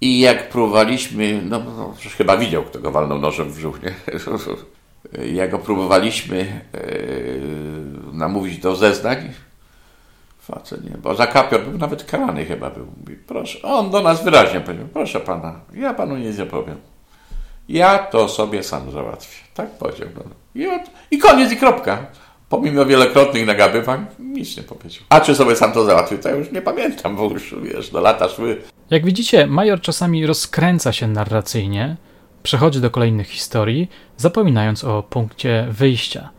I 0.00 0.20
jak 0.20 0.48
próbowaliśmy, 0.48 1.42
no, 1.44 1.58
no 1.58 1.94
chyba 2.16 2.36
widział, 2.36 2.62
kto 2.62 2.78
go 2.78 2.90
walnął 2.90 3.18
nożem 3.18 3.50
w 3.50 3.56
brzuch, 3.56 3.78
nie? 3.82 3.94
Jak 5.40 5.50
go 5.50 5.58
próbowaliśmy 5.58 6.36
yy, 6.36 7.40
namówić 8.12 8.58
do 8.58 8.76
zeznań, 8.76 9.32
facet 10.50 10.84
nie, 10.84 10.96
bo 11.02 11.14
za 11.14 11.26
kapior 11.26 11.62
był 11.62 11.78
nawet 11.78 12.04
karany 12.04 12.44
chyba 12.44 12.70
był. 12.70 12.86
Mówi, 13.00 13.16
proszę, 13.16 13.62
on 13.62 13.90
do 13.90 14.02
nas 14.02 14.24
wyraźnie 14.24 14.60
powiedział, 14.60 14.86
proszę 14.92 15.20
pana, 15.20 15.60
ja 15.74 15.94
panu 15.94 16.16
nic 16.16 16.38
nie 16.38 16.46
powiem. 16.46 16.76
Ja 17.68 17.98
to 17.98 18.28
sobie 18.28 18.62
sam 18.62 18.90
załatwię. 18.90 19.44
Tak 19.54 19.70
powiedział. 19.70 20.08
No. 20.16 20.22
I, 20.54 20.66
od, 20.66 20.82
I 21.10 21.18
koniec 21.18 21.52
i 21.52 21.56
kropka 21.56 22.06
pomimo 22.50 22.86
wielokrotnych 22.86 23.46
nagabywań, 23.46 24.06
nic 24.18 24.56
nie 24.56 24.62
powiedział. 24.62 25.02
A 25.08 25.20
czy 25.20 25.34
sobie 25.34 25.56
sam 25.56 25.72
to 25.72 25.84
załatwił, 25.84 26.18
to 26.18 26.28
ja 26.28 26.34
już 26.34 26.52
nie 26.52 26.62
pamiętam, 26.62 27.16
bo 27.16 27.30
już, 27.30 27.54
wiesz, 27.62 27.90
do 27.90 28.00
lata 28.00 28.28
szły. 28.28 28.62
Jak 28.90 29.04
widzicie, 29.04 29.46
Major 29.46 29.80
czasami 29.80 30.26
rozkręca 30.26 30.92
się 30.92 31.08
narracyjnie, 31.08 31.96
przechodzi 32.42 32.80
do 32.80 32.90
kolejnych 32.90 33.28
historii, 33.28 33.90
zapominając 34.16 34.84
o 34.84 35.02
punkcie 35.02 35.66
wyjścia. 35.70 36.30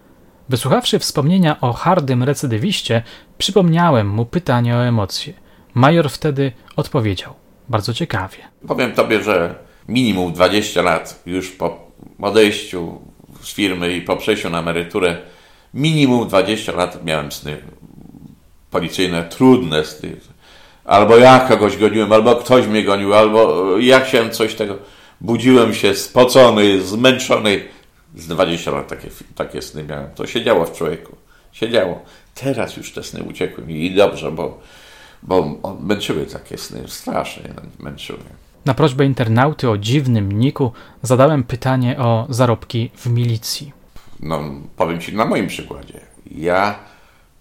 Wysłuchawszy 0.50 1.00
wspomnienia 1.00 1.62
o 1.62 1.74
hardym 1.74 2.24
recydywiście, 2.24 3.04
przypomniałem 3.42 4.08
mu 4.08 4.26
pytanie 4.26 4.76
o 4.76 4.86
emocje. 4.86 5.34
Major 5.74 6.10
wtedy 6.10 6.52
odpowiedział, 6.76 7.34
bardzo 7.70 7.94
ciekawie. 7.94 8.38
Powiem 8.68 8.92
tobie, 8.92 9.24
że 9.24 9.56
minimum 9.88 10.34
20 10.34 10.82
lat 10.82 11.24
już 11.26 11.52
po 11.52 11.92
odejściu 12.22 13.02
z 13.42 13.54
firmy 13.54 13.96
i 13.96 14.02
po 14.02 14.18
przejściu 14.18 14.50
na 14.50 14.60
emeryturę 14.60 15.18
minimum 15.74 16.28
20 16.28 16.72
lat 16.72 17.06
miałem 17.06 17.32
sny 17.32 17.58
policyjne, 18.72 19.24
trudne 19.24 19.86
sny. 19.86 20.18
Albo 20.86 21.18
ja 21.18 21.40
kogoś 21.40 21.78
goniłem, 21.78 22.12
albo 22.14 22.36
ktoś 22.36 22.68
mnie 22.68 22.84
gonił, 22.84 23.14
albo 23.14 23.78
ja 23.80 24.00
chciałem 24.00 24.32
coś 24.32 24.56
tego. 24.56 24.78
Budziłem 25.22 25.74
się 25.74 25.96
spocony, 25.96 26.82
zmęczony. 26.82 27.64
Z 28.16 28.28
20 28.28 28.72
lat 28.72 28.88
takie, 28.88 29.10
takie 29.36 29.62
sny 29.62 29.84
miałem. 29.84 30.12
To 30.16 30.28
się 30.28 30.44
działo 30.44 30.66
w 30.66 30.78
człowieku. 30.78 31.16
Się 31.52 31.70
działo. 31.70 32.00
Teraz 32.36 32.78
już 32.78 32.94
te 32.94 33.04
sny 33.04 33.24
uciekły 33.24 33.66
mi 33.66 33.86
i 33.86 33.96
dobrze, 33.96 34.32
bo, 34.32 34.62
bo 35.24 35.60
męczyły 35.80 36.26
takie 36.26 36.58
sny. 36.58 36.84
Strasznie 36.88 37.54
męczyły. 37.80 38.20
Na 38.66 38.74
prośbę 38.74 39.06
internauty 39.06 39.70
o 39.70 39.78
dziwnym 39.78 40.32
niku 40.32 40.72
zadałem 41.04 41.44
pytanie 41.44 42.00
o 42.00 42.26
zarobki 42.30 42.92
w 42.96 43.08
milicji 43.08 43.82
no, 44.22 44.42
powiem 44.78 45.00
Ci 45.02 45.16
na 45.16 45.26
moim 45.26 45.48
przykładzie. 45.48 46.00
Ja 46.32 46.80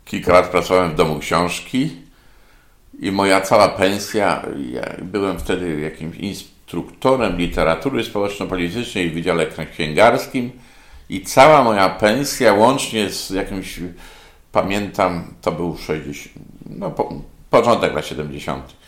kilka 0.05 0.33
lat 0.33 0.49
pracowałem 0.49 0.91
w 0.91 0.95
domu 0.95 1.19
książki 1.19 1.91
i 3.01 3.13
moja 3.13 3.41
cała 3.41 3.69
pensja, 3.69 4.43
ja 4.73 4.95
byłem 5.03 5.39
wtedy 5.39 5.81
jakimś 5.81 6.17
instruktorem 6.17 7.37
literatury 7.37 8.05
społeczno-politycznej 8.05 9.11
w 9.11 9.15
Wydziale 9.15 9.47
Księgarskim 9.73 10.51
i 11.09 11.21
cała 11.21 11.65
moja 11.65 11.89
pensja 11.89 12.55
łącznie 12.55 13.11
z 13.11 13.31
jakimś, 13.31 13.81
pamiętam, 14.53 15.25
to 15.41 15.53
był 15.53 15.77
60, 15.77 16.47
no, 16.67 16.91
po, 16.91 17.13
początek 17.51 17.95
lat 17.95 18.07
70 18.07 18.81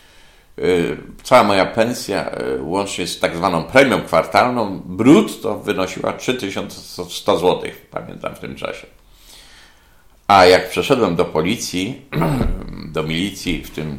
Y, 0.58 0.96
cała 1.22 1.44
moja 1.44 1.66
pensja, 1.66 2.30
y, 2.58 2.62
łącznie 2.62 3.06
z 3.06 3.20
tak 3.20 3.36
zwaną 3.36 3.64
premią 3.64 4.02
kwartalną, 4.02 4.80
brutto 4.84 5.58
wynosiła 5.58 6.12
3100 6.12 7.38
zł, 7.38 7.70
pamiętam 7.90 8.34
w 8.34 8.38
tym 8.38 8.56
czasie. 8.56 8.86
A 10.26 10.44
jak 10.46 10.70
przeszedłem 10.70 11.16
do 11.16 11.24
policji, 11.24 12.02
do 12.94 13.02
milicji 13.02 13.62
w 13.62 13.70
tym, 13.70 13.98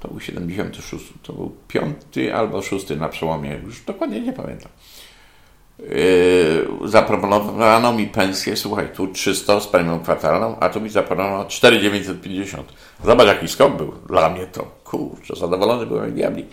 to 0.00 0.08
był 0.08 0.20
76, 0.20 1.04
to 1.22 1.32
był 1.32 1.56
piąty 1.68 2.34
albo 2.34 2.62
szósty 2.62 2.96
na 2.96 3.08
przełomie, 3.08 3.60
już 3.64 3.80
dokładnie 3.80 4.20
nie 4.20 4.32
pamiętam. 4.32 4.72
Yy, 5.78 6.88
zaproponowano 6.88 7.92
mi 7.92 8.06
pensję, 8.06 8.56
słuchaj, 8.56 8.88
tu 8.96 9.06
300 9.06 9.60
z 9.60 9.66
premią 9.66 10.00
kwartalną, 10.00 10.56
a 10.60 10.68
tu 10.68 10.80
mi 10.80 10.90
zaproponowano 10.90 11.44
4950. 11.44 12.72
Zobacz, 13.04 13.26
jaki 13.26 13.48
skok 13.48 13.76
był. 13.76 13.92
Dla 14.08 14.30
mnie 14.30 14.46
to, 14.46 14.66
kurczę, 14.84 15.36
zadowolony 15.36 15.86
byłem 15.86 16.12
diabli. 16.12 16.46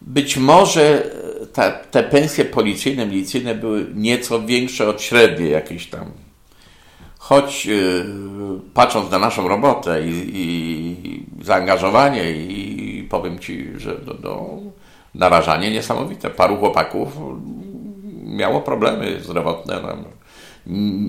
Być 0.00 0.36
może 0.36 1.10
te, 1.52 1.72
te 1.90 2.02
pensje 2.02 2.44
policyjne, 2.44 3.06
milicyjne 3.06 3.54
były 3.54 3.86
nieco 3.94 4.42
większe 4.42 4.88
od 4.88 5.02
średniej 5.02 5.50
jakiejś 5.50 5.86
tam. 5.86 6.10
Choć 7.18 7.66
yy, 7.66 8.04
patrząc 8.74 9.10
na 9.10 9.18
naszą 9.18 9.48
robotę 9.48 10.06
i, 10.06 10.30
i 10.34 11.44
zaangażowanie 11.44 12.32
i 12.32 13.06
powiem 13.10 13.38
Ci, 13.38 13.68
że 13.76 13.96
no, 14.06 14.14
no, 14.22 14.58
narażanie 15.14 15.70
niesamowite. 15.70 16.30
Paru 16.30 16.56
chłopaków 16.56 17.08
miało 18.32 18.60
problemy 18.60 19.20
zdrowotne. 19.20 19.80
No. 19.82 19.96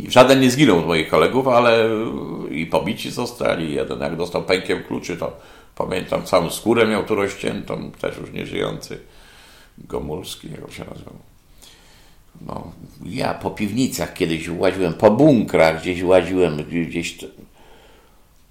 Żaden 0.09 0.39
nie 0.39 0.51
zginął 0.51 0.81
z 0.81 0.85
moich 0.85 1.09
kolegów, 1.09 1.47
ale 1.47 1.89
i 2.51 2.65
pobici 2.65 3.11
zostali. 3.11 3.73
Jeden 3.73 3.99
jak 3.99 4.15
dostał 4.15 4.43
pękiem 4.43 4.83
kluczy, 4.83 5.17
to 5.17 5.37
pamiętam, 5.75 6.23
całą 6.23 6.49
skórę 6.49 6.87
miał 6.87 7.03
tu 7.03 7.15
rozciętą, 7.15 7.91
też 8.01 8.17
już 8.17 8.31
nieżyjący. 8.31 8.99
Gomulski, 9.77 10.47
jak 10.51 10.71
się 10.71 10.85
nazywał. 10.93 11.13
No, 12.41 12.71
ja 13.05 13.33
po 13.33 13.51
piwnicach 13.51 14.13
kiedyś 14.13 14.49
łaziłem, 14.49 14.93
po 14.93 15.11
bunkrach 15.11 15.81
gdzieś 15.81 16.03
łaziłem, 16.03 16.63
gdzieś 16.89 17.17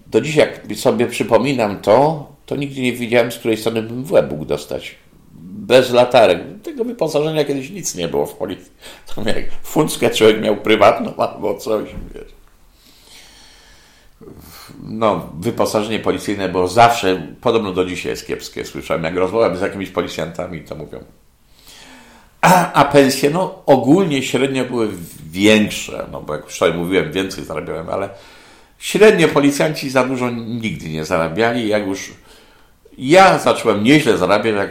do 0.06 0.20
dziś 0.20 0.34
jak 0.34 0.60
sobie 0.74 1.06
przypominam 1.06 1.80
to, 1.80 2.26
to 2.46 2.56
nigdy 2.56 2.80
nie 2.80 2.92
wiedziałem, 2.92 3.32
z 3.32 3.38
której 3.38 3.56
strony 3.56 3.82
bym 3.82 4.04
w 4.04 4.12
łeb 4.12 4.30
mógł 4.30 4.44
dostać. 4.44 4.94
Bez 5.62 5.90
latarek. 5.90 6.38
Tego 6.62 6.84
wyposażenia 6.84 7.44
kiedyś 7.44 7.70
nic 7.70 7.94
nie 7.94 8.08
było 8.08 8.26
w 8.26 8.34
policji. 8.34 8.72
To 9.14 9.22
jak 9.22 9.44
funckę 9.62 10.10
człowiek 10.10 10.40
miał 10.40 10.56
prywatną 10.56 11.16
albo 11.16 11.54
coś, 11.54 11.88
wiesz. 12.14 12.32
No, 14.82 15.30
wyposażenie 15.40 15.98
policyjne 15.98 16.48
było 16.48 16.68
zawsze, 16.68 17.26
podobno 17.40 17.72
do 17.72 17.84
dzisiaj 17.84 18.10
jest 18.10 18.26
kiepskie. 18.26 18.64
Słyszałem, 18.64 19.04
jak 19.04 19.16
rozmawiam 19.16 19.56
z 19.56 19.60
jakimiś 19.60 19.90
policjantami, 19.90 20.60
to 20.60 20.74
mówią. 20.74 21.04
A, 22.40 22.72
a 22.72 22.84
pensje, 22.84 23.30
no 23.30 23.62
ogólnie 23.66 24.22
średnio 24.22 24.64
były 24.64 24.88
większe, 25.30 26.06
no 26.12 26.20
bo 26.20 26.34
jak 26.34 26.46
tutaj 26.46 26.74
mówiłem, 26.74 27.12
więcej 27.12 27.44
zarabiałem, 27.44 27.88
ale 27.88 28.08
Średnio 28.82 29.28
policjanci 29.28 29.90
za 29.90 30.04
dużo 30.04 30.30
nigdy 30.30 30.88
nie 30.88 31.04
zarabiali. 31.04 31.68
Jak 31.68 31.86
już 31.86 32.12
ja 32.98 33.38
zacząłem 33.38 33.84
nieźle 33.84 34.18
zarabiać, 34.18 34.54
jak, 34.54 34.70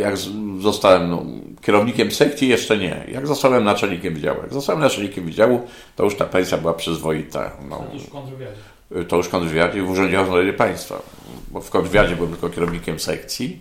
jak 0.00 0.16
zostałem 0.60 1.10
no, 1.10 1.22
kierownikiem 1.62 2.10
sekcji, 2.10 2.48
jeszcze 2.48 2.78
nie. 2.78 3.04
Jak 3.12 3.26
zostałem 3.26 3.64
naczelnikiem 3.64 4.14
wydziału. 4.14 4.38
Jak 4.42 4.52
zostałem 4.52 4.80
naczelnikiem 4.80 5.24
wydziału, 5.24 5.60
to 5.96 6.04
już 6.04 6.16
ta 6.16 6.24
pensja 6.24 6.58
była 6.58 6.74
przyzwoita. 6.74 7.50
No, 7.68 7.76
to 7.76 7.94
już 7.94 8.06
kontrwywiadzie. 8.06 8.60
To 9.08 9.16
już 9.16 9.26
w 9.26 9.30
kontrwywiadzie 9.30 9.82
w 9.82 9.90
Urzędzie 9.90 10.20
Ochrony 10.20 10.52
Państwa. 10.52 11.02
Bo 11.50 11.60
w 11.60 11.70
kontrwywiadzie 11.70 12.16
byłem 12.16 12.30
tylko 12.30 12.48
kierownikiem 12.48 13.00
sekcji, 13.00 13.60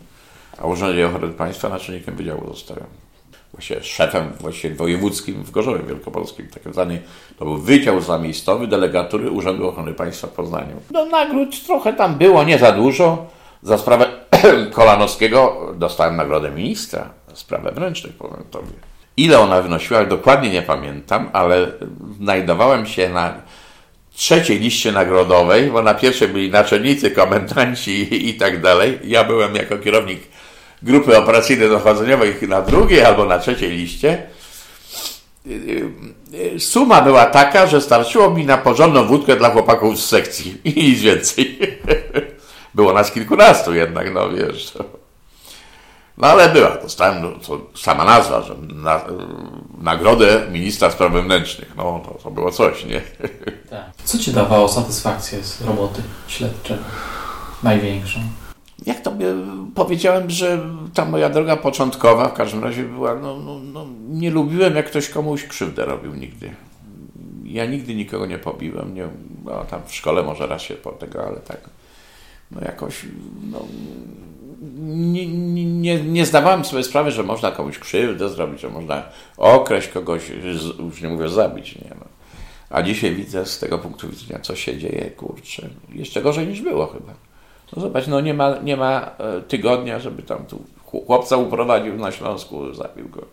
a 0.57 0.61
w 0.61 0.69
Urzędzie 0.69 1.07
Ochrony 1.07 1.33
Państwa 1.33 1.69
naczelnikiem 1.69 2.15
wydziału 2.15 2.47
zostałem 2.47 2.85
właściwie 3.53 3.83
szefem 3.83 4.31
właściwie 4.39 4.75
wojewódzkim 4.75 5.43
w 5.43 5.51
Gorzowie 5.51 5.83
Wielkopolskim, 5.83 6.47
tak 6.47 6.73
zwany, 6.73 7.01
to 7.39 7.45
był 7.45 7.57
Wydział 7.57 8.01
Zamiejscowy 8.01 8.67
Delegatury 8.67 9.31
Urzędu 9.31 9.67
Ochrony 9.67 9.93
Państwa 9.93 10.27
w 10.27 10.31
Poznaniu. 10.31 10.75
No 10.91 11.05
nagród 11.05 11.65
trochę 11.65 11.93
tam 11.93 12.15
było, 12.15 12.43
nie 12.43 12.59
za 12.59 12.71
dużo. 12.71 13.34
Za 13.65 13.77
sprawę 13.77 14.05
Kolanowskiego 14.73 15.71
dostałem 15.75 16.15
nagrodę 16.15 16.51
ministra, 16.51 17.09
sprawę 17.33 17.71
wręcznych, 17.71 18.13
powiem 18.13 18.43
Tobie. 18.51 18.71
Ile 19.17 19.39
ona 19.39 19.61
wynosiła, 19.61 20.05
dokładnie 20.05 20.49
nie 20.49 20.61
pamiętam, 20.61 21.29
ale 21.33 21.71
znajdowałem 22.21 22.85
się 22.85 23.09
na 23.09 23.33
trzeciej 24.13 24.59
liście 24.59 24.91
nagrodowej, 24.91 25.71
bo 25.71 25.81
na 25.81 25.93
pierwszej 25.93 26.27
byli 26.27 26.51
naczelnicy, 26.51 27.11
komendanci 27.11 28.29
i, 28.29 28.33
tak 28.33 28.61
dalej. 28.61 28.99
Ja 29.03 29.23
byłem 29.23 29.55
jako 29.55 29.77
kierownik 29.77 30.19
grupy 30.81 31.17
operacyjno-dochodzeniowej 31.17 32.47
na 32.47 32.61
drugiej 32.61 33.01
albo 33.01 33.25
na 33.25 33.39
trzeciej 33.39 33.71
liście, 33.71 34.27
suma 36.59 37.01
była 37.01 37.25
taka, 37.25 37.67
że 37.67 37.81
starczyło 37.81 38.29
mi 38.29 38.45
na 38.45 38.57
porządną 38.57 39.05
wódkę 39.05 39.35
dla 39.35 39.49
chłopaków 39.49 39.99
z 39.99 40.05
sekcji 40.05 40.57
i 40.75 40.89
nic 40.89 41.01
więcej. 41.01 41.59
Było 42.75 42.93
nas 42.93 43.11
kilkunastu 43.11 43.73
jednak, 43.73 44.13
no 44.13 44.29
wiesz. 44.29 44.73
No 46.17 46.27
ale 46.27 46.49
była, 46.49 46.69
dostałem, 46.69 47.23
no, 47.23 47.31
to 47.47 47.61
sama 47.75 48.05
nazwa, 48.05 48.41
że 48.41 48.55
na, 48.73 49.01
nagrodę 49.81 50.47
ministra 50.51 50.91
spraw 50.91 51.13
wewnętrznych. 51.13 51.73
No 51.77 52.01
to, 52.05 52.23
to 52.23 52.31
było 52.31 52.51
coś, 52.51 52.85
nie? 52.85 53.01
Tak. 53.69 53.85
Co 54.03 54.17
ci 54.17 54.31
dawało 54.31 54.67
satysfakcję 54.67 55.43
z 55.43 55.61
roboty 55.61 56.01
śledczego? 56.27 56.83
Największą? 57.63 58.19
jak 58.85 59.01
to 59.01 59.11
powiedziałem, 59.75 60.29
że 60.29 60.69
ta 60.93 61.05
moja 61.05 61.29
droga 61.29 61.57
początkowa 61.57 62.29
w 62.29 62.33
każdym 62.33 62.63
razie 62.63 62.83
była, 62.83 63.15
no, 63.15 63.39
no, 63.39 63.59
no, 63.73 63.85
nie 64.09 64.31
lubiłem, 64.31 64.75
jak 64.75 64.85
ktoś 64.85 65.09
komuś 65.09 65.43
krzywdę 65.43 65.85
robił 65.85 66.15
nigdy. 66.15 66.51
Ja 67.43 67.65
nigdy 67.65 67.95
nikogo 67.95 68.25
nie 68.25 68.37
pobiłem, 68.37 68.95
nie, 68.95 69.07
no, 69.45 69.65
tam 69.65 69.81
w 69.85 69.95
szkole 69.95 70.23
może 70.23 70.47
raz 70.47 70.61
się 70.61 70.73
po 70.73 70.91
tego, 70.91 71.27
ale 71.27 71.37
tak, 71.37 71.69
no 72.51 72.61
jakoś, 72.61 73.05
no, 73.51 73.59
nie, 74.85 75.27
nie, 75.67 76.03
nie 76.03 76.25
zdawałem 76.25 76.65
sobie 76.65 76.83
sprawy, 76.83 77.11
że 77.11 77.23
można 77.23 77.51
komuś 77.51 77.79
krzywdę 77.79 78.29
zrobić, 78.29 78.61
że 78.61 78.69
można 78.69 79.03
określić 79.37 79.93
kogoś, 79.93 80.29
już 80.79 81.01
nie 81.01 81.09
mówię 81.09 81.29
zabić, 81.29 81.75
nie 81.75 81.89
no. 81.99 82.05
A 82.69 82.81
dzisiaj 82.81 83.15
widzę 83.15 83.45
z 83.45 83.59
tego 83.59 83.79
punktu 83.79 84.09
widzenia, 84.09 84.39
co 84.39 84.55
się 84.55 84.77
dzieje, 84.77 85.11
kurczę, 85.11 85.69
jeszcze 85.89 86.21
gorzej 86.21 86.47
niż 86.47 86.61
było 86.61 86.87
chyba. 86.87 87.13
No 87.75 87.81
zobacz, 87.81 88.07
no 88.07 88.21
nie 88.21 88.33
ma, 88.33 88.57
nie 88.63 88.77
ma 88.77 89.11
e, 89.17 89.41
tygodnia, 89.41 89.99
żeby 89.99 90.23
tam 90.23 90.45
tu 90.45 90.63
chłopca 90.85 91.37
uprowadził 91.37 91.97
na 91.97 92.11
Śląsku, 92.11 92.73
zabił 92.73 93.09
go. 93.09 93.25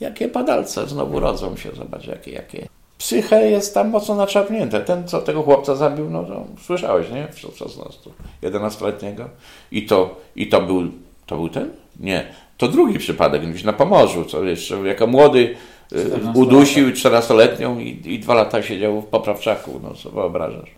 Jakie 0.00 0.28
padalce 0.28 0.88
znowu 0.88 1.20
rodzą 1.20 1.56
się, 1.56 1.70
zobacz, 1.74 2.06
jakie, 2.06 2.30
jakie. 2.32 2.68
Psyche 2.98 3.50
jest 3.50 3.74
tam 3.74 3.90
mocno 3.90 4.14
naczapnięte. 4.14 4.80
Ten, 4.80 5.08
co 5.08 5.22
tego 5.22 5.42
chłopca 5.42 5.74
zabił, 5.74 6.10
no 6.10 6.24
to 6.24 6.44
słyszałeś, 6.62 7.10
nie? 7.10 7.28
W 7.32 7.38
16, 7.38 8.10
11-letniego. 8.42 9.28
I 9.72 9.86
to, 9.86 10.16
i 10.36 10.48
to 10.48 10.60
był, 10.60 10.82
to 11.26 11.36
był 11.36 11.48
ten? 11.48 11.70
Nie. 12.00 12.26
To 12.56 12.68
drugi 12.68 12.98
przypadek, 12.98 13.50
gdzieś 13.50 13.64
na 13.64 13.72
Pomorzu, 13.72 14.24
co 14.24 14.44
jeszcze 14.44 14.76
jako 14.76 15.06
młody 15.06 15.56
e, 15.92 16.32
udusił 16.34 16.90
14-letnią 16.90 17.80
i, 17.80 18.12
i 18.14 18.18
dwa 18.18 18.34
lata 18.34 18.62
siedział 18.62 19.02
w 19.02 19.06
poprawczaku, 19.06 19.80
no 19.82 19.94
co 19.94 20.10
wyobrażasz. 20.10 20.70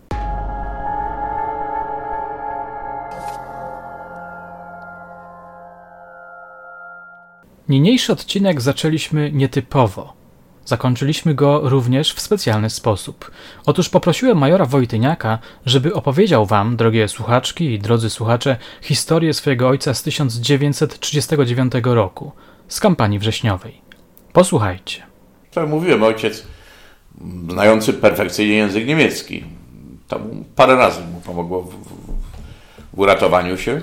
Niniejszy 7.69 8.13
odcinek 8.13 8.61
zaczęliśmy 8.61 9.31
nietypowo. 9.31 10.18
Zakończyliśmy 10.69 11.35
go 11.35 11.69
również 11.69 12.13
w 12.13 12.21
specjalny 12.21 12.69
sposób. 12.69 13.31
Otóż 13.65 13.89
poprosiłem 13.89 14.37
majora 14.37 14.65
Wojtyniaka, 14.65 15.39
żeby 15.65 15.93
opowiedział 15.93 16.45
wam, 16.45 16.77
drogie 16.77 17.07
słuchaczki 17.07 17.65
i 17.65 17.79
drodzy 17.79 18.09
słuchacze, 18.09 18.57
historię 18.81 19.33
swojego 19.33 19.67
ojca 19.67 19.93
z 19.93 20.03
1939 20.03 21.73
roku, 21.83 22.31
z 22.67 22.79
kampanii 22.79 23.19
wrześniowej. 23.19 23.81
Posłuchajcie. 24.33 25.03
Tak 25.51 25.69
mówiłem, 25.69 26.03
ojciec 26.03 26.47
znający 27.49 27.93
perfekcyjnie 27.93 28.55
język 28.55 28.87
niemiecki. 28.87 29.43
To 30.07 30.19
parę 30.55 30.75
razy 30.75 31.01
mu 31.01 31.21
pomogło 31.21 31.61
w, 31.61 31.69
w, 31.69 31.87
w 32.93 32.99
uratowaniu 32.99 33.57
się. 33.57 33.81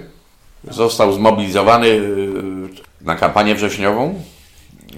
Został 0.70 1.12
zmobilizowany 1.12 2.00
na 3.00 3.16
kampanię 3.16 3.54
wrześniową. 3.54 4.22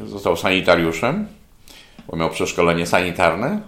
Został 0.07 0.37
sanitariuszem, 0.37 1.38
bo 2.09 2.17
miał 2.17 2.31
przeszkolenie 2.31 2.87
sanitarne. 2.87 3.61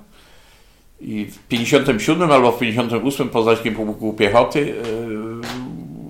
I 1.00 1.24
w 1.24 1.38
57 1.48 2.32
albo 2.32 2.52
w 2.52 2.58
58 2.58 3.28
Poznańskim 3.28 3.74
Pułku 3.74 4.12
Piechoty 4.12 4.60
yy, 4.60 4.74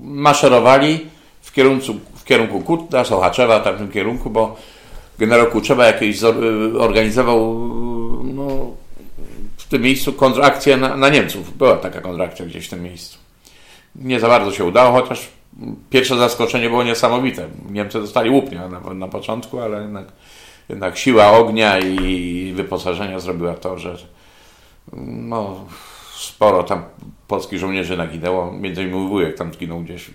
maszerowali 0.02 1.06
w 1.42 1.52
kierunku, 1.52 1.86
w 2.14 2.24
kierunku 2.24 2.60
Kutna, 2.60 3.04
Sochaczewa, 3.04 3.60
w 3.60 3.78
tym 3.78 3.90
kierunku, 3.90 4.30
bo 4.30 4.56
generał 5.18 5.46
Kuczeba 5.46 5.86
jakieś 5.86 6.22
organizował 6.78 7.54
no, 8.24 8.70
w 9.56 9.68
tym 9.68 9.82
miejscu 9.82 10.12
kontrakcję 10.12 10.76
na, 10.76 10.96
na 10.96 11.08
Niemców. 11.08 11.56
Była 11.56 11.76
taka 11.76 12.00
kontrakcja 12.00 12.46
gdzieś 12.46 12.66
w 12.66 12.70
tym 12.70 12.82
miejscu. 12.82 13.18
Nie 13.94 14.20
za 14.20 14.28
bardzo 14.28 14.52
się 14.52 14.64
udało, 14.64 15.00
chociaż 15.00 15.28
pierwsze 15.90 16.16
zaskoczenie 16.16 16.68
było 16.68 16.82
niesamowite. 16.82 17.48
Niemcy 17.70 18.00
dostali 18.00 18.30
łupnia 18.30 18.68
na, 18.68 18.94
na 18.94 19.08
początku, 19.08 19.60
ale 19.60 19.82
jednak, 19.82 20.06
jednak 20.70 20.98
siła 20.98 21.32
ognia 21.32 21.78
i 21.78 22.52
wyposażenia 22.56 23.20
zrobiła 23.20 23.54
to, 23.54 23.78
że 23.78 23.96
no, 24.92 25.64
sporo 26.14 26.62
tam 26.62 26.84
polskich 27.28 27.58
żołnierzy 27.58 27.96
naginęło. 27.96 28.52
Między 28.52 28.82
innymi 28.82 29.08
wujek 29.08 29.38
tam 29.38 29.54
zginął 29.54 29.80
gdzieś 29.80 30.10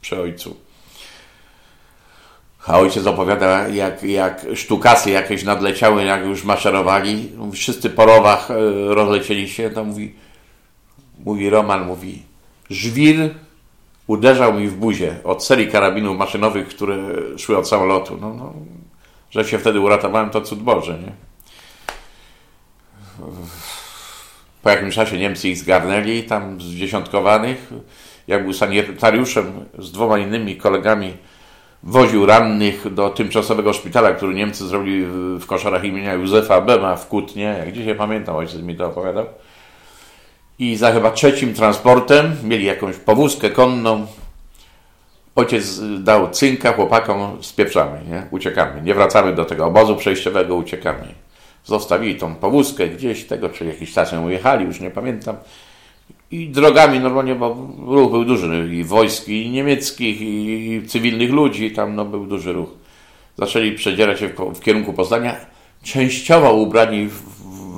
przy 0.00 0.20
ojcu. 0.20 0.56
A 2.66 2.78
ojciec 2.78 3.06
opowiada, 3.06 3.68
jak, 3.68 4.02
jak 4.02 4.46
sztukasy 4.54 5.10
jakieś 5.10 5.44
nadleciały, 5.44 6.04
jak 6.04 6.24
już 6.24 6.44
maszerowali. 6.44 7.32
Wszyscy 7.52 7.90
po 7.90 8.06
rowach 8.06 8.50
e, 8.50 8.54
rozlecieli 8.94 9.48
się. 9.48 9.70
To 9.70 9.84
mówi, 9.84 10.14
mówi 11.24 11.50
Roman, 11.50 11.86
mówi, 11.86 12.22
żwir 12.70 13.34
uderzał 14.06 14.54
mi 14.54 14.68
w 14.68 14.76
buzię 14.76 15.16
od 15.24 15.44
serii 15.44 15.68
karabinów 15.68 16.18
maszynowych, 16.18 16.68
które 16.68 16.98
szły 17.38 17.58
od 17.58 17.68
samolotu. 17.68 18.18
No, 18.20 18.34
no, 18.34 18.52
że 19.30 19.44
się 19.44 19.58
wtedy 19.58 19.80
uratowałem, 19.80 20.30
to 20.30 20.40
cud 20.40 20.58
Boże, 20.58 20.98
nie? 20.98 21.12
Po 24.62 24.70
jakimś 24.70 24.94
czasie 24.94 25.18
Niemcy 25.18 25.48
ich 25.48 25.58
zgarnęli, 25.58 26.22
tam 26.22 26.60
zdziesiątkowanych. 26.60 27.70
Jak 28.26 28.44
był 28.44 28.52
sanitariuszem 28.52 29.52
z 29.78 29.92
dwoma 29.92 30.18
innymi 30.18 30.56
kolegami, 30.56 31.12
woził 31.82 32.26
rannych 32.26 32.94
do 32.94 33.10
tymczasowego 33.10 33.72
szpitala, 33.72 34.12
który 34.12 34.34
Niemcy 34.34 34.66
zrobili 34.66 35.06
w 35.38 35.46
koszarach 35.46 35.84
imienia 35.84 36.14
Józefa 36.14 36.60
Bema 36.60 36.96
w 36.96 37.08
Kutnie. 37.08 37.42
Jak 37.42 37.72
dzisiaj 37.72 37.94
pamiętam, 37.94 38.36
ojciec 38.36 38.60
mi 38.60 38.76
to 38.76 38.86
opowiadał 38.86 39.26
i 40.58 40.76
za 40.76 40.92
chyba 40.92 41.10
trzecim 41.10 41.54
transportem 41.54 42.36
mieli 42.44 42.64
jakąś 42.64 42.96
powózkę 42.96 43.50
konną. 43.50 44.06
Ojciec 45.34 45.80
dał 46.00 46.30
cynka 46.30 46.72
chłopakom, 46.72 47.38
spieprzamy, 47.40 48.00
nie? 48.10 48.22
uciekamy, 48.30 48.82
nie 48.82 48.94
wracamy 48.94 49.32
do 49.32 49.44
tego 49.44 49.66
obozu 49.66 49.96
przejściowego, 49.96 50.54
uciekamy. 50.54 51.14
Zostawili 51.64 52.14
tą 52.14 52.34
powózkę 52.34 52.88
gdzieś, 52.88 53.24
tego 53.24 53.48
czy 53.48 53.64
jakiś 53.64 53.92
czas 53.92 54.12
ujechali, 54.12 54.64
już 54.64 54.80
nie 54.80 54.90
pamiętam. 54.90 55.36
I 56.30 56.48
drogami 56.48 57.00
normalnie, 57.00 57.34
bo 57.34 57.56
ruch 57.86 58.10
był 58.10 58.24
duży, 58.24 58.68
i 58.74 58.84
wojsk, 58.84 59.28
i 59.28 59.50
niemieckich, 59.50 60.20
i 60.20 60.82
cywilnych 60.86 61.30
ludzi, 61.30 61.70
tam 61.70 61.94
no, 61.94 62.04
był 62.04 62.26
duży 62.26 62.52
ruch. 62.52 62.68
Zaczęli 63.38 63.72
przedzierać 63.72 64.20
się 64.20 64.28
w, 64.28 64.54
w 64.54 64.60
kierunku 64.60 64.92
Poznania, 64.92 65.36
częściowo 65.82 66.54
ubrani 66.54 67.06
w, 67.06 67.22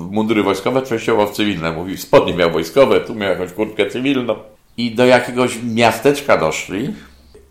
w 0.09 0.11
mundury 0.11 0.42
wojskowe, 0.42 0.82
częściowo 0.82 1.26
w 1.26 1.32
cywilne. 1.32 1.72
Mówi, 1.72 1.96
spodnie 1.96 2.34
miał 2.34 2.51
wojskowe, 2.51 3.01
tu 3.01 3.14
miał 3.14 3.30
jakąś 3.30 3.53
kurtkę 3.53 3.86
cywilną. 3.86 4.36
I 4.76 4.90
do 4.90 5.07
jakiegoś 5.07 5.59
miasteczka 5.62 6.36
doszli, 6.36 6.94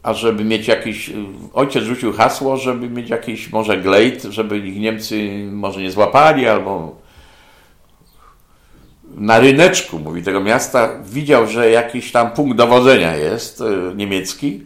a 0.03 0.13
żeby 0.13 0.43
mieć 0.43 0.67
jakiś, 0.67 1.11
ojciec 1.53 1.83
rzucił 1.83 2.13
hasło, 2.13 2.57
żeby 2.57 2.89
mieć 2.89 3.09
jakiś 3.09 3.51
może 3.51 3.77
glejt, 3.77 4.23
żeby 4.23 4.57
ich 4.57 4.79
Niemcy 4.79 5.47
może 5.51 5.81
nie 5.81 5.91
złapali, 5.91 6.47
albo 6.47 6.95
na 9.15 9.39
ryneczku, 9.39 9.99
mówi, 9.99 10.23
tego 10.23 10.39
miasta, 10.39 10.89
widział, 11.03 11.47
że 11.47 11.69
jakiś 11.69 12.11
tam 12.11 12.31
punkt 12.31 12.57
dowodzenia 12.57 13.15
jest 13.15 13.61
y, 13.61 13.65
niemiecki 13.95 14.63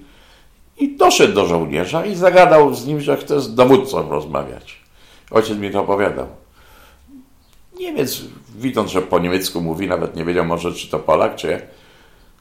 i 0.79 0.95
doszedł 0.95 1.33
do 1.33 1.45
żołnierza 1.45 2.05
i 2.05 2.15
zagadał 2.15 2.73
z 2.73 2.85
nim, 2.85 3.01
że 3.01 3.17
chce 3.17 3.41
z 3.41 3.55
dowódcą 3.55 4.09
rozmawiać. 4.09 4.81
Ojciec 5.31 5.57
mi 5.57 5.71
to 5.71 5.81
opowiadał. 5.81 6.27
Niemiec, 7.79 8.21
widząc, 8.55 8.91
że 8.91 9.01
po 9.01 9.19
niemiecku 9.19 9.61
mówi, 9.61 9.87
nawet 9.87 10.15
nie 10.15 10.25
wiedział 10.25 10.45
może, 10.45 10.73
czy 10.73 10.87
to 10.87 10.99
Polak, 10.99 11.35
czy 11.35 11.61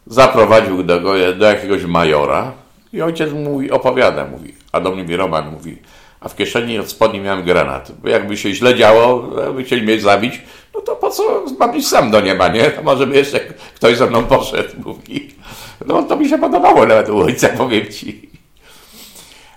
zaprowadził 0.06 0.82
do, 0.82 1.00
do 1.38 1.46
jakiegoś 1.46 1.84
majora 1.84 2.52
i 2.92 3.02
ojciec 3.02 3.32
mówi, 3.32 3.70
opowiada, 3.70 4.24
mówi, 4.24 4.54
a 4.72 4.80
do 4.80 4.90
mnie 4.90 5.16
Roman 5.16 5.50
mówi, 5.50 5.76
a 6.20 6.28
w 6.28 6.36
kieszeni 6.36 6.78
od 6.78 6.90
spodni 6.90 7.20
miałem 7.20 7.44
granat. 7.44 7.92
Bo 8.02 8.08
jakby 8.08 8.36
się 8.36 8.54
źle 8.54 8.74
działo, 8.74 9.18
by 9.54 9.64
chcieli 9.64 9.82
mnie 9.82 10.00
zabić, 10.00 10.42
no 10.74 10.80
to 10.80 10.96
po 10.96 11.10
co 11.10 11.44
mam 11.58 11.76
iść 11.76 11.88
sam 11.88 12.10
do 12.10 12.20
nieba, 12.20 12.48
nie? 12.48 12.64
To 12.70 12.82
może 12.82 13.06
by 13.06 13.16
jeszcze 13.16 13.40
ktoś 13.74 13.96
ze 13.96 14.06
mną 14.06 14.24
poszedł, 14.24 14.70
mówi. 14.84 15.34
No 15.86 16.02
to 16.02 16.16
mi 16.16 16.28
się 16.28 16.38
podobało 16.38 16.86
nawet 16.86 17.08
u 17.08 17.18
ojca, 17.18 17.48
powiem 17.48 17.86
ci. 17.92 18.32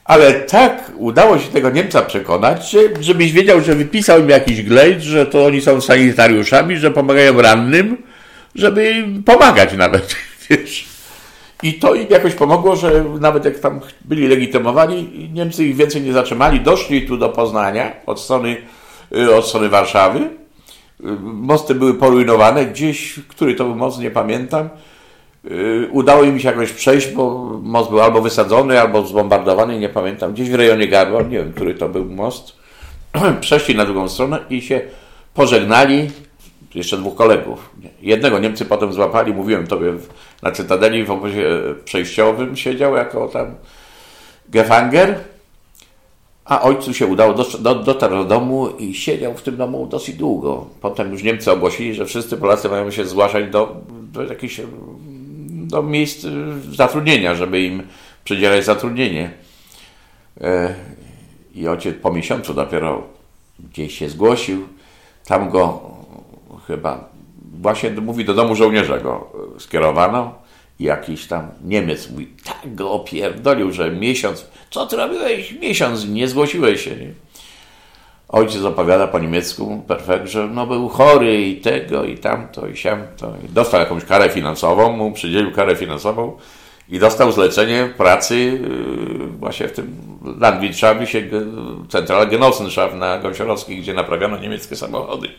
Ale 0.05 0.33
tak 0.33 0.91
udało 0.97 1.39
się 1.39 1.47
tego 1.47 1.69
Niemca 1.69 2.01
przekonać, 2.01 2.71
że, 2.71 2.79
żebyś 2.99 3.31
wiedział, 3.31 3.61
że 3.61 3.75
wypisał 3.75 4.19
im 4.19 4.29
jakiś 4.29 4.63
glejt, 4.63 5.01
że 5.01 5.25
to 5.25 5.45
oni 5.45 5.61
są 5.61 5.81
sanitariuszami, 5.81 6.77
że 6.77 6.91
pomagają 6.91 7.41
rannym, 7.41 7.97
żeby 8.55 9.05
pomagać 9.25 9.73
nawet, 9.73 10.15
wiesz. 10.49 10.94
I 11.63 11.73
to 11.73 11.95
im 11.95 12.07
jakoś 12.09 12.33
pomogło, 12.33 12.75
że 12.75 13.05
nawet 13.19 13.45
jak 13.45 13.59
tam 13.59 13.79
byli 14.05 14.27
legitymowani, 14.27 15.29
Niemcy 15.33 15.65
ich 15.65 15.75
więcej 15.75 16.01
nie 16.01 16.13
zatrzymali. 16.13 16.61
Doszli 16.61 17.07
tu 17.07 17.17
do 17.17 17.29
Poznania 17.29 17.91
od 18.05 18.19
strony, 18.19 18.57
y, 19.15 19.35
od 19.35 19.47
strony 19.47 19.69
Warszawy. 19.69 20.19
Y, 20.19 20.27
mosty 21.21 21.75
były 21.75 21.93
porujnowane. 21.93 22.65
Gdzieś, 22.65 23.19
który 23.27 23.55
to 23.55 23.65
był 23.65 23.75
most, 23.75 23.99
nie 23.99 24.11
pamiętam. 24.11 24.69
Y, 25.45 25.89
udało 25.91 26.23
im 26.23 26.39
się 26.39 26.47
jakoś 26.47 26.71
przejść, 26.71 27.07
bo 27.07 27.51
most 27.63 27.89
był 27.89 28.01
albo 28.01 28.21
wysadzony, 28.21 28.81
albo 28.81 29.05
zbombardowany, 29.05 29.79
nie 29.79 29.89
pamiętam. 29.89 30.33
Gdzieś 30.33 30.49
w 30.49 30.55
rejonie 30.55 30.87
Gardła, 30.87 31.21
nie 31.21 31.37
wiem, 31.37 31.53
który 31.53 31.73
to 31.75 31.89
był 31.89 32.05
most. 32.05 32.55
Przeszli 33.41 33.75
na 33.75 33.85
drugą 33.85 34.09
stronę 34.09 34.39
i 34.49 34.61
się 34.61 34.81
pożegnali 35.33 36.09
jeszcze 36.75 36.97
dwóch 36.97 37.15
kolegów. 37.15 37.69
Jednego 38.01 38.39
Niemcy 38.39 38.65
potem 38.65 38.93
złapali, 38.93 39.33
mówiłem 39.33 39.67
tobie, 39.67 39.93
na 40.41 40.51
Cytadeli 40.51 41.03
w 41.03 41.11
obozie 41.11 41.45
przejściowym 41.85 42.55
siedział 42.55 42.95
jako 42.95 43.27
tam 43.27 43.55
Gefanger, 44.49 45.19
a 46.45 46.61
ojcu 46.61 46.93
się 46.93 47.07
udało, 47.07 47.33
do, 47.33 47.75
dotarł 47.75 48.15
do 48.15 48.23
domu 48.23 48.69
i 48.69 48.93
siedział 48.93 49.33
w 49.33 49.41
tym 49.41 49.57
domu 49.57 49.87
dosyć 49.87 50.15
długo. 50.15 50.67
Potem 50.81 51.11
już 51.11 51.23
Niemcy 51.23 51.51
ogłosili, 51.51 51.93
że 51.93 52.05
wszyscy 52.05 52.37
Polacy 52.37 52.69
mają 52.69 52.91
się 52.91 53.05
zgłaszać 53.05 53.49
do, 53.49 53.75
do 53.89 54.23
jakichś 54.23 54.61
do 55.67 55.83
miejsc 55.83 56.25
zatrudnienia, 56.71 57.35
żeby 57.35 57.61
im 57.61 57.83
przydzielać 58.23 58.65
zatrudnienie. 58.65 59.31
E, 60.41 60.75
I 61.55 61.67
ojciec 61.67 61.95
po 62.01 62.13
miesiącu 62.13 62.53
dopiero 62.53 63.03
gdzieś 63.71 63.97
się 63.97 64.09
zgłosił. 64.09 64.67
Tam 65.25 65.49
go 65.49 65.81
chyba 66.67 67.09
właśnie 67.61 67.89
mówi 67.89 68.25
do 68.25 68.33
domu 68.33 68.55
żołnierza 68.55 68.97
go 68.97 69.31
skierowano 69.59 70.33
i 70.79 70.83
jakiś 70.83 71.27
tam 71.27 71.47
Niemiec 71.63 72.09
mówi, 72.09 72.27
tak 72.43 72.75
go 72.75 72.91
opierdolił, 72.91 73.71
że 73.71 73.91
miesiąc, 73.91 74.45
co 74.69 74.85
ty 74.85 74.95
robiłeś? 74.95 75.51
Miesiąc 75.51 76.07
nie 76.07 76.27
zgłosiłeś 76.27 76.83
się. 76.83 76.95
Nie? 76.95 77.13
Ojciec 78.29 78.63
opowiada 78.63 79.07
po 79.07 79.19
niemiecku, 79.19 79.83
perfekt, 79.87 80.27
że 80.27 80.47
no 80.47 80.67
był 80.67 80.89
chory 80.89 81.41
i 81.41 81.57
tego, 81.57 82.03
i 82.03 82.17
tamto, 82.17 82.67
i 82.67 82.77
siamto. 82.77 83.33
I 83.45 83.49
dostał 83.49 83.79
jakąś 83.79 84.05
karę 84.05 84.29
finansową, 84.29 84.91
mu 84.91 85.11
przydzielił 85.11 85.51
karę 85.51 85.75
finansową 85.75 86.37
i 86.89 86.99
dostał 86.99 87.31
zlecenie 87.31 87.93
pracy 87.97 88.35
yy, 88.35 89.27
właśnie 89.27 89.67
w 89.67 89.71
tym 89.71 89.97
Landwirtschaft, 90.39 90.99
centrala 91.89 92.25
Genossenschaft 92.25 92.95
na 92.95 93.19
Gąsiorowskiej, 93.19 93.77
gdzie 93.77 93.93
naprawiano 93.93 94.37
niemieckie 94.37 94.75
samochody 94.75 95.29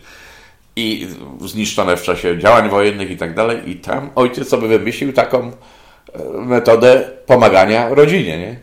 i 0.77 1.07
zniszczone 1.41 1.97
w 1.97 2.03
czasie 2.03 2.39
działań 2.39 2.71
wojennych 2.71 3.11
i 3.11 3.17
tak 3.17 3.35
dalej. 3.35 3.71
I 3.71 3.77
tam 3.77 4.11
ojciec 4.15 4.49
sobie 4.49 4.69
wymyślił 4.69 5.13
taką 5.13 5.39
e, 5.39 5.53
metodę 6.41 7.11
pomagania 7.27 7.89
rodzinie, 7.89 8.39
nie? 8.39 8.57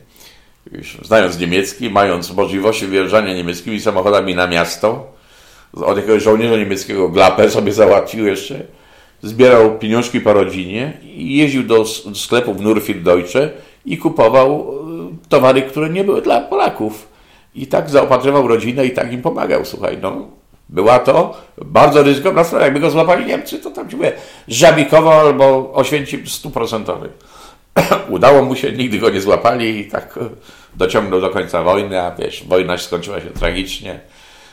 Już 0.71 0.97
znając 1.03 1.39
niemiecki, 1.39 1.89
mając 1.89 2.33
możliwości 2.33 2.87
wjeżdżania 2.87 3.33
niemieckimi 3.33 3.81
samochodami 3.81 4.35
na 4.35 4.47
miasto, 4.47 5.13
od 5.73 5.97
jakiegoś 5.97 6.23
żołnierza 6.23 6.57
niemieckiego 6.57 7.09
glapę 7.09 7.49
sobie 7.49 7.73
załatwił 7.73 8.25
jeszcze, 8.25 8.65
zbierał 9.23 9.79
pieniążki 9.79 10.21
po 10.21 10.33
rodzinie 10.33 10.93
i 11.03 11.37
jeździł 11.37 11.63
do 11.63 11.85
sklepów 12.15 12.59
Nurfield 12.59 13.03
Deutsche 13.03 13.49
i 13.85 13.97
kupował 13.97 14.51
e, 14.51 15.29
towary, 15.29 15.61
które 15.61 15.89
nie 15.89 16.03
były 16.03 16.21
dla 16.21 16.41
Polaków. 16.41 17.13
I 17.55 17.67
tak 17.67 17.89
zaopatrywał 17.89 18.47
rodzinę 18.47 18.85
i 18.85 18.91
tak 18.91 19.13
im 19.13 19.21
pomagał, 19.21 19.65
słuchaj, 19.65 19.97
no. 20.01 20.42
Była 20.73 20.99
to 20.99 21.37
bardzo 21.65 22.03
ryzykowna 22.03 22.43
sprawa. 22.43 22.65
Jakby 22.65 22.79
go 22.79 22.89
złapali 22.91 23.25
Niemcy, 23.25 23.59
to 23.59 23.71
tam 23.71 23.89
ci 23.89 23.95
mówię, 23.95 24.11
żabikowo 24.47 25.19
albo 25.19 25.73
Oświęcim 25.73 26.27
stuprocentowy. 26.27 27.09
Udało 28.09 28.45
mu 28.45 28.55
się, 28.55 28.71
nigdy 28.71 28.99
go 28.99 29.09
nie 29.09 29.21
złapali 29.21 29.79
i 29.79 29.85
tak 29.85 30.19
dociągnął 30.75 31.21
do 31.21 31.29
końca 31.29 31.63
wojny, 31.63 32.01
a 32.01 32.15
wiesz, 32.15 32.43
wojna 32.47 32.77
skończyła 32.77 33.19
się 33.21 33.29
tragicznie 33.29 33.99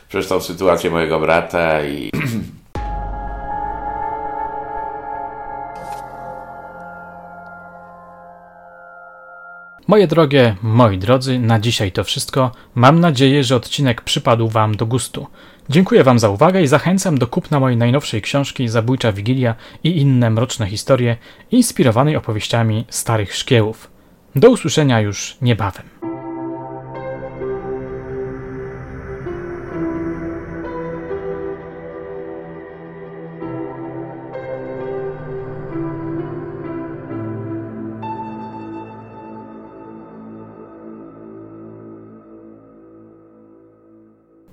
przez 0.08 0.28
tą 0.28 0.40
sytuację 0.40 0.90
mojego 0.90 1.20
brata 1.20 1.84
i 1.84 2.10
Moje 9.88 10.06
drogie, 10.06 10.56
moi 10.62 10.98
drodzy, 10.98 11.38
na 11.38 11.60
dzisiaj 11.60 11.92
to 11.92 12.04
wszystko. 12.04 12.50
Mam 12.74 13.00
nadzieję, 13.00 13.44
że 13.44 13.56
odcinek 13.56 14.02
przypadł 14.02 14.48
Wam 14.48 14.76
do 14.76 14.86
gustu. 14.86 15.26
Dziękuję 15.70 16.04
Wam 16.04 16.18
za 16.18 16.28
uwagę 16.28 16.62
i 16.62 16.66
zachęcam 16.66 17.18
do 17.18 17.26
kupna 17.26 17.60
mojej 17.60 17.76
najnowszej 17.76 18.22
książki 18.22 18.68
Zabójcza 18.68 19.12
Wigilia 19.12 19.54
i 19.84 20.00
inne 20.00 20.30
mroczne 20.30 20.66
historie, 20.66 21.16
inspirowanej 21.50 22.16
opowieściami 22.16 22.84
starych 22.88 23.34
szkiełów. 23.34 23.90
Do 24.36 24.50
usłyszenia 24.50 25.00
już 25.00 25.36
niebawem. 25.42 26.09